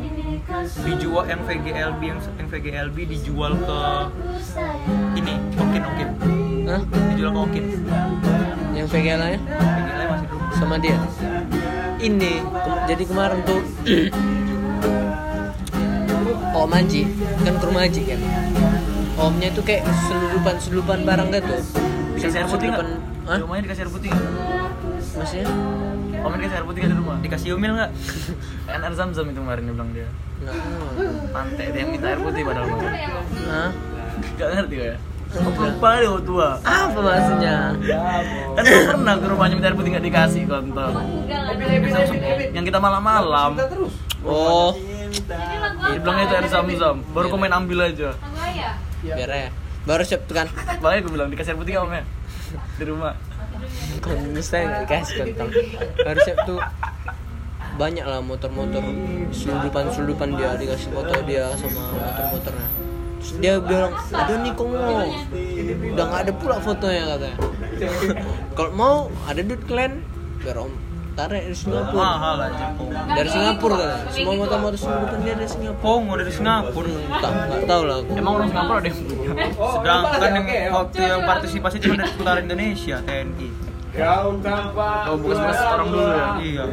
Dijual 0.84 1.24
yang 1.32 1.42
VGLB 1.48 2.02
yang, 2.04 2.20
yang 2.20 2.48
VGLB 2.52 2.98
dijual 3.08 3.56
ke 3.56 3.80
ini 5.16 5.34
Okin 5.56 5.84
Okin. 5.96 6.10
Hah? 6.68 6.82
Dijual 7.16 7.32
ke 7.32 7.40
Okin. 7.40 7.66
Yang 8.72 8.88
VGL 8.90 9.20
nya 9.22 9.40
VGLA 9.40 10.06
masih 10.08 10.28
dulu. 10.28 10.44
sama 10.54 10.76
dia. 10.78 10.98
Ini 11.98 12.32
ke- 12.42 12.82
jadi 12.88 13.04
kemarin 13.06 13.40
tuh 13.44 13.62
Om 16.54 16.70
Haji 16.70 17.02
kan 17.40 17.54
ke 17.56 17.66
rumah 17.66 17.84
Haji 17.84 18.02
kan. 18.06 18.20
Omnya 19.14 19.50
tuh 19.52 19.62
kayak 19.62 19.84
seludupan-seludupan 20.02 21.04
barang 21.04 21.30
gitu. 21.32 21.58
dikasih 22.16 22.38
air 22.38 22.48
putih 22.48 22.68
nggak? 22.70 22.86
Hah? 23.24 23.38
rumahnya 23.40 23.64
dikasih 23.66 23.84
air 23.84 23.92
putih? 23.92 24.12
Maksudnya? 25.12 25.46
Om 26.18 26.32
dikasih 26.34 26.56
air 26.56 26.66
putih 26.66 26.80
nggak 26.80 26.92
di 26.92 26.98
rumah? 26.98 27.16
Dikasih 27.20 27.50
umil 27.54 27.72
nggak? 27.76 27.92
Kan 28.68 28.82
air 28.82 28.94
zam-zam 28.94 29.26
itu 29.26 29.38
kemarin 29.38 29.62
dia 29.64 29.74
bilang 29.74 29.92
dia. 29.92 30.08
Pantai 31.30 31.66
dia 31.70 31.84
minta 31.86 32.08
air 32.08 32.20
putih 32.20 32.42
padahal. 32.42 32.66
Hah? 33.48 33.70
Gak 34.36 34.48
ngerti 34.52 34.74
gue 34.76 34.88
ya? 34.88 34.98
Lupa 35.32 35.90
deh 36.04 36.12
tua. 36.28 36.50
Apa 36.60 37.00
maksudnya? 37.00 37.72
Kan 38.52 38.64
gue 38.68 38.84
pernah 38.92 39.16
ke 39.16 39.26
rumahnya 39.32 39.56
minta 39.56 39.68
air 39.72 39.78
putih 39.80 39.96
gak 39.96 40.04
dikasih 40.04 40.44
kontol. 40.44 40.92
Yang 42.52 42.66
kita 42.68 42.80
malam-malam. 42.84 43.56
Oh, 44.28 44.76
Dia 45.88 46.00
bilangnya 46.04 46.24
itu 46.28 46.36
air 46.36 46.48
zam-zam. 46.52 47.00
Baru 47.16 47.32
komen 47.32 47.52
ambil 47.52 47.88
aja. 47.88 48.12
Biar 49.02 49.30
ya. 49.32 49.50
Baru 49.88 50.04
siap 50.04 50.28
tuh 50.28 50.36
kan. 50.36 50.48
Makanya 50.84 51.02
gue 51.08 51.12
bilang 51.16 51.30
dikasih 51.32 51.56
air 51.56 51.60
putih 51.60 51.72
gak 51.80 51.88
om 51.88 51.94
ya? 51.96 52.04
Di 52.76 52.84
rumah. 52.84 53.14
Mustahil 54.36 54.68
nggak 54.68 54.82
dikasih 54.84 55.16
kontol. 55.32 55.48
Baru 56.04 56.20
siap 56.28 56.38
tuh. 56.44 56.60
Banyak 57.80 58.04
lah 58.04 58.20
motor-motor 58.20 58.84
seludupan-seludupan 59.32 60.36
dia 60.36 60.60
dikasih 60.60 60.92
foto 60.92 61.24
dia 61.24 61.48
sama 61.56 61.82
motor-motornya. 61.96 62.81
Terus 63.22 63.38
dia 63.38 63.62
bilang 63.62 63.94
ada 64.10 64.34
nih 64.34 64.54
kongo 64.58 64.82
udah 65.94 66.06
nggak 66.10 66.22
ada 66.26 66.32
pula 66.34 66.58
fotonya 66.58 67.04
katanya 67.06 67.38
kalau 68.58 68.72
mau 68.74 68.96
ada 69.30 69.42
duit 69.46 69.62
kalian 69.70 70.02
biar 70.42 70.58
om 70.58 70.74
tarik 71.12 71.44
dari 71.44 71.54
Singapura 71.54 72.02
Mahal 72.02 72.38
aja 72.50 72.66
Kongo. 72.74 72.96
dari 72.96 73.30
Singapura 73.30 73.76
katanya 73.78 74.10
semua 74.10 74.34
motor-motor 74.42 74.80
seludupan 74.80 75.20
dia 75.22 75.34
dari 75.38 75.50
Singapura 75.52 75.84
Kongo 75.86 76.14
dari 76.18 76.32
Singapura. 76.32 76.88
entah 76.90 77.32
nggak 77.32 77.62
tahu 77.68 77.82
lah 77.86 77.96
aku 78.02 78.12
Emang 78.18 78.34
orang 78.40 78.48
Singapura 78.50 78.78
ada 78.82 78.88
yang 78.90 78.98
punya? 78.98 79.32
Sedangkan 79.54 80.44
yang 80.50 80.74
waktu 80.74 80.98
yang 81.04 81.22
partisipasi 81.22 81.76
cuma 81.78 81.94
dari 82.00 82.10
seputar 82.10 82.36
Indonesia 82.42 82.96
TNI. 83.06 83.48
Oh 85.12 85.20
bekas-bekas 85.20 85.60
orang 85.68 85.88
dulu 85.92 86.08
ya? 86.08 86.40
Iya. 86.40 86.64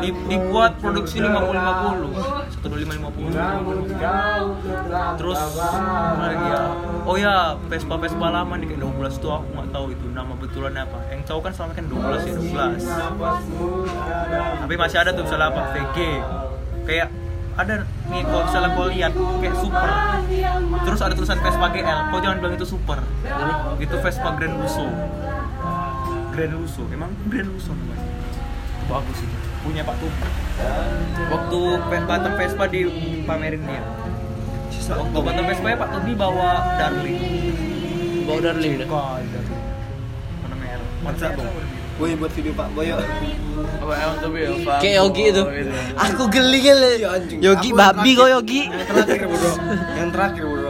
Di, 0.00 0.08
dibuat 0.24 0.72
produksi 0.80 1.20
50 1.20 1.36
50. 1.52 2.16
125 2.64 2.96
50. 2.96 3.36
Terus 5.20 5.36
apa 5.36 6.24
lagi 6.24 6.46
ya? 6.48 6.62
Oh 7.04 7.16
ya, 7.20 7.60
Vespa 7.68 8.00
Vespa 8.00 8.32
lama 8.32 8.56
nih 8.56 8.72
kayak 8.72 8.80
12 8.88 9.20
tuh 9.20 9.36
aku 9.36 9.48
nggak 9.52 9.68
tahu 9.68 9.92
itu 9.92 10.06
nama 10.16 10.32
betulan 10.32 10.72
apa. 10.80 10.98
Yang 11.12 11.28
tahu 11.28 11.40
kan 11.44 11.52
selama 11.52 11.72
kan 11.76 11.84
12 11.92 12.24
ya 12.24 12.32
12. 12.32 12.88
Tapi 14.64 14.74
masih 14.80 14.96
ada 14.96 15.10
tuh 15.12 15.28
misalnya 15.28 15.52
apa? 15.52 15.76
VG. 15.76 15.96
Kayak 16.88 17.08
ada 17.60 17.84
nih 18.08 18.24
kalau 18.24 18.42
misalnya 18.48 18.70
kau 18.72 18.88
lihat 18.88 19.12
kayak 19.12 19.56
super 19.60 19.88
terus 20.80 21.00
ada 21.04 21.12
tulisan 21.12 21.36
Vespa 21.44 21.66
GL 21.68 21.98
kau 22.08 22.18
jangan 22.24 22.36
bilang 22.40 22.54
itu 22.56 22.64
super 22.64 22.98
itu 23.76 23.96
Vespa 24.00 24.32
Grand 24.32 24.56
Lusso 24.56 24.88
Grand 26.30 26.52
Lusso 26.54 26.82
emang 26.90 27.10
Grand 27.26 27.48
Lusso 27.50 27.72
namanya? 27.74 28.06
Bagus 28.86 29.16
sih. 29.18 29.28
Punya 29.60 29.82
Pak 29.84 29.96
Tubi 30.00 30.24
waktu 31.30 31.60
Batam 32.08 32.32
Vespa 32.36 32.64
di 32.64 32.80
pamerin 33.28 33.60
dia 33.64 33.82
waktu 34.96 35.18
Batam 35.20 35.44
Vespa 35.44 35.66
ya 35.68 35.76
Pak 35.76 35.90
Tubi 35.94 36.12
bawa 36.16 36.50
Darling 36.80 37.18
bawa 38.24 38.40
darling 38.40 38.74
Kok 38.86 39.04
mana 40.44 40.54
merah. 40.56 40.88
WhatsApp 41.02 41.34
dong. 41.34 41.50
Woi 42.00 42.16
buat 42.16 42.32
video 42.32 42.56
Pak. 42.56 42.68
Boyo. 42.72 42.96
Apa 42.96 43.92
emang 43.92 44.16
tuh 44.24 44.30
Bil? 44.32 44.56
kayak 44.80 45.04
Yogi 45.04 45.24
itu. 45.36 45.42
aku 46.00 46.22
geli 46.32 46.58
geli. 46.64 46.92
Iya, 46.96 47.08
anjing. 47.12 47.38
Yogi 47.44 47.70
babi 47.76 48.16
yang 48.16 48.20
kok. 48.24 48.28
Yogi. 48.40 48.60
Yang 48.72 48.86
terakhir 49.04 49.28
bro. 49.28 49.50
Yang 50.00 50.08
terakhir 50.16 50.44
bro. 50.48 50.69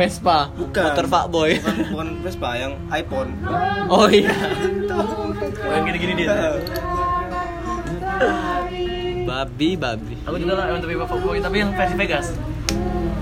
Vespa 0.00 0.48
Bukan. 0.50 0.82
motor 0.82 1.06
fuckboy 1.06 1.50
Bukan, 1.56 1.76
bukan 1.92 2.08
Vespa, 2.24 2.50
yang 2.56 2.72
iPhone. 2.88 3.30
oh 3.86 4.08
iya 4.08 4.32
Oh, 5.60 5.70
yang 5.70 5.84
gini-gini 5.84 6.12
dia. 6.18 6.56
babi 9.22 9.76
babi 9.76 10.14
Aku 10.24 10.36
juga 10.36 10.52
lah 10.54 10.72
tuh 10.74 10.88
Bil 10.88 10.98
fuckboy, 11.00 11.38
tapi 11.38 11.56
yang 11.58 11.70
versi 11.72 11.94
Vegas. 11.94 12.26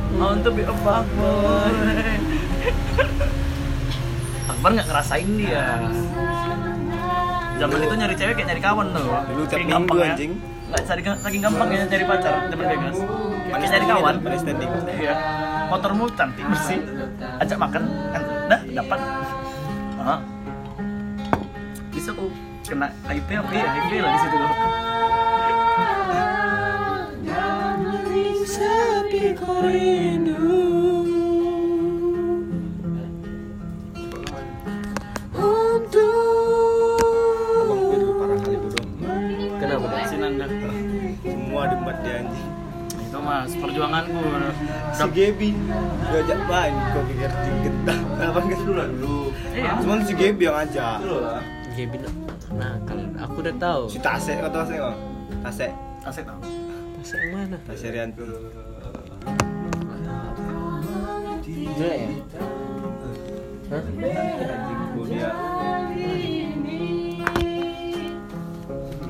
I 0.09 0.21
want 0.21 0.43
to 0.43 0.51
be 0.51 0.63
a 0.63 0.75
fuckboy. 0.77 1.75
Akbar 4.49 4.71
nggak 4.73 4.89
ngerasain 4.89 5.29
dia. 5.37 5.65
Zaman 7.59 7.79
itu 7.81 7.95
nyari 7.95 8.15
cewek 8.15 8.35
kayak 8.35 8.49
nyari 8.49 8.63
kawan 8.63 8.87
tuh. 8.91 9.03
Dulu 9.05 9.43
tiap 9.47 9.59
minggu, 9.61 9.73
gampang 9.73 9.99
ya. 9.99 10.07
anjing. 10.11 10.33
Nggak 10.69 10.83
saking, 10.85 11.15
saking 11.23 11.43
gampang 11.43 11.69
ya 11.71 11.83
nyari 11.85 12.05
pacar 12.05 12.35
zaman 12.51 12.65
Vegas. 12.67 12.99
Pakai 13.49 13.67
nyari 13.73 13.87
kawan. 13.89 14.15
Pakai 14.21 14.39
standing. 14.41 14.71
Iya. 14.89 15.15
Motormu 15.69 16.05
cantik 16.17 16.45
bersih. 16.49 16.81
Ajak 17.41 17.59
makan, 17.61 17.83
kan 18.13 18.23
dah 18.49 18.61
dapat. 18.65 19.01
Ah. 19.99 20.21
Bisa 21.93 22.13
aku 22.15 22.31
kena 22.65 22.89
HIV 23.09 23.29
apa 23.41 23.53
ya? 23.53 23.67
HIV 23.67 23.93
lah 24.01 24.11
di 24.13 24.21
situ 24.23 24.37
loh. 24.39 24.55
sepi 28.49 29.37
rindu 29.37 30.49
Abang 37.69 37.85
gue 37.85 37.97
dulu 38.01 38.13
parah 38.17 38.39
kali 38.41 38.57
bodoh. 38.57 38.85
Kenapa? 39.61 39.87
Dek? 39.93 40.05
Sinanda. 40.09 40.47
Semua 41.21 41.63
debat 41.69 41.97
dia 42.01 42.15
anjing. 42.25 42.48
Itu 43.19 43.27
mas 43.27 43.51
perjuanganku. 43.59 44.23
Si 44.95 45.05
Gebi 45.11 45.51
udah 46.07 46.23
ajak 46.23 46.39
main 46.47 46.75
kok 46.95 47.03
pikir 47.11 47.31
kita 47.67 47.95
apa 48.31 48.39
enggak 48.47 48.61
dulu 48.63 48.83
dulu. 48.95 49.19
Iya. 49.51 49.71
Cuman 49.83 49.99
si 50.07 50.13
Gebi 50.15 50.47
yang 50.47 50.55
ajak. 50.63 51.03
Gaby 51.75 51.97
nah 52.55 52.79
kalau 52.87 53.03
aku 53.19 53.37
udah 53.43 53.55
tahu 53.59 53.83
Si 53.91 53.99
Tase 53.99 54.39
kau 54.39 54.47
tahu 54.47 54.63
Tase 54.71 54.75
kok? 54.79 54.95
Tase. 55.43 55.67
Aset 56.07 56.25
tau. 56.31 56.39
Masa 56.95 57.15
yang 57.19 57.31
mana 57.35 57.57
Tase 57.67 57.87
Rianti. 57.91 58.23
jelek 61.75 61.99
ya 61.99 62.11
Hah? 63.69 63.83
Dia. 65.11 65.31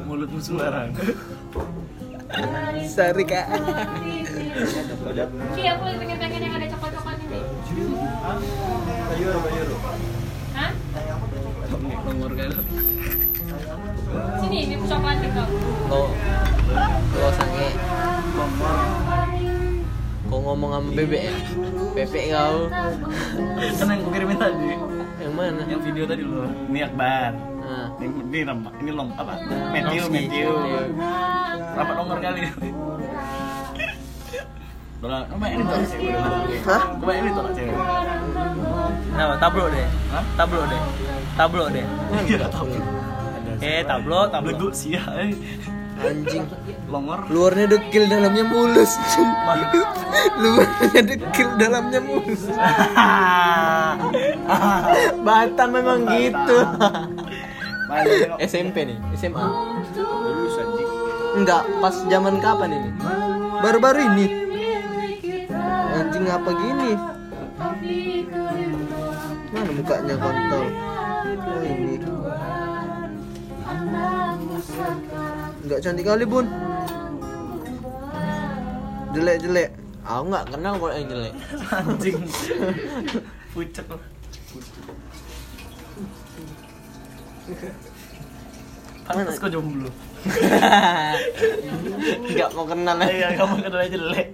Mulutmu 0.08 0.40
sembarang. 0.40 0.96
Sorry 2.98 3.22
kak. 3.22 3.46
Ki, 5.54 5.62
aku 5.70 5.82
lagi 5.86 5.98
pengen-pengen 6.02 6.40
yang 6.42 6.54
ada 6.58 6.66
coklat-coklat 6.66 7.18
ini. 7.30 7.40
Bayur, 9.06 9.34
bayur. 9.38 9.68
Hah? 10.58 10.70
Nomor 12.10 12.30
kali. 12.34 12.58
Sini, 14.42 14.58
ini 14.66 14.74
coklat 14.82 15.22
kau. 15.30 15.46
Kau 15.86 16.06
Kau 17.14 17.30
sange 17.38 17.68
Kau 20.26 20.38
ngomong 20.42 20.70
sama 20.74 20.90
bebek 20.90 21.22
ya? 21.30 21.34
Bebek 21.94 22.24
kau 22.34 22.66
Kan 23.78 23.86
yang 23.94 24.02
gue 24.02 24.10
kirimin 24.10 24.38
tadi. 24.42 24.74
Yang 25.22 25.34
mana? 25.38 25.62
Yang 25.70 25.80
video 25.86 26.02
tadi 26.02 26.22
loh. 26.26 26.50
Ini 26.66 26.90
Akbar. 26.90 27.30
Nah, 27.62 27.94
Ini 28.02 28.10
ini 28.26 28.38
nama, 28.42 28.74
ini 28.82 28.90
lom 28.90 29.14
apa? 29.14 29.38
Matthew. 29.70 30.10
Matthew. 30.10 30.50
Rapat 31.78 31.94
nomor 31.94 32.18
kali. 32.18 32.42
Dolar, 34.98 35.30
coba 35.30 35.46
ini 35.46 35.62
tolak 35.62 35.86
cewek. 35.86 36.10
Hah? 36.66 36.82
Coba 36.98 37.12
ini 37.14 37.30
tolak 37.30 37.52
cewek. 37.54 37.78
Kenapa? 39.14 39.34
Tablo 39.38 39.64
deh. 39.70 39.86
Hah? 40.10 40.24
Tablo 40.34 40.62
deh. 40.66 40.82
Tablo 41.38 41.64
deh. 41.70 41.86
Iya, 42.26 42.46
tahu. 42.50 42.66
Eh, 43.62 43.80
tablo, 43.86 44.26
tablo. 44.26 44.50
Bego 44.50 44.68
sih 44.74 44.98
ya. 44.98 45.02
eh. 45.22 45.30
anjing 45.98 46.46
Longor. 46.86 47.26
Luarnya 47.26 47.66
dekil, 47.68 48.06
dalamnya 48.06 48.46
mulus 48.46 48.94
Luarnya 50.42 51.02
dekil, 51.02 51.48
dalamnya 51.58 51.98
mulus 51.98 52.46
Batam 55.26 55.68
memang 55.74 56.06
gitu. 56.06 56.58
SMP 58.38 58.86
nih, 58.86 58.98
SMA 59.18 59.42
Lulus 59.98 60.54
anjing. 60.54 60.88
Enggak, 61.34 61.66
pas 61.82 61.94
zaman 62.06 62.38
kapan 62.38 62.78
ini? 62.78 62.90
Baru-baru 63.58 64.06
ini 64.14 64.26
Anjing 66.28 66.44
apa 66.44 66.52
gini? 66.60 66.92
Mana 69.48 69.70
mukanya 69.72 70.14
kontol? 70.20 70.66
Oh 71.48 71.62
ini 71.64 71.96
Enggak 75.64 75.80
cantik 75.80 76.04
kali 76.04 76.28
bun 76.28 76.44
Jelek-jelek 79.16 79.72
Aku 80.04 80.22
nggak 80.28 80.52
kenal 80.52 80.76
kalau 80.76 80.92
yang 80.92 81.08
jelek 81.08 81.32
Anjing. 81.72 82.20
Pucet 83.56 83.88
loh. 83.88 84.02
Pantas 89.08 89.40
kok 89.40 89.48
jomblo. 89.48 89.88
Enggak 92.28 92.52
mau 92.52 92.68
kenal 92.68 93.00
ya 93.00 93.12
Iya, 93.16 93.28
kamu 93.40 93.64
kenal 93.64 93.80
aja 93.80 93.96
jelek. 93.96 94.28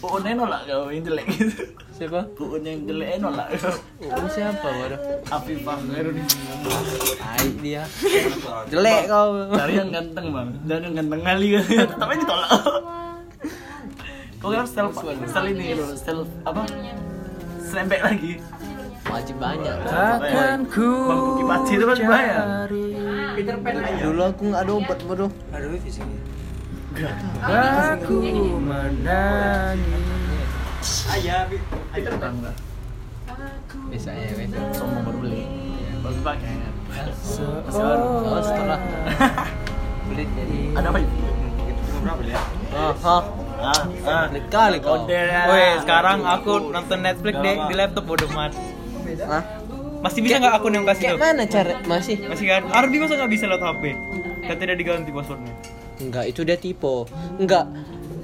Uunnya 0.00 0.32
nolak 0.36 0.64
kau 0.68 0.88
yang 0.88 1.04
jelek 1.04 1.26
gitu. 1.36 1.64
Siapa? 1.92 2.20
Uun 2.40 2.64
yang 2.64 2.80
jelek 2.88 3.20
nolak 3.20 3.48
kau. 3.60 3.76
Oh, 4.08 4.28
siapa 4.28 4.68
waduh? 4.68 5.00
Afifah 5.28 5.78
di 5.84 6.22
Hai 7.20 7.46
dia 7.60 7.84
Jelek 8.72 9.08
kau 9.08 9.52
Cari 9.52 9.74
yang 9.76 9.92
ganteng 9.92 10.26
bang, 10.32 10.48
dan 10.64 10.80
yang 10.84 10.94
ganteng 10.96 11.20
kali 11.20 11.46
Tapi 11.76 12.12
ditolak. 12.20 12.50
Kau 14.40 14.48
kan 14.48 14.64
style 14.64 14.88
style 15.28 15.48
ini 15.52 15.76
style 15.96 16.24
apa? 16.48 16.64
Selembek 17.60 18.00
lagi. 18.00 18.32
Wajib 19.00 19.36
banyak 19.40 19.74
Akan 19.88 20.68
ku 20.68 20.88
Bangku 21.08 21.30
kipaci 21.40 21.72
itu 21.76 21.84
kan 21.88 21.98
bahaya. 22.04 22.40
Dulu 24.00 24.22
aku 24.24 24.42
nggak 24.52 24.62
ada 24.64 24.72
obat 24.76 24.98
bodoh 25.08 25.30
Ada 25.52 25.66
wifi 25.68 25.88
sini. 25.92 26.29
Aku 26.90 28.18
menangis. 28.58 30.10
Tentang 31.94 32.34
lah. 32.42 32.54
Bisa 33.90 34.10
ya 34.10 34.34
wes 34.34 34.50
Sombong 34.74 35.02
baru 35.06 35.18
beli. 35.22 35.42
Baru 36.02 36.18
pakai 36.26 36.50
kan. 36.50 36.74
Oh 37.70 38.42
setelah 38.42 38.80
Beli 40.10 40.26
jadi 40.34 40.58
Ada 40.74 40.88
apa 40.90 40.98
itu? 40.98 41.14
Itu 41.70 41.80
cuma 41.86 41.98
berapa 42.02 42.22
ya? 42.26 42.40
Ah, 42.74 42.94
ah. 42.98 43.22
Ah, 43.60 43.82
ah. 44.08 44.24
Kali 44.50 44.78
kau. 44.82 45.06
Woi, 45.06 45.68
sekarang 45.86 46.26
aku 46.26 46.74
nonton 46.74 46.98
Netflix 47.06 47.34
di, 47.38 47.50
di 47.70 47.74
laptop 47.78 48.04
bodoh 48.10 48.30
mat. 48.34 48.50
Hah? 49.22 49.42
Masih 50.00 50.20
bisa 50.24 50.40
nggak 50.40 50.54
akun 50.56 50.72
yang 50.72 50.88
kasih 50.88 51.12
Kayak 51.12 51.14
tuh? 51.14 51.20
mana 51.20 51.42
cara 51.44 51.72
masih? 51.84 52.16
Masih 52.24 52.46
kan? 52.48 52.62
Ardi 52.72 52.96
masa 52.98 53.20
nggak 53.20 53.32
bisa 53.36 53.44
lewat 53.46 53.62
HP? 53.62 53.82
Kan 54.48 54.56
tidak 54.56 54.76
diganti 54.80 55.10
passwordnya. 55.12 55.54
Enggak, 56.00 56.24
itu 56.32 56.40
dia 56.42 56.56
tipe. 56.56 57.06
Enggak. 57.36 57.68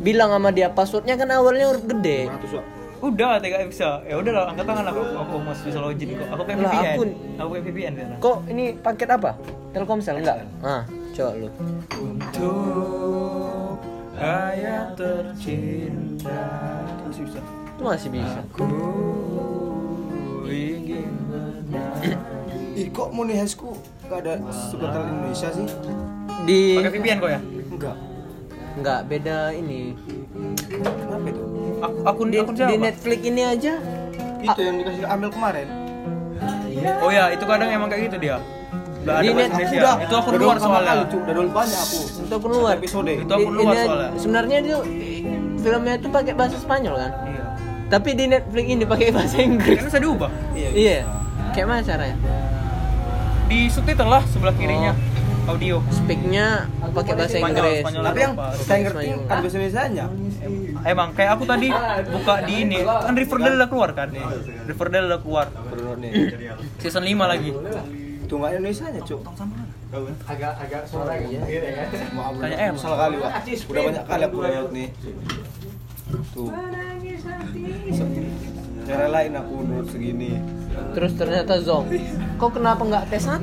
Bilang 0.00 0.32
sama 0.32 0.50
dia 0.52 0.68
passwordnya 0.72 1.14
kan 1.20 1.28
awalnya 1.32 1.68
huruf 1.72 1.84
gede. 1.84 2.28
100 2.28 2.56
Wak. 2.56 2.66
Udah, 3.04 3.36
tidak 3.36 3.68
bisa. 3.68 4.00
Ya 4.08 4.16
udah 4.16 4.32
lah, 4.32 4.44
angkat 4.48 4.64
tangan 4.64 4.84
lah 4.88 4.92
aku, 4.96 5.04
aku 5.20 5.34
masih 5.44 5.62
bisa 5.68 5.78
login 5.84 6.08
kok. 6.16 6.28
Aku 6.32 6.42
pakai 6.48 6.56
VPN. 6.56 6.94
akun. 6.96 7.08
Aku 7.36 7.48
pakai 7.52 7.64
VPN 7.68 7.92
sekarang. 7.92 8.18
Kok 8.24 8.36
ini 8.48 8.64
paket 8.80 9.08
apa? 9.12 9.30
Telkomsel 9.76 10.16
enggak? 10.24 10.36
Ah, 10.64 10.82
coba 11.12 11.30
lu. 11.36 11.48
Untuk 12.00 13.76
ayah 14.16 14.88
tercinta. 14.96 16.40
Masih 17.04 17.22
bisa. 17.28 17.40
Itu 17.44 17.82
masih 17.84 18.08
bisa. 18.08 18.40
Ku 18.56 18.64
ingin 20.48 21.12
Ih, 22.76 22.92
kok 22.92 23.08
Monihesku 23.08 23.72
gak 24.08 24.20
ada 24.24 24.36
subtitle 24.52 25.04
Indonesia 25.08 25.48
sih? 25.48 25.66
Di 26.44 26.76
pakai 26.76 26.92
VPN 26.92 27.18
kok 27.20 27.30
ya? 27.32 27.40
Enggak. 27.76 27.96
enggak 28.74 29.00
beda 29.06 29.38
ini. 29.52 29.92
Kenapa 30.66 31.26
itu? 31.26 31.42
Aku 31.76 31.96
akun 32.04 32.28
Di, 32.28 32.36
akun 32.40 32.54
di? 32.56 32.76
Netflix 32.78 33.18
ini 33.22 33.42
aja. 33.42 33.72
Itu 34.38 34.60
yang 34.60 34.76
dikasih 34.80 35.04
Amel 35.04 35.28
kemarin. 35.28 35.68
Oh 37.00 37.08
ya, 37.08 37.32
itu 37.32 37.44
kadang 37.44 37.68
emang 37.68 37.88
kayak 37.88 38.08
gitu 38.08 38.16
dia. 38.18 38.36
Udah 39.00 39.22
Di 39.22 39.28
net- 39.28 39.48
Indonesia. 39.48 39.78
udah. 39.78 39.94
Itu 40.02 40.14
akun 40.14 40.30
Udah 40.30 40.40
luar 40.42 40.56
pertama 40.56 40.74
soalnya. 40.74 40.94
Cuk. 41.06 41.20
Udah 41.20 41.34
dulu 41.34 41.48
banyak 41.50 41.78
aku. 41.78 41.98
Itu 42.18 42.34
akun 42.34 42.50
luar. 42.50 42.64
Satu 42.66 42.78
episode. 42.78 43.12
Itu 43.14 43.32
akun 43.32 43.44
Di- 43.46 43.56
luar 43.56 43.72
ini- 43.72 43.86
soalnya. 43.86 44.08
Sebenarnya 44.16 44.56
itu 44.58 44.76
filmnya 45.58 45.94
itu 45.94 46.08
pakai 46.10 46.32
bahasa 46.32 46.56
Spanyol 46.56 46.94
kan? 46.96 47.12
Iya. 47.24 47.44
Tapi 47.86 48.08
di 48.12 48.24
Netflix 48.26 48.66
ini 48.66 48.84
pakai 48.84 49.08
bahasa 49.10 49.36
Inggris. 49.38 49.78
Kan 49.78 49.86
bisa 49.86 50.00
diubah. 50.00 50.30
Iya. 50.54 51.00
Kayak 51.52 51.66
mana 51.66 51.80
caranya? 51.82 52.16
Di 53.46 53.58
subtitle 53.70 54.10
lah 54.10 54.22
sebelah 54.26 54.52
kirinya. 54.52 54.92
Audio. 55.46 55.78
Speaknya 55.94 56.66
pakai 56.90 57.12
bahasa 57.14 57.38
Inggris. 57.38 57.82
Spanyol. 57.86 58.02
Tapi 58.02 58.18
yang 58.18 58.34
saya 58.66 58.78
ngerti 58.82 59.06
ada 59.14 59.38
bahasa 59.38 59.56
Indonesia 59.62 60.06
Emang 60.86 61.08
kayak 61.14 61.30
aku 61.38 61.44
tadi 61.46 61.68
buka 62.10 62.34
di 62.46 62.54
ini 62.66 62.78
kan 62.82 63.14
Riverdale 63.14 63.56
udah 63.58 63.68
keluar 63.70 63.90
kan? 63.94 64.08
Riverdale 64.66 65.06
udah 65.06 65.20
keluar. 65.22 65.46
Season 66.82 67.02
5 67.06 67.14
lagi. 67.30 67.50
Itu 68.26 68.42
enggak 68.42 68.58
Indonesia 68.58 68.90
nya, 68.90 69.00
Cuk. 69.06 69.22
Maaf, 72.10 72.32
Tanya 72.42 72.56
em. 72.58 72.74
salah 72.74 72.98
kali, 73.06 73.14
Pak. 73.22 73.30
Udah 73.70 73.82
banyak 73.86 74.02
kali 74.02 74.22
aku 74.26 74.38
lewat 74.42 74.70
nih. 74.74 74.88
Tuh. 76.34 76.50
Cara 78.86 79.06
lain 79.10 79.32
aku 79.34 79.52
menurut 79.62 79.88
segini. 79.90 80.42
Terus 80.94 81.12
ternyata 81.14 81.58
Zong. 81.62 81.86
Kok 82.38 82.50
kenapa 82.50 82.82
nggak 82.82 83.04
T1? 83.14 83.42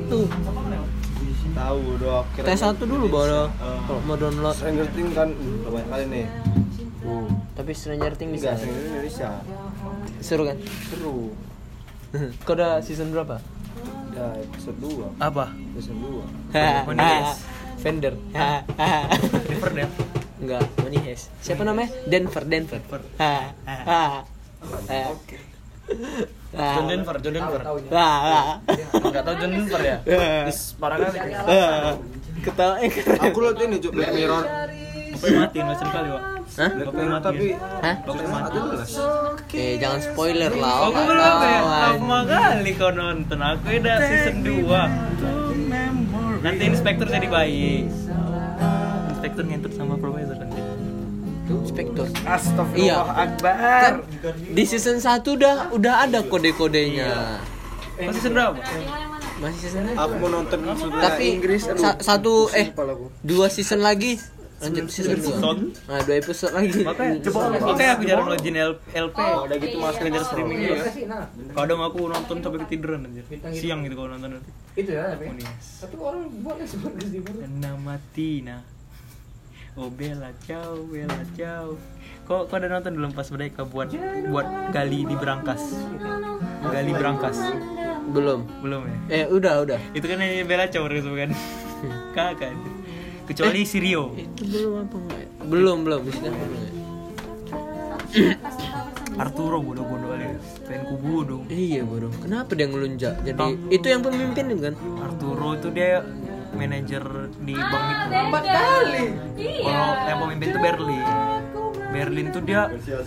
Tahu 1.54 1.80
dong. 1.96 2.24
kira- 2.34 2.46
T1 2.48 2.74
dulu 2.80 3.04
baru 3.08 3.46
kalau 3.84 4.00
mau 4.02 4.16
download. 4.16 4.54
Stranger 4.54 4.88
Things 4.90 5.12
kan 5.12 5.28
udah 5.30 5.70
banyak 5.70 5.88
kali 5.88 6.04
nih. 6.08 6.26
Tuh. 6.98 7.26
Tapi 7.54 7.70
Stranger 7.72 8.12
Things 8.14 8.32
bisa. 8.34 8.50
Enggak, 8.50 8.58
Stranger 8.58 8.80
Things 8.80 8.90
Indonesia. 8.90 9.30
Seru 10.18 10.42
kan? 10.42 10.56
Seru. 10.88 11.14
Kau 12.46 12.54
udah 12.54 12.78
season 12.80 13.10
berapa? 13.10 13.38
Udah 14.10 14.30
episode 14.36 14.78
2. 14.78 15.18
Apa? 15.20 15.44
Episode 15.72 15.98
2. 16.52 16.86
Manis. 16.86 17.30
Fender. 17.76 18.14
Riverdale. 19.44 19.92
Enggak, 20.34 20.62
Money 20.76 20.98
Heist. 21.00 21.30
Siapa 21.38 21.62
namanya? 21.62 21.88
Denver, 22.04 22.42
Denver. 22.42 22.80
Ha. 23.16 23.34
Ha. 23.64 24.02
Ha. 26.54 26.68
John 26.78 26.86
Denver, 26.86 27.16
John 27.18 27.34
Denver. 27.34 27.60
Ha. 27.90 28.08
Enggak 28.94 29.22
tahu 29.26 29.34
John 29.42 29.50
Denver 29.50 29.80
ya? 29.82 29.96
Ha. 30.06 30.48
Is 30.50 30.60
parah 30.78 30.96
kali. 31.02 31.18
Ha. 31.34 31.98
Ketawa 32.44 32.74
eh 32.84 32.90
keren. 32.92 33.18
Aku 33.24 33.38
lihat 33.40 33.58
ini 33.64 33.76
Cuk, 33.80 33.92
Black 33.96 34.12
Mirror. 34.12 34.44
Bapak 35.14 35.30
mati 35.40 35.56
nggak 35.62 35.78
kali 35.78 36.08
pak 36.10 36.22
Hah? 36.58 36.70
Black 36.74 36.86
Bapak 36.90 37.06
mati. 37.06 37.24
tapi 37.24 37.46
Hah? 37.56 37.96
Bapak 38.02 38.26
mati 38.28 38.58
Eh, 39.54 39.78
jangan 39.78 40.00
spoiler 40.02 40.52
lah. 40.58 40.90
Aku 40.90 41.00
belum 41.06 41.34
ya? 41.40 41.60
Lama 41.64 42.18
kali 42.26 42.70
kau 42.74 42.90
nonton. 42.90 43.38
Aku 43.38 43.64
udah 43.70 43.96
season 44.04 44.36
2 44.42 44.66
Nanti 46.44 46.62
inspektur 46.68 47.08
jadi 47.08 47.24
baik 47.24 47.88
Inspektur 49.16 49.44
ngentut 49.48 49.72
sama 49.72 49.96
profesor 49.96 50.36
nanti 50.36 50.60
Inspektor. 51.46 52.06
Astagfirullah 52.22 52.80
Iya. 52.80 52.98
Akbar. 53.04 53.52
Kan 53.82 53.94
di 54.50 54.64
season 54.64 54.96
1 54.96 55.04
udah 55.30 55.54
udah 55.70 55.94
ada 56.02 56.20
kode-kodenya. 56.22 57.40
Pas 57.94 58.10
season 58.10 58.32
berapa? 58.32 58.58
Masih 59.34 59.60
season 59.62 59.84
aku 59.92 60.14
mau 60.18 60.30
nonton 60.32 60.58
Tapi 60.90 61.24
Inggris 61.32 61.66
aduh, 61.66 61.78
sa- 61.78 62.00
satu 62.00 62.48
eh 62.50 62.70
dua 63.20 63.46
season 63.46 63.80
lagi 63.80 64.16
lanjut 64.56 64.86
season 64.88 65.18
Episode? 65.18 65.60
2. 65.76 65.84
Nah, 65.84 66.00
dua 66.00 66.16
episode 66.16 66.52
lagi. 66.54 66.78
Makanya, 66.80 67.14
makanya 67.60 67.90
aku 67.92 68.02
jarang 68.06 68.28
login 68.30 68.54
L- 68.56 68.80
LP 68.88 69.18
udah 69.18 69.56
gitu 69.58 69.76
mas 69.76 69.96
Ngejar 69.98 70.24
streaming 70.24 70.58
ya 70.62 70.74
Kadang 71.52 71.80
aku 71.82 71.98
nonton 72.06 72.36
sampai 72.40 72.58
ketiduran 72.64 73.04
anjir 73.04 73.26
Siang 73.52 73.84
gitu 73.84 73.94
kalau 73.94 74.10
nonton 74.10 74.38
nanti 74.38 74.50
itu 74.74 74.90
ya 74.90 75.14
tapi 75.76 75.94
orang 75.96 76.26
buat 76.40 76.56
yang 76.56 76.66
seperti 76.66 77.04
itu 77.12 77.30
Nama 77.60 77.94
Tina 78.10 78.56
Oh 79.74 79.90
Bella 79.90 80.30
ciao 80.40 80.86
Bella 80.86 81.18
ciao 81.34 81.74
Kok 82.24 82.46
kok 82.46 82.56
ada 82.56 82.70
nonton 82.70 82.94
belum 82.94 83.10
pas 83.10 83.26
mereka 83.28 83.66
buat 83.66 83.90
buat 84.30 84.46
gali 84.70 85.02
di 85.02 85.14
berangkas 85.14 85.60
gali 86.64 86.92
berangkas 86.94 87.36
Belum. 88.04 88.46
belum 88.62 88.80
ya 88.86 88.96
Eh, 89.10 89.24
udah, 89.26 89.54
udah. 89.60 89.78
itu 89.90 90.06
kan 90.06 90.18
yang 90.18 90.46
Bella 90.46 90.70
ciao 90.70 90.86
itu 90.86 91.10
kan 91.10 91.30
kakak 92.14 92.54
kecuali 93.24 93.66
si 93.66 93.82
Rio 93.82 94.14
Itu 94.14 94.42
belum 94.46 94.72
apa 94.84 94.96
enggak? 94.96 95.26
Belum, 95.44 95.78
belum. 95.82 96.02
Arturo 99.14 99.58
bodoh-bodoh 99.58 100.08
kali 100.10 100.26
pengen 100.64 100.82
ku 100.86 100.94
bunuh 100.96 101.40
Iya, 101.46 101.82
bodoh. 101.82 102.10
Kenapa 102.18 102.50
dia 102.54 102.66
ngelunjak? 102.66 103.14
Jadi 103.22 103.42
itu 103.70 103.86
yang 103.86 104.02
pemimpin 104.02 104.44
kan? 104.58 104.74
Arturo 104.98 105.54
itu 105.54 105.68
dia 105.70 106.02
manajer 106.54 107.04
di 107.38 107.54
bank 107.54 107.84
itu 107.84 108.06
Empat 108.10 108.44
kali. 108.44 109.04
kalau 109.60 109.90
yang 110.04 110.18
pemimpin 110.18 110.46
itu 110.48 110.60
Berlin 110.60 111.04
Berlin 111.90 112.26
tuh 112.30 112.42
dia 112.42 112.62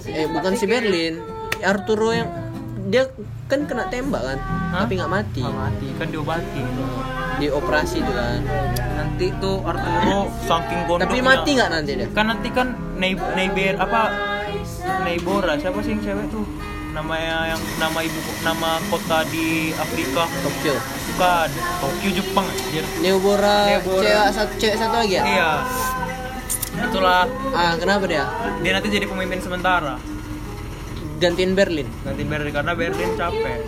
Eh, 0.05 0.27
bukan 0.27 0.53
si 0.53 0.65
Berlin. 0.65 1.19
Arturo 1.59 2.11
yang 2.11 2.29
dia 2.85 3.03
kan 3.45 3.63
kena 3.63 3.87
tembak 3.87 4.21
kan, 4.21 4.37
Hah? 4.39 4.83
tapi 4.83 4.95
nggak 4.95 5.09
mati. 5.09 5.41
nggak 5.41 5.57
mati 5.57 5.87
kan 5.93 6.07
diobati 6.07 6.63
Di 7.37 7.47
operasi 7.49 7.97
itu 7.97 8.11
kan. 8.11 8.39
nanti 8.93 9.27
tuh 9.37 9.59
Arturo 9.61 10.19
saking 10.41 10.79
gondoknya 10.85 11.05
Tapi 11.05 11.17
mati 11.19 11.49
nggak 11.53 11.69
nanti 11.69 11.91
dia? 11.93 12.07
kan 12.09 12.25
nanti 12.27 12.47
kan 12.49 12.67
Nei 12.95 13.11
Neiber 13.13 13.75
apa 13.77 14.01
Neibora 14.99 15.55
siapa 15.55 15.79
sih 15.79 15.91
yang 15.91 16.01
cewek 16.01 16.27
tuh 16.29 16.45
namanya 16.89 17.53
yang 17.53 17.61
nama 17.77 17.99
ibu 17.99 18.17
nama 18.41 18.81
kota 18.87 19.21
di 19.25 19.69
Afrika 19.71 20.25
Tokyo. 20.41 20.73
Bukan 21.17 21.49
Tokyo 21.81 22.09
Jepang 22.13 22.45
anjir. 22.45 22.85
Neobora, 23.01 23.57
Neobora. 23.65 24.05
cewek 24.05 24.29
satu 24.37 24.53
cewek 24.61 24.75
satu 24.77 24.95
lagi 25.01 25.13
ya? 25.17 25.23
iya. 25.25 25.51
Itulah. 26.77 27.25
Ah, 27.57 27.73
kenapa 27.73 28.05
dia? 28.05 28.29
dia 28.61 28.71
nanti 28.77 28.93
jadi 28.93 29.09
pemimpin 29.09 29.41
sementara. 29.41 29.97
Gantiin 31.17 31.57
Berlin. 31.57 31.89
nanti 32.05 32.21
Berlin 32.21 32.53
karena 32.53 32.77
Berlin 32.77 33.09
capek. 33.17 33.65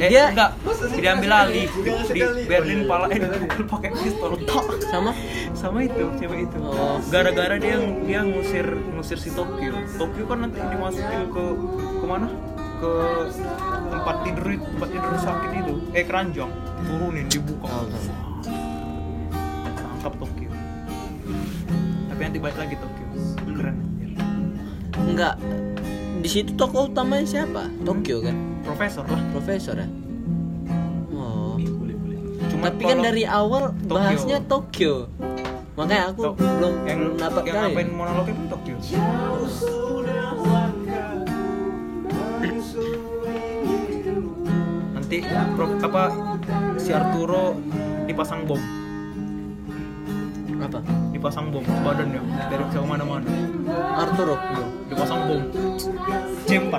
Eh, 0.00 0.08
Dia- 0.08 0.32
enggak. 0.32 0.56
Diambil 0.96 1.30
alih. 1.44 1.68
Di 2.08 2.22
Berlin 2.48 2.88
pala 2.88 3.12
eh 3.12 3.20
dipukul 3.20 3.64
pakai 3.68 3.92
pistol. 3.92 4.32
Tok 4.48 4.80
Sama? 4.88 5.12
sama 5.60 5.84
itu 5.84 6.08
cewek 6.16 6.48
itu. 6.48 6.56
Oh. 6.56 6.96
gara-gara 7.12 7.60
dia 7.60 7.76
dia 8.08 8.24
ngusir 8.24 8.64
ngusir 8.96 9.20
si 9.20 9.28
Tokyo. 9.28 9.76
Tokyo 10.00 10.24
kan 10.24 10.48
nanti 10.48 10.56
dimasukin 10.56 11.28
ke 11.28 11.44
ke 12.00 12.04
mana 12.08 12.32
ke 12.82 12.92
tempat 13.88 14.16
tidur 14.22 14.46
itu- 14.48 14.66
tempat 14.68 14.88
tidur 14.90 15.12
sakit 15.16 15.50
itu 15.56 15.74
eh 15.92 16.02
keranjang 16.02 16.50
turunin 16.82 17.26
dibuka 17.26 17.70
Oh, 17.70 17.86
tangkap 19.72 20.12
Tokyo 20.18 20.50
tapi 22.08 22.20
nanti 22.20 22.38
balik 22.38 22.58
lagi 22.58 22.74
Tokyo 22.76 23.06
keren 23.48 23.76
Enggak. 24.94 25.34
Di 26.18 26.28
situ 26.30 26.54
tokoh 26.54 26.86
utamanya 26.86 27.24
siapa? 27.24 27.66
Tokyo 27.80 28.20
kan? 28.20 28.36
profesor 28.62 29.02
lah 29.04 29.18
Profesor 29.30 29.74
ya? 29.74 29.88
Oh. 31.10 31.58
Cuma 32.44 32.66
Tapi 32.68 32.82
kan 32.84 32.98
dari 33.00 33.24
awal 33.24 33.74
Tokyo. 33.80 33.90
bahasnya 33.90 34.38
Tokyo. 34.42 35.10
Makanya 35.72 36.02
aku 36.08 36.22
Tok- 36.24 36.38
belum 36.38 36.74
yang 36.84 36.98
belum 37.00 37.14
dapat 37.16 37.42
yang 37.42 37.56
ngapain 37.66 37.88
monolognya 37.90 38.34
pun 38.36 38.46
Tokyo 38.48 38.74
apa 45.82 46.02
si 46.78 46.90
Arturo 46.92 47.56
dipasang 48.08 48.44
bom. 48.44 48.60
Apa? 50.62 50.78
dipasang 51.10 51.54
bom 51.54 51.62
badannya 51.82 52.22
dari 52.50 52.62
bisa 52.66 52.78
ke 52.82 52.88
mana-mana 52.88 53.30
Arturo. 53.94 54.34
dipasang 54.90 55.20
bom. 55.30 55.42
C4 56.50 56.74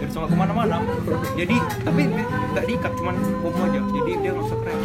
dari 0.00 0.10
sama 0.12 0.26
ke 0.28 0.36
mana-mana. 0.36 0.80
Jadi 1.36 1.56
tapi 1.84 2.02
nggak 2.56 2.64
diikat 2.64 2.92
cuman 2.96 3.16
bom 3.44 3.52
aja. 3.60 3.80
Jadi 3.80 4.12
dia 4.24 4.30
nggak 4.32 4.44
bisa 4.44 4.56
teriak. 4.64 4.80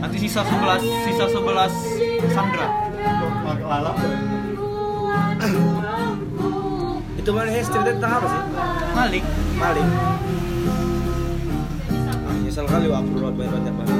Nanti 0.00 0.16
sisa 0.22 0.40
11 0.46 0.86
sisa 1.06 1.24
11 1.26 2.30
Sandra. 2.30 2.68
Itu 7.18 7.30
mana 7.36 7.50
cerita 7.52 7.90
tentang 7.90 8.12
apa 8.16 8.26
sih? 8.30 8.42
Malik. 8.94 9.24
Maling 9.60 9.90
Nyesel 12.50 12.66
kali 12.66 12.90
aku 12.90 13.10
buat 13.14 13.34
banyak 13.38 13.52
banyak 13.62 13.74
banget 13.78 13.98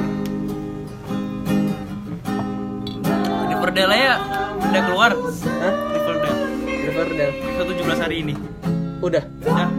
di 3.47 3.55
Perdela 3.55 3.95
ya 3.95 4.15
udah 4.59 4.81
keluar 4.91 5.11
Hah? 5.15 5.73
di 5.95 5.99
Perdela 6.03 6.35
Riverdale. 6.67 7.33
episode 7.47 7.71
17 7.79 8.03
hari 8.03 8.15
ini 8.19 8.35
Udah. 8.99 9.23
ya 9.47 9.71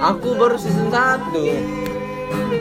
Aku 0.00 0.32
baru 0.32 0.56
season 0.56 0.88
1. 0.88 1.28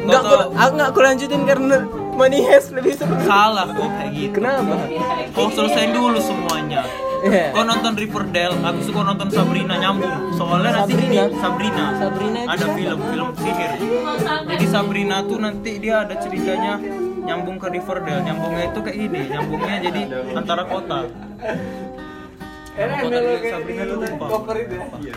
Enggak, 0.04 0.22
aku 0.28 0.36
enggak 0.60 0.88
aku 0.92 1.00
lanjutin 1.00 1.48
karena 1.48 1.88
Money 2.16 2.40
Heist 2.48 2.72
lebih 2.72 2.96
seru. 2.96 3.12
salah 3.28 3.68
kok 3.76 3.84
kayak 3.92 4.12
gitu. 4.16 4.40
Kenapa? 4.40 4.76
kau 5.36 5.52
selesaiin 5.52 5.92
dulu 5.92 6.18
semuanya. 6.24 6.88
Iya. 7.26 7.58
kau 7.58 7.66
nonton 7.66 7.98
Riverdale 7.98 8.54
habis 8.62 8.86
itu 8.86 8.92
kau 8.94 9.04
nonton 9.04 9.28
Sabrina 9.34 9.76
nyambung. 9.76 10.14
Soalnya 10.38 10.72
nanti 10.80 10.94
Sabrina? 10.96 11.24
ini 11.26 11.36
Sabrina 11.42 11.84
Sabrina 11.98 12.40
ada 12.48 12.66
film 12.72 13.00
film 13.12 13.30
sihir. 13.42 13.72
Jadi 14.46 14.66
Sabrina 14.70 15.18
tuh 15.26 15.38
nanti 15.42 15.72
dia 15.82 15.96
ada 16.06 16.16
ceritanya 16.22 16.80
nyambung 17.26 17.58
ke 17.60 17.68
Riverdale. 17.68 18.22
Nyambungnya 18.24 18.64
itu 18.72 18.80
kayak 18.80 18.98
gini 18.98 19.20
nyambungnya 19.28 19.76
jadi 19.84 20.02
antara 20.38 20.64
kota. 20.70 21.00
Kota 22.76 23.18
di 23.20 23.50
Sabrina 23.52 23.84
tuh 23.90 23.98
lupa. 24.00 24.26
Cover 24.30 24.56
itu 24.62 24.76
ya 25.04 25.14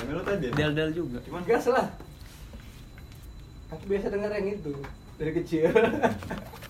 Del 0.56 0.72
Del 0.74 0.90
juga. 0.96 1.18
Gas 1.46 1.66
lah. 1.70 1.86
Aku 3.68 3.84
biasa 3.84 4.08
denger 4.08 4.32
yang 4.32 4.48
itu 4.48 4.72
dari 5.18 5.32
kecil 5.34 5.68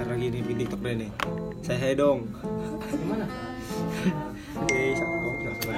Bentar 0.00 0.16
lagi 0.16 0.32
nih 0.32 0.40
di 0.40 0.54
TikTok 0.64 0.80
deh 0.80 0.94
nih. 0.96 1.10
Saya 1.60 1.76
hai 1.76 1.92
dong. 1.92 2.24
Gimana? 2.88 3.28
Eh 4.72 4.96
dong 4.96 5.36
siapa 5.44 5.76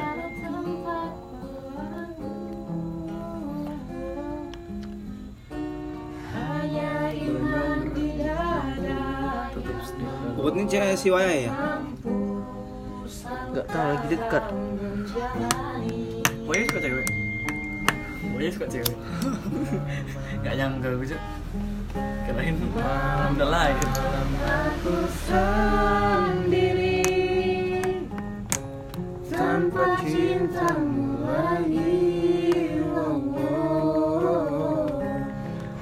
Buat 10.39 10.55
ini 10.55 10.65
cewek 10.71 10.95
si 10.95 11.11
Waya 11.11 11.51
ya? 11.51 11.53
Enggak 13.51 13.67
tahu 13.75 13.87
lagi 13.91 14.07
dekat. 14.07 14.45
Boy 16.47 16.63
suka 16.71 16.79
cewek. 16.79 17.07
Boy 18.31 18.47
suka 18.55 18.67
cewek. 18.71 18.97
Gak 20.47 20.55
nyangka 20.55 20.95
gue 20.95 21.11
Kirain 21.93 22.57
malam 22.73 23.37
udah 23.37 23.49
lahir 23.53 23.89
Tanpa 29.33 29.97
cintamu 30.05 31.25
lagi 31.29 32.81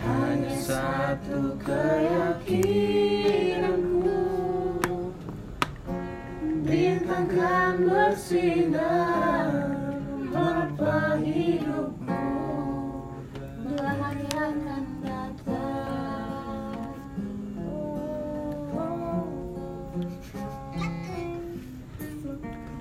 Hanya 0.02 0.54
satu 0.58 1.54
keyakinanku. 1.62 4.18
Bintang 6.66 7.26
kan 7.30 7.74
bersinar 7.86 9.09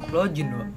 Login 0.09 0.47
Wak 0.57 0.69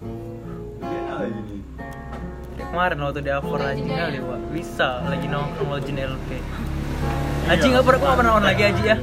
Kayak 2.53 2.69
kemarin 2.69 2.99
waktu 3.01 3.21
di 3.25 3.31
Avor 3.33 3.61
anjing 3.65 3.89
kali 3.89 4.19
Wak 4.21 4.41
Bisa 4.53 5.01
lagi 5.09 5.27
nongkrong 5.29 5.69
login 5.73 5.97
LP 5.97 6.29
Aji 7.43 7.67
nggak 7.75 7.85
pernah 7.85 8.01
nggak 8.01 8.19
pernah 8.23 8.33
on 8.39 8.45
lagi 8.47 8.63
Aji 8.71 8.83
ya? 8.87 8.97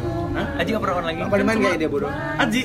Aji 0.56 0.70
nggak 0.72 0.84
pernah 0.84 0.96
on 0.96 1.06
lagi. 1.06 1.20
Apa 1.26 1.36
dimain 1.42 1.60
kayak 1.60 1.78
dia 1.82 1.90
bodoh? 1.92 2.12
Aji. 2.40 2.62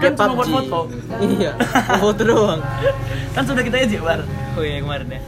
Kan 0.00 0.12
cuma 0.14 0.32
buat 0.36 0.48
foto. 0.48 0.80
Iya, 1.18 1.50
foto 1.98 2.22
doang. 2.22 2.60
kan 3.34 3.42
sudah 3.46 3.62
kita 3.64 3.76
aja 3.80 3.98
bar 4.02 4.20
Oh 4.58 4.62
iya 4.62 4.82
kemarin 4.84 5.08
ya. 5.16 5.20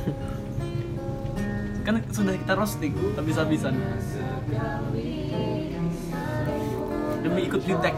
kan 1.87 1.95
sudah 2.13 2.35
kita 2.37 2.53
roasting 2.53 2.93
habis-habisan. 3.17 3.75
Demi 7.23 7.41
ikut 7.47 7.63
di 7.65 7.75
tag 7.81 7.95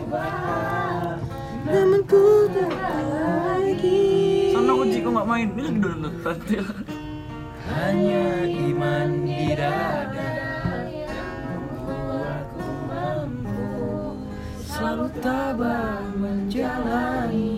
sana 4.52 4.72
kunci 4.74 4.98
kok 5.02 5.10
nggak 5.14 5.28
main 5.28 5.48
ini 5.54 5.62
lagi 5.62 5.78
download 5.82 6.16
Hanya 7.64 8.44
iman 8.44 9.08
di 9.24 9.56
dada 9.56 10.32
membuatku 11.48 12.68
mampu 12.84 13.72
selalu 14.60 15.06
tabah 15.24 16.04
menjalani. 16.20 17.53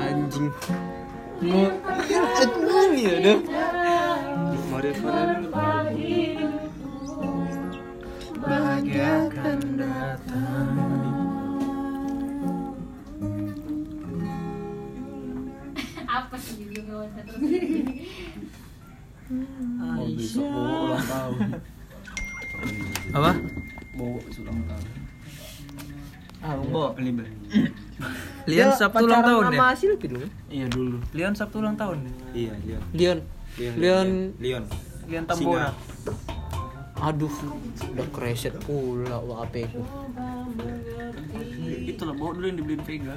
Anjing. 0.00 0.52
Mau 1.44 1.68
ya 2.96 3.16
deh. 3.20 3.38
bahagia 8.44 9.28
akan 9.32 9.60
datang 9.80 10.68
Apa 16.04 16.36
sih 16.38 16.68
juga 16.70 17.08
terus 17.16 17.40
oh, 19.80 20.06
besok 20.14 20.46
bawa 20.46 20.70
ulang 20.84 21.06
tahun 21.08 21.38
apa 23.14 23.32
bawa 23.96 24.18
besok 24.22 24.42
ulang 24.44 24.62
tahun 24.68 24.86
ah 26.74 26.90
bo 26.90 26.98
libel 26.98 27.30
Lian 28.44 28.70
Sabtu 28.70 29.06
ulang 29.06 29.22
tahun 29.22 29.44
Silvi 29.72 30.06
dulu. 30.10 30.26
iya 30.50 30.66
dulu 30.66 30.98
Lian 31.12 31.32
Sabtu 31.32 31.56
ulang 31.56 31.74
tahun 31.74 32.02
deh 32.02 32.14
Iya, 32.34 32.52
Leon. 32.60 32.82
Leon. 32.92 33.18
Leon. 33.54 33.74
Leon. 33.78 34.08
Leon. 34.36 34.64
Lian 35.06 35.24
Tambora 35.24 35.70
Aduh, 36.96 37.28
udah 37.86 38.08
kreset 38.10 38.56
pula 38.64 39.20
wa 39.20 39.44
HP 39.44 39.68
ku. 39.68 39.84
itu 41.84 42.00
lah 42.00 42.14
bawa 42.14 42.30
dulu 42.32 42.46
yang 42.46 42.58
dibeliin 42.58 42.82
Vega 42.82 43.14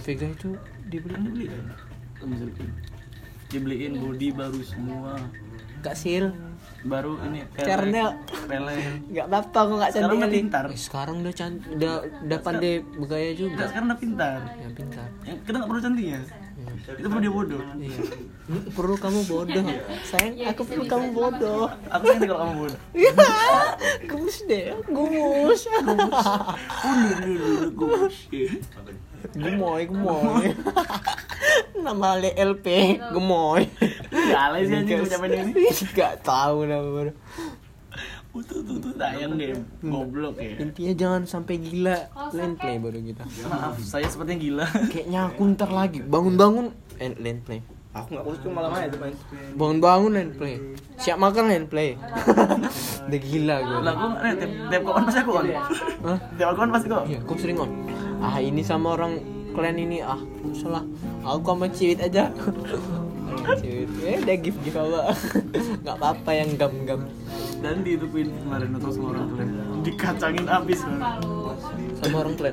Vega 0.00 0.26
itu 0.26 0.50
dibeli 0.86 1.12
kan 1.12 1.22
dibeli 1.22 1.44
kan 1.46 1.60
Sama 2.16 2.34
Zelkin. 2.36 2.68
dibeliin 3.46 3.92
body 3.96 4.28
baru 4.32 4.60
semua 4.60 5.12
Kak 5.84 5.94
Sil. 5.94 6.26
baru 6.84 7.16
ini 7.22 7.40
pelek. 7.48 8.12
Enggak 9.08 9.26
apa-apa 9.26 9.56
kok 9.58 9.72
enggak 9.74 9.90
Sekarang 9.90 10.10
cantik 10.10 10.20
kali. 10.22 10.36
pintar. 10.36 10.64
Eh, 10.66 10.76
sekarang 10.78 11.16
udah 11.18 11.34
cantik, 11.34 11.68
udah 11.70 11.92
udah 12.20 12.38
pandai 12.40 12.74
bergaya 12.94 13.30
juga. 13.32 13.64
sekarang 13.66 13.86
udah 13.86 13.98
pintar 13.98 14.38
Ya 14.54 14.68
pintar. 14.70 15.06
yang 15.22 15.36
kita 15.40 15.56
nggak 15.56 15.70
perlu 15.70 15.82
cantiknya 15.82 16.20
itu 16.86 17.06
perlu 17.06 17.20
dia 17.20 17.32
bodoh 17.32 17.60
Iya. 17.74 18.00
Hmm, 18.44 18.62
Perlu 18.70 18.94
kamu 18.94 19.20
bodoh. 19.24 19.64
Sayang, 20.04 20.32
aku 20.46 20.62
perlu 20.62 20.84
kamu 20.84 21.06
bodoh. 21.10 21.64
aku 21.86 22.02
sayang 22.04 22.20
deh 22.20 22.28
kalau 22.28 22.40
kamu 22.42 22.54
bodoh 22.58 22.80
Ya, 22.94 23.12
gemus 24.04 24.38
deh, 24.44 24.64
gemus. 24.86 25.62
Ulu, 26.84 27.08
ulu, 27.18 27.32
ulu, 27.34 27.66
gue 27.74 27.88
Gemoy, 29.32 29.88
gemoy. 29.88 30.52
Nama 31.84 32.08
LP, 32.20 32.66
gemoy. 33.00 33.64
Gak 34.12 34.46
sih 34.68 34.74
anjing 34.76 35.00
ucapan 35.04 35.28
ini 35.52 35.52
Gak 35.96 36.20
tahu 36.24 36.68
nama 36.68 36.88
baru. 36.88 37.12
Tuh, 38.34 38.42
tuh, 38.66 38.82
tuh, 38.82 38.90
sayang 38.98 39.38
deh 39.38 39.54
Goblok 39.78 40.42
ya 40.42 40.58
Intinya 40.58 40.90
jangan 40.98 41.22
sampai 41.22 41.54
gila 41.54 42.10
lane 42.34 42.58
play 42.58 42.82
baru 42.82 42.98
kita. 42.98 43.22
Maaf, 43.46 43.78
saya 43.78 44.10
sepertinya 44.10 44.40
gila 44.42 44.66
Kayaknya 44.90 45.20
aku 45.30 45.40
ntar 45.54 45.70
lagi 45.70 46.02
bangun-bangun 46.02 46.74
eh, 46.98 47.14
lane 47.14 47.40
play. 47.46 47.62
Aku 47.94 48.10
nggak 48.10 48.26
kostum 48.26 48.50
malam 48.50 48.74
aja 48.74 48.90
tuh 48.90 48.98
main. 49.06 49.14
Bangun-bangun 49.54 50.10
lane 50.18 50.32
play. 50.34 50.58
Siap 50.98 51.14
makan 51.14 51.46
lane 51.46 51.66
play. 51.70 51.94
Udah 53.06 53.20
gila 53.22 53.56
gue. 53.62 53.78
Lah, 53.86 53.94
gue 53.94 54.10
eh, 54.26 54.34
tiap, 54.34 54.50
tiap 54.66 54.82
kawan 54.82 55.02
pasti 55.06 55.18
aku 55.22 55.30
on 55.30 55.46
Hah? 55.54 56.18
Tiap 56.34 56.50
kawan 56.58 56.70
pasti 56.74 56.86
kok 56.90 57.04
Iya, 57.06 57.18
kau 57.22 57.38
sering 57.38 57.58
on. 57.62 57.70
Ah, 58.24 58.40
ini 58.40 58.64
sama 58.64 58.96
orang 58.96 59.20
klan 59.52 59.76
ini 59.76 60.00
ah, 60.00 60.16
salah. 60.56 60.80
Aku 61.28 61.52
sama 61.52 61.68
ciwit 61.68 62.00
aja. 62.00 62.32
ciwit. 63.60 63.88
Eh, 64.00 64.16
udah 64.24 64.36
gift 64.40 64.58
gift 64.64 64.80
apa? 64.80 65.12
Gak 65.84 65.96
apa-apa 66.00 66.30
yang 66.32 66.56
gam-gam. 66.56 67.04
Dan 67.60 67.80
di 67.84 67.96
itu 67.96 68.04
Queen 68.12 68.28
kemarin 68.44 68.76
atau 68.76 68.92
sama 68.92 69.16
orang 69.16 69.24
kalian 69.40 69.80
Dikacangin 69.80 70.46
abis 70.52 70.84
kan 70.84 71.00
Sama 71.96 72.16
orang 72.20 72.36
klan. 72.36 72.52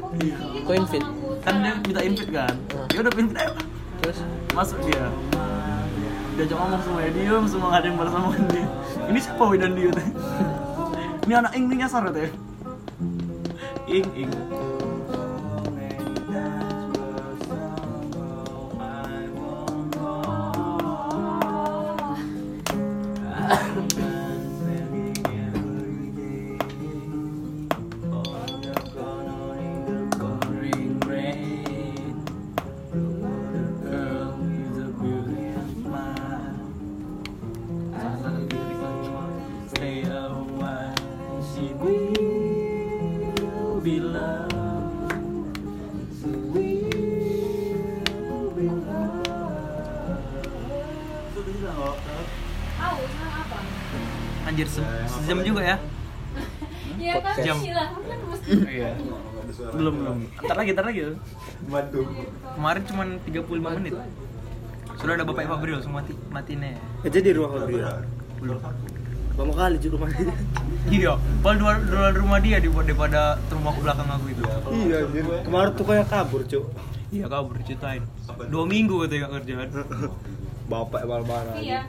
Kau 0.63 0.71
invite. 0.71 1.07
Kan 1.43 1.55
dia 1.59 1.73
minta 1.83 1.99
invite 1.99 2.31
kan 2.31 2.55
Ya 2.95 3.03
udah 3.03 3.11
invite 3.19 3.39
ayo 3.43 3.51
Terus 3.99 4.23
Masuk 4.55 4.79
dia 4.87 5.11
Diajak 6.39 6.55
ngomong 6.55 6.79
semua 6.79 6.99
ya 7.03 7.11
diem 7.11 7.43
semua 7.43 7.67
nggak 7.75 7.81
ada 7.83 7.87
yang 7.91 7.97
balas 7.99 8.13
omongan 8.15 8.45
dia 8.55 8.65
Ini 9.11 9.19
siapa 9.19 9.43
Widan 9.51 9.73
dia 9.75 9.91
Ini 11.27 11.33
anak 11.43 11.51
Ing 11.59 11.65
nih 11.67 11.77
nyasar 11.83 12.07
teh 12.15 12.31
Ing 13.91 14.07
Ing 14.15 14.31
Kemarin 62.81 63.17
cuma 63.21 63.37
35 63.61 63.77
menit 63.77 63.93
Sudah 64.97 65.13
ada 65.17 65.25
bapak 65.25 65.45
Fabril, 65.49 65.77
semua 65.81 66.01
mati 66.01 66.13
matinya. 66.29 66.69
Kerja 67.01 67.19
di 67.21 67.31
rumah 67.33 67.49
Fabrio. 67.57 67.85
Belum. 68.37 68.57
Lama 69.33 69.53
kali 69.57 69.75
juga 69.81 69.93
rumahnya. 69.97 70.33
Iya, 70.81 71.13
paling 71.45 71.61
dua, 71.61 71.77
dua 71.77 72.09
rumah 72.09 72.41
dia 72.41 72.57
di- 72.57 72.65
daripada 72.65 73.37
rumah 73.53 73.69
ke 73.69 73.79
belakang 73.85 74.09
aku 74.09 74.25
itu. 74.33 74.41
Iya, 74.73 74.97
anjir. 75.05 75.23
Kemarin 75.45 75.71
tuh 75.77 75.85
kayak 75.85 76.05
kabur, 76.09 76.41
Cuk. 76.41 76.65
Iya, 77.13 77.25
kau 77.29 77.53
ceritain. 77.61 78.01
Dua 78.49 78.63
minggu 78.65 79.05
katanya 79.05 79.29
nggak 79.29 79.33
kerjaan. 79.45 79.69
Bapak 80.65 81.01
bal-balan. 81.05 81.53
Iya. 81.61 81.85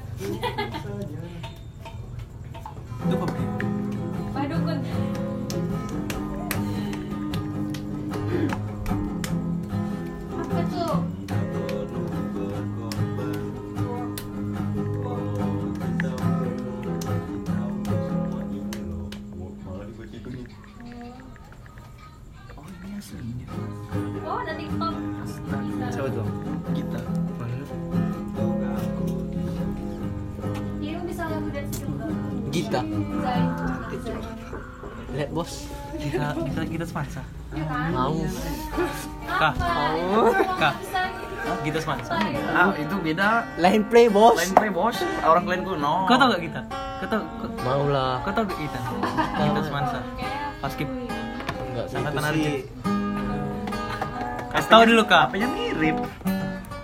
Itu 3.01 3.15
beda. 43.13 43.29
lain 43.57 43.83
play 43.85 44.07
bos 44.09 44.35
Lain 44.35 44.53
play 44.53 44.71
bos, 44.71 44.97
orang 45.23 45.45
lain 45.45 45.63
kuno. 45.63 45.95
Kau 46.05 46.17
tau 46.17 46.29
gak 46.29 46.43
kita? 46.43 46.61
Kau 46.99 47.07
tau 47.07 47.23
mau 47.61 47.85
lah 47.87 48.19
kau 48.21 48.33
tau 48.33 48.43
gak 48.43 48.57
kita? 48.57 48.79
Kita 49.37 49.61
semansa. 49.63 49.99
Pas 50.59 50.71
skip 50.71 50.89
nggak 51.69 51.87
sih 51.87 51.97
angkatan 51.97 52.21
Si 52.21 52.29
Arjun. 52.29 52.55
Kasih 54.49 54.69
tau 54.69 54.83
dulu 54.83 55.03
kak. 55.03 55.23
Apanya 55.27 55.49
mirip. 55.49 55.97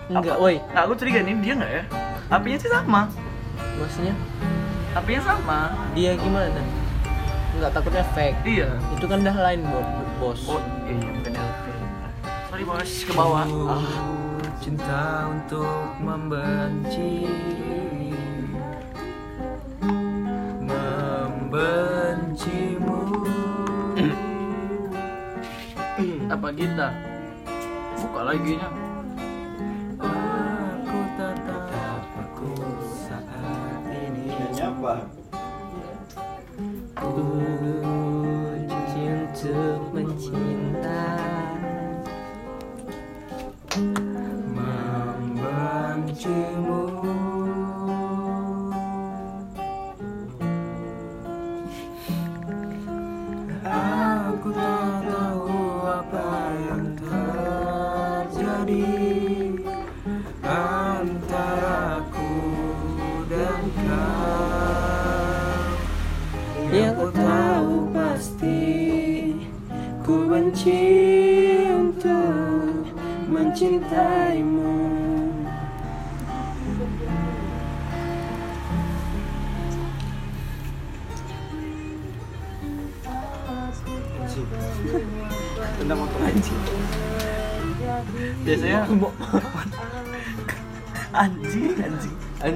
enggak 0.09 0.37
woi 0.37 0.57
Nah, 0.73 0.81
aku 0.83 0.97
curiga 0.97 1.21
nih 1.21 1.37
dia 1.39 1.53
nggak 1.55 1.69
ya? 1.71 1.83
Apanya 2.29 2.57
sih 2.57 2.69
sama. 2.69 3.13
maksudnya 3.77 4.15
Apanya 4.91 5.21
sama. 5.23 5.61
dia 5.93 6.13
gimana 6.15 6.61
nggak 7.55 7.71
takutnya 7.71 8.05
fake 8.13 8.39
Iya. 8.43 8.71
itu 8.95 9.05
kan 9.05 9.19
dah 9.21 9.35
lain 9.35 9.61
Bo- 9.65 9.85
bos 10.19 10.41
Oh, 10.47 10.63
iya, 10.85 10.95
bukan 11.13 11.33
LP. 11.35 11.65
Sorry 12.49 12.65
bos, 12.65 12.91
ke 13.03 13.13
bawah. 13.13 13.45
Aku 13.45 13.61
cinta 14.69 15.33
untuk 15.33 15.97
membenci 15.97 17.25
Membencimu 20.61 21.89
Apa 26.29 26.53
kita? 26.53 26.93
Buka 27.97 28.21
lagi 28.29 28.61
nya. 28.61 28.88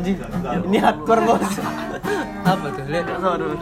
Anjing. 0.02 0.18
ini 0.66 0.78
hardcore 0.82 1.22
bos 1.22 1.38
apa 2.42 2.66
tuh 2.74 2.84
lihat 2.90 3.06
tau 3.22 3.38
dulu. 3.38 3.54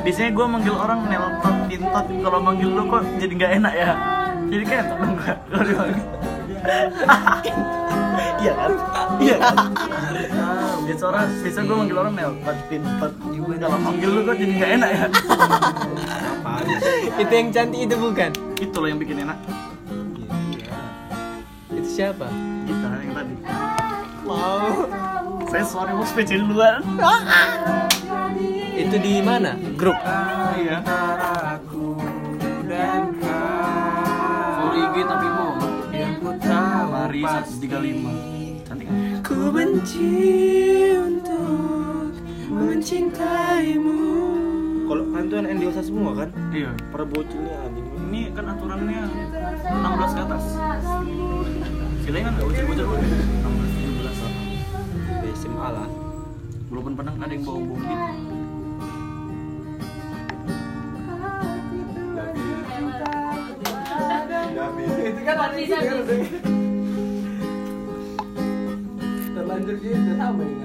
Biasanya 0.00 0.30
gue 0.32 0.46
manggil 0.48 0.72
orang 0.72 0.98
nelpon 1.12 1.54
pintot 1.68 2.06
kalau 2.24 2.40
manggil 2.40 2.68
lu 2.72 2.82
kok 2.88 3.04
jadi 3.20 3.32
nggak 3.36 3.52
enak 3.60 3.74
ya. 3.76 3.90
Jadi 4.48 4.64
kayak 4.64 4.84
dong 4.88 5.12
gak? 5.20 5.38
Kalau. 5.52 5.86
Iya 8.38 8.54
kan? 8.54 8.70
Iya 9.18 9.36
kan? 9.38 9.56
Biasa 10.86 11.04
orang, 11.10 11.26
biasa 11.42 11.58
gue 11.60 11.76
manggil 11.76 11.96
orang 11.98 12.14
nelpon 12.16 12.56
pintot. 12.66 13.12
Kalau 13.58 13.78
manggil 13.78 14.08
lu 14.08 14.20
kok 14.24 14.36
jadi 14.36 14.52
nggak 14.56 14.70
enak 14.80 14.90
ya. 14.90 15.06
itu 17.18 17.32
yang 17.34 17.48
cantik 17.50 17.80
itu 17.82 17.94
bukan 17.94 18.30
Itu 18.56 18.76
loh 18.78 18.88
yang 18.88 18.98
bikin 18.98 19.20
enak. 19.22 19.38
itu 21.68 21.88
siapa 21.88 22.26
Kita 22.64 22.88
yang 22.98 23.12
tadi. 23.14 23.34
mau 24.24 24.86
Saya 25.48 25.64
sorry 25.64 25.96
bos 25.96 26.12
PC 26.12 26.44
duluan. 26.44 26.84
itu 28.78 28.96
di 29.00 29.24
mana 29.24 29.56
grup 29.80 29.96
Iya. 30.60 30.84
Dan 32.68 33.02
kau 33.16 34.60
Full 34.60 34.74
IG 34.76 34.96
tapi 35.08 35.26
mau. 35.32 35.56
Mari 36.88 37.22
135. 37.24 38.12
Cantik 38.68 38.86
kan? 38.92 38.96
Ku 39.24 39.48
benci 39.48 40.12
untuk 41.00 42.12
mencintaimu 42.52 44.00
Kalau 44.84 45.04
yang 45.48 45.58
dewasa 45.64 45.80
semua 45.80 46.12
kan? 46.12 46.28
Iya. 46.52 46.76
Para 46.92 47.08
bocilnya 47.08 47.56
anjing. 47.64 47.88
Ini 48.08 48.20
kan 48.36 48.44
aturannya 48.52 49.02
16 49.64 50.12
ke 50.12 50.20
atas. 50.28 50.44
Kita 52.04 52.16
kan 52.20 52.32
nggak 52.36 52.44
bocor-bocor 52.44 52.88
Walaupun 56.78 56.94
pernah 56.94 57.10
ada 57.10 57.34
yang 57.34 57.42
bawa 57.42 57.58
bom 57.58 57.74
gitu. 57.74 57.90
Terlanjur 69.34 69.76
gitu 69.82 70.12
sama 70.22 70.42
ini. 70.46 70.57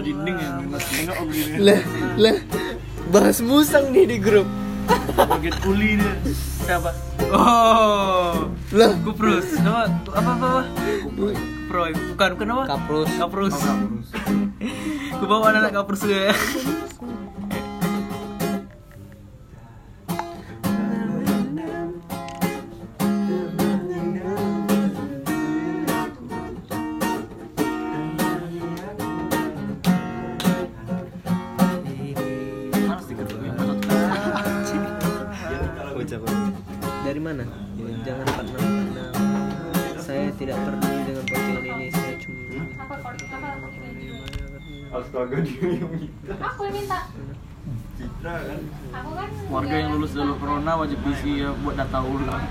Dia 0.00 0.04
dinding 0.08 0.36
ya. 0.40 0.50
Tengok 0.80 1.16
om 1.20 1.28
gini. 1.28 1.56
lah 1.60 1.80
lah 2.16 2.36
bahas 3.12 3.38
musang 3.44 3.92
nih 3.92 4.06
di 4.08 4.18
grup. 4.22 4.48
Bagian 5.14 5.56
kuli 5.60 6.00
dia. 6.00 6.14
Siapa? 6.62 6.90
Oh. 7.30 8.50
Lah. 8.72 8.92
Kuprus. 9.04 9.58
Nama 9.60 9.90
apa 9.90 10.18
apa 10.18 10.30
apa? 10.32 10.62
Pro 11.68 11.82
bukan 12.14 12.28
bukan 12.38 12.46
apa? 12.56 12.62
Kaprus. 12.72 13.10
Kaprus. 13.18 13.56
Ku 15.18 15.24
bawa 15.30 15.54
anak 15.54 15.74
kaprus 15.74 16.02
ya 16.08 16.34
corona 51.02 51.10
wajib 51.10 51.26
isi 51.26 51.42
ya 51.42 51.50
buat 51.62 51.74
data 51.74 51.98
ulang. 52.02 52.44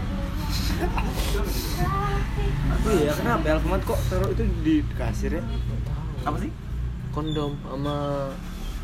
Iya 2.82 3.12
kenapa 3.16 3.45
Alfamart 3.47 3.84
kok 3.86 3.99
taruh 4.12 4.30
itu 4.34 4.43
di 4.64 4.76
kasir 4.97 5.32
ya? 5.39 5.43
Apa 6.28 6.38
sih? 6.39 6.52
kondom 7.12 7.60
sama 7.68 7.95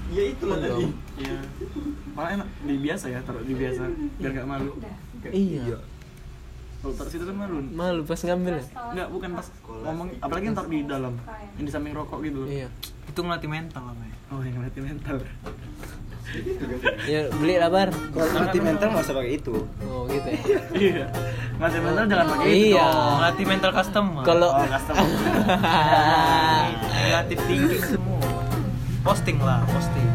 Ya 0.07 0.23
itu 0.23 0.43
lah 0.47 0.59
tadi. 0.59 0.87
Iya. 1.19 1.39
Malah 2.15 2.29
enak 2.39 2.47
di 2.63 2.75
biasa 2.79 3.05
ya 3.11 3.19
taruh 3.23 3.43
di 3.43 3.55
biasa 3.55 3.83
biar 4.19 4.31
gak 4.35 4.47
malu. 4.47 4.71
iya 5.31 5.79
Kalau 6.77 6.93
taruh 6.95 7.11
situ 7.11 7.23
kan 7.27 7.35
malu. 7.35 7.59
malu 7.75 8.01
pas 8.07 8.19
ngambil 8.23 8.53
ya 8.59 8.65
Enggak, 8.95 9.07
bukan 9.11 9.29
pas 9.35 9.47
ngomong 9.67 10.07
apalagi 10.23 10.45
yang 10.47 10.55
taruh 10.55 10.71
di 10.71 10.79
dalam. 10.87 11.13
Yang 11.59 11.65
di 11.67 11.71
samping 11.71 11.93
rokok 11.95 12.19
gitu. 12.23 12.41
iya 12.47 12.67
Itu 13.07 13.19
ngelatih 13.23 13.49
mental 13.51 13.83
namanya. 13.83 14.15
Oh, 14.31 14.39
yang 14.43 14.55
ngelatih 14.59 14.81
mental. 14.83 15.15
Ya 17.07 17.31
beli 17.31 17.55
lah 17.55 17.71
bar 17.71 17.89
Kalau 17.91 18.27
nanti 18.35 18.59
mental 18.59 18.87
nggak 18.91 19.03
usah 19.03 19.15
pakai 19.15 19.31
itu. 19.39 19.55
oh 19.87 20.03
gitu 20.11 20.27
ya 20.27 20.59
Iya. 20.75 21.05
Ngelatih 21.57 21.81
mental 21.81 22.03
jangan 22.05 22.25
pakai 22.29 22.47
itu. 22.47 22.57
Iya. 22.69 22.85
dong. 22.85 23.15
Ngelatih 23.17 23.45
mental 23.47 23.71
customer. 23.73 24.23
kalau 24.23 24.49
Oh, 24.53 24.67
custom. 24.67 24.95
negatif 26.93 27.37
thinking 27.47 27.81
semua. 27.81 28.21
Posting 29.01 29.37
lah, 29.39 29.59
posting. 29.65 30.07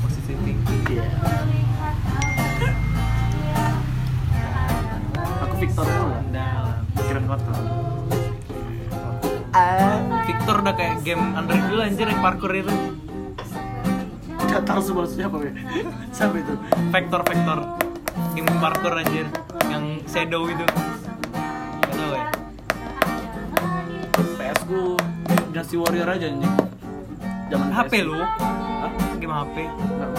Positive 0.00 0.38
thinking. 0.42 0.80
Iya. 0.90 1.06
Aku 5.44 5.54
Victor 5.60 5.86
dulu. 5.86 6.14
Pikiran 6.94 7.24
kotor. 7.28 7.56
Victor 10.24 10.56
udah 10.58 10.74
kayak 10.74 10.94
game 11.06 11.24
Android 11.36 11.62
dulu 11.68 11.80
anjir 11.84 12.06
yang 12.08 12.18
parkour 12.18 12.50
itu. 12.50 12.74
Gak 14.54 14.70
tahu 14.70 14.80
sebelumnya 14.86 15.26
apa 15.26 15.36
ya. 15.42 15.52
Siapa 16.14 16.36
itu? 16.38 16.54
Vector. 16.94 17.20
Game 18.38 18.46
parkour 18.62 18.94
anjir 18.94 19.26
yang 19.66 19.98
shadow 20.06 20.46
itu. 20.46 20.62
Gak 21.82 21.94
tau 21.98 22.10
ya? 22.14 22.26
PS 24.14 24.60
ku 24.70 24.94
Dynasty 25.50 25.74
Warrior 25.74 26.06
aja 26.06 26.30
anjing. 26.30 26.54
Zaman 27.50 27.68
HP 27.74 27.92
PS. 27.98 28.06
lu? 28.06 28.14
Hah? 28.22 28.92
Game 29.18 29.34
HP. 29.34 29.56
Nggak 29.66 30.10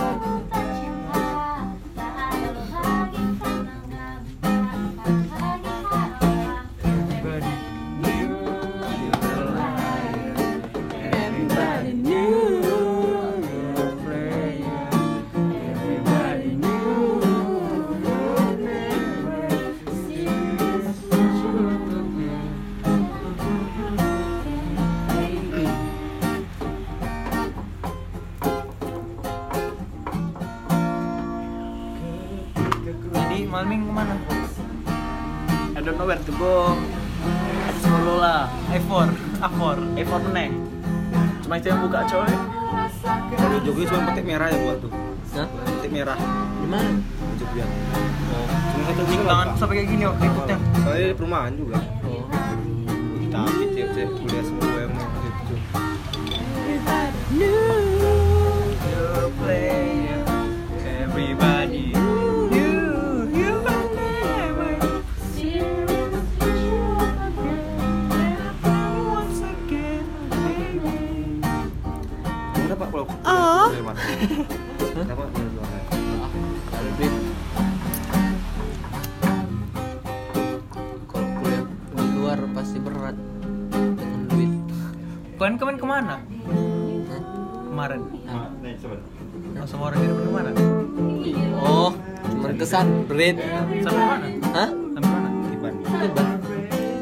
kesan 92.55 92.87
berit 93.05 93.35
Sampai 93.81 93.99
mana? 93.99 94.27
hah 94.49 94.69
Sampai 94.69 95.09
mana? 95.11 95.29
Tiban. 95.45 95.73
Tiba. 95.81 96.23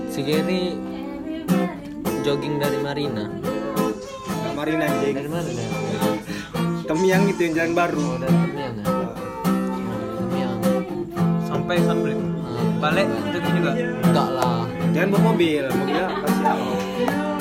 si 0.08 0.20
Gary 0.22 0.64
jogging 2.22 2.56
dari 2.58 2.78
Marina 2.80 3.26
Nggak 3.28 4.54
Marina 4.56 4.84
anjing. 4.86 5.16
dari 5.16 5.30
mana 5.30 5.50
dah 5.50 5.68
Temiang 6.84 7.24
itu 7.26 7.42
yang 7.42 7.54
jalan 7.56 7.74
baru. 7.74 8.04
oh 8.04 8.18
dari 8.18 8.36
Temiang 8.36 8.74
ya 8.76 8.92
dari 8.92 9.08
Temiang 10.20 10.58
Sampai 11.44 11.76
Sunbridge. 11.80 12.24
Ah, 12.44 12.66
Balik 12.82 13.08
itu 13.24 13.38
juga. 13.40 13.72
enggak 14.04 14.30
lah 14.30 14.62
Jangan 14.92 15.10
bawa 15.10 15.22
mobil, 15.28 15.64
mobilnya 15.66 16.06
pasti 16.22 16.44
apa? 16.44 17.33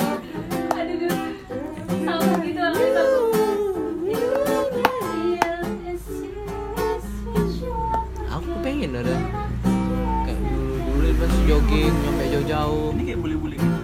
Jogging 11.43 11.91
nyampe 11.93 12.23
jauh-jauh 12.29 12.87
Ini 12.93 13.01
kayak 13.03 13.19
bully-bully 13.19 13.57
gitu. 13.57 13.79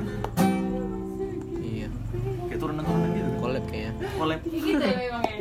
iya 1.60 1.88
Kayak 2.48 2.60
turunan-turunan 2.60 3.10
gitu. 3.12 3.30
collab 3.38 3.64
kayaknya 3.68 3.92
Collab. 4.16 4.40
Ya 4.44 4.60
gitu 4.60 4.80
ya 4.80 4.96
memangnya. 5.10 5.36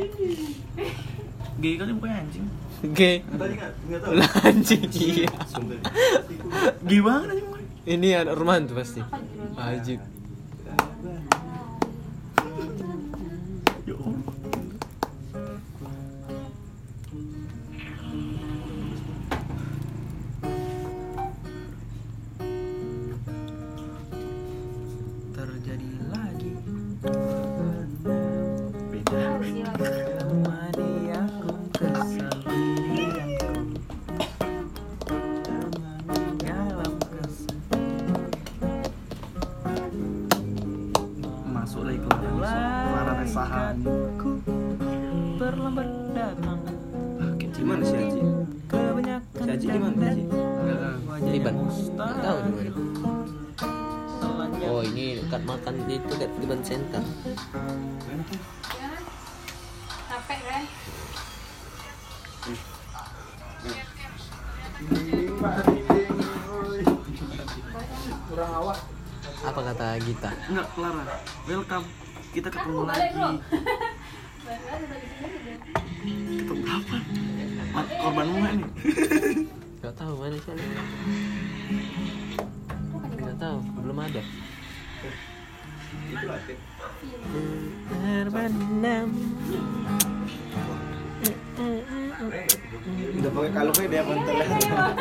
Gay 1.59 1.73
kali 1.75 1.91
bukannya 1.91 2.17
anjing. 2.23 2.45
Oke. 2.79 3.11
Tadi 3.19 3.53
nggak 3.59 3.99
tahu. 3.99 4.11
Lah, 4.15 4.31
anjing 4.47 4.81
iya. 4.89 5.27
Gay 6.81 6.99
banget 7.01 7.27
anjing. 7.29 7.47
Ini 7.83 8.07
anak 8.17 8.33
rumahan 8.35 8.63
tuh 8.63 8.75
pasti. 8.75 9.01
Wajib. 9.53 9.99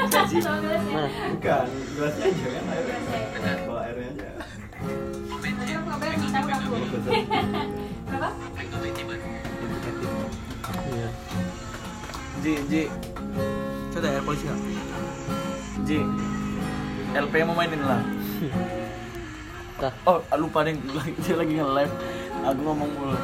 Saji. 0.09 0.37
Mana? 0.45 1.09
Bukan, 1.33 1.67
gelasnya 1.97 2.25
aja 2.29 2.47
kan 2.53 2.65
airnya. 2.73 2.97
Bawa 3.65 3.81
airnya 3.89 4.09
aja. 4.13 4.29
Berapa? 8.09 8.31
Iya 10.89 11.09
Ji, 12.39 12.53
Ji, 12.71 12.83
Coba 13.91 14.09
ya 14.15 14.21
polisi 14.23 14.45
nggak? 14.47 14.61
Ji. 15.85 15.99
LP 17.19 17.35
mau 17.45 17.57
mainin 17.57 17.83
lah. 17.83 18.01
Oh, 20.07 20.23
lupa 20.39 20.63
deh, 20.67 20.75
dia 21.25 21.35
lagi 21.35 21.55
nge-live. 21.59 21.95
Aku 22.47 22.61
ngomong 22.63 22.91
mulu. 22.95 23.19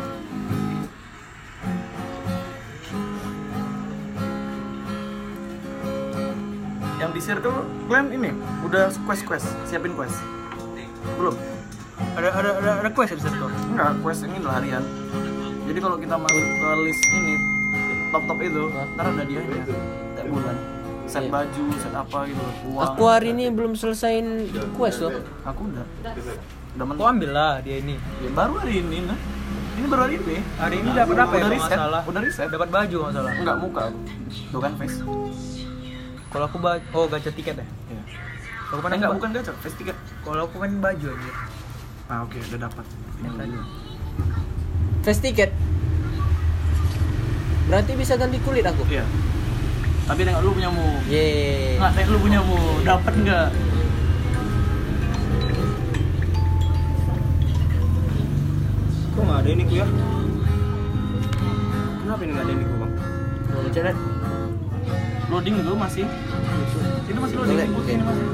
Di 7.14 7.22
circle 7.22 7.62
kalian 7.86 8.10
ini 8.10 8.30
udah 8.66 8.90
quest 9.06 9.22
quest, 9.22 9.46
siapin 9.64 9.94
quest. 9.94 10.18
Belum? 11.14 11.34
Ada 12.18 12.28
ada 12.34 12.50
ada 12.58 12.70
ada 12.82 12.90
quest 12.90 13.14
ya 13.14 13.16
di 13.16 13.24
situ. 13.24 13.46
Enggak, 13.70 14.02
quest 14.02 14.26
ini 14.26 14.42
adalah 14.42 14.58
harian. 14.58 14.82
Jadi 15.64 15.78
kalau 15.78 15.96
kita 15.96 16.14
masuk 16.18 16.42
ke 16.42 16.68
list 16.82 17.02
ini 17.08 17.34
top 18.10 18.22
top 18.26 18.38
itu, 18.42 18.62
ntar 18.98 19.06
ada 19.06 19.22
dia 19.22 19.40
tiap 20.18 20.26
bulan. 20.26 20.56
Set 21.04 21.28
Iya. 21.28 21.30
baju, 21.30 21.64
set 21.78 21.94
apa 21.94 22.18
gitu. 22.26 22.42
Uang. 22.72 22.82
Aku 22.82 23.02
hari 23.06 23.30
ini 23.30 23.52
belum 23.52 23.76
selesaiin 23.76 24.50
quest 24.74 25.04
loh 25.04 25.12
Aku 25.44 25.68
udah. 25.70 25.84
Udah 26.74 26.84
mentok. 26.90 27.06
ambil 27.06 27.30
lah 27.30 27.52
dia 27.62 27.78
ini. 27.78 27.94
Ya, 28.24 28.30
baru 28.34 28.58
hari 28.58 28.82
ini 28.82 29.06
nah. 29.06 29.18
Ini 29.74 29.86
baru 29.86 30.02
hari 30.08 30.14
ini. 30.18 30.36
Hari 30.58 30.76
ini 30.80 30.90
dapat 30.90 31.16
apa 31.20 31.34
ya? 31.36 31.42
Udah 31.44 31.52
riset, 31.52 31.78
udah 32.08 32.22
riset. 32.24 32.48
Dapat 32.50 32.68
baju 32.72 32.96
kalau 32.96 33.10
nggak 33.12 33.22
salah. 33.22 33.32
Enggak 33.38 33.56
muka. 33.62 33.84
Tuh 34.50 34.60
kan 34.64 34.72
face. 34.80 34.98
Kalau 36.34 36.50
aku 36.50 36.58
baju, 36.58 36.82
oh 36.98 37.06
gacha 37.06 37.30
tiket 37.30 37.54
ya. 37.54 37.62
Iya. 37.62 38.02
Aku 38.74 38.74
Eh, 38.74 38.82
kan 38.82 38.90
enggak 38.98 39.14
bukan 39.14 39.30
gacha, 39.38 39.54
face 39.62 39.78
tiket. 39.78 39.94
Kalau 40.26 40.50
aku 40.50 40.58
kan 40.58 40.70
baju 40.82 41.06
aja. 41.14 41.30
Ah, 42.10 42.26
oke, 42.26 42.36
udah 42.50 42.58
dapat. 42.66 42.84
Fast 45.04 45.20
ticket 45.22 45.54
Berarti 47.64 47.92
bisa 47.96 48.18
ganti 48.18 48.36
kulit 48.42 48.66
aku 48.66 48.82
Iya. 48.90 49.06
Tapi 50.04 50.20
tengok 50.26 50.42
lu 50.42 50.50
punya 50.52 50.68
mu. 50.74 50.84
Yeay 51.06 51.78
Enggak, 51.78 51.92
tengok 51.96 52.10
lu 52.12 52.18
punya 52.18 52.40
mu. 52.42 52.58
Dapat 52.82 53.12
enggak? 53.14 53.48
Kok 59.14 59.22
nggak 59.22 59.38
ada 59.38 59.48
ini 59.54 59.62
ku 59.64 59.74
ya? 59.78 59.86
Kenapa 62.02 62.20
ini 62.26 62.30
nggak 62.34 62.44
ada 62.44 62.52
ini 62.52 62.64
ku 62.66 62.74
bang? 62.82 62.92
Mau 63.54 63.70
coret? 63.70 63.96
Loading 65.34 65.66
dulu 65.66 65.74
masih. 65.74 66.06
Itu 67.10 67.18
masih 67.18 67.36
loading. 67.42 67.58
Boleh, 67.74 67.90
Ini 67.90 68.04
masih. 68.06 68.26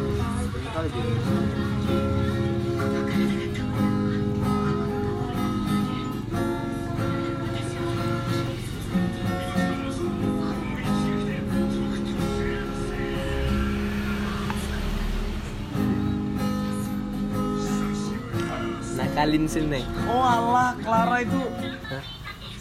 Nakalin 19.00 19.48
sini 19.48 19.80
Oh 20.04 20.20
alah, 20.20 20.76
Clara 20.84 21.24
itu 21.24 21.40
Hah? 21.88 22.19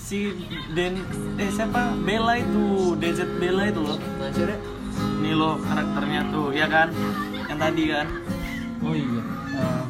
Si 0.10 0.34
Den 0.74 1.06
eh 1.38 1.54
siapa? 1.54 1.94
Bella 2.02 2.42
itu, 2.42 2.98
DZ 2.98 3.30
Bella 3.38 3.70
itu 3.70 3.78
loh. 3.78 4.02
Ini 5.22 5.32
loh 5.38 5.62
karakternya 5.62 6.34
tuh, 6.34 6.50
ya 6.50 6.66
kan? 6.66 6.90
Yang 7.46 7.60
tadi 7.62 7.84
kan. 7.94 8.08
Oh 8.82 8.96
iya. 8.98 9.22
Nah, 9.54 9.86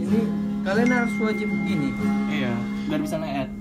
Ini 0.00 0.20
kalian 0.64 0.88
harus 0.88 1.14
wajib 1.20 1.48
ini. 1.52 1.92
iya, 2.32 2.52
biar 2.88 3.00
bisa 3.04 3.20
nge-add. 3.20 3.57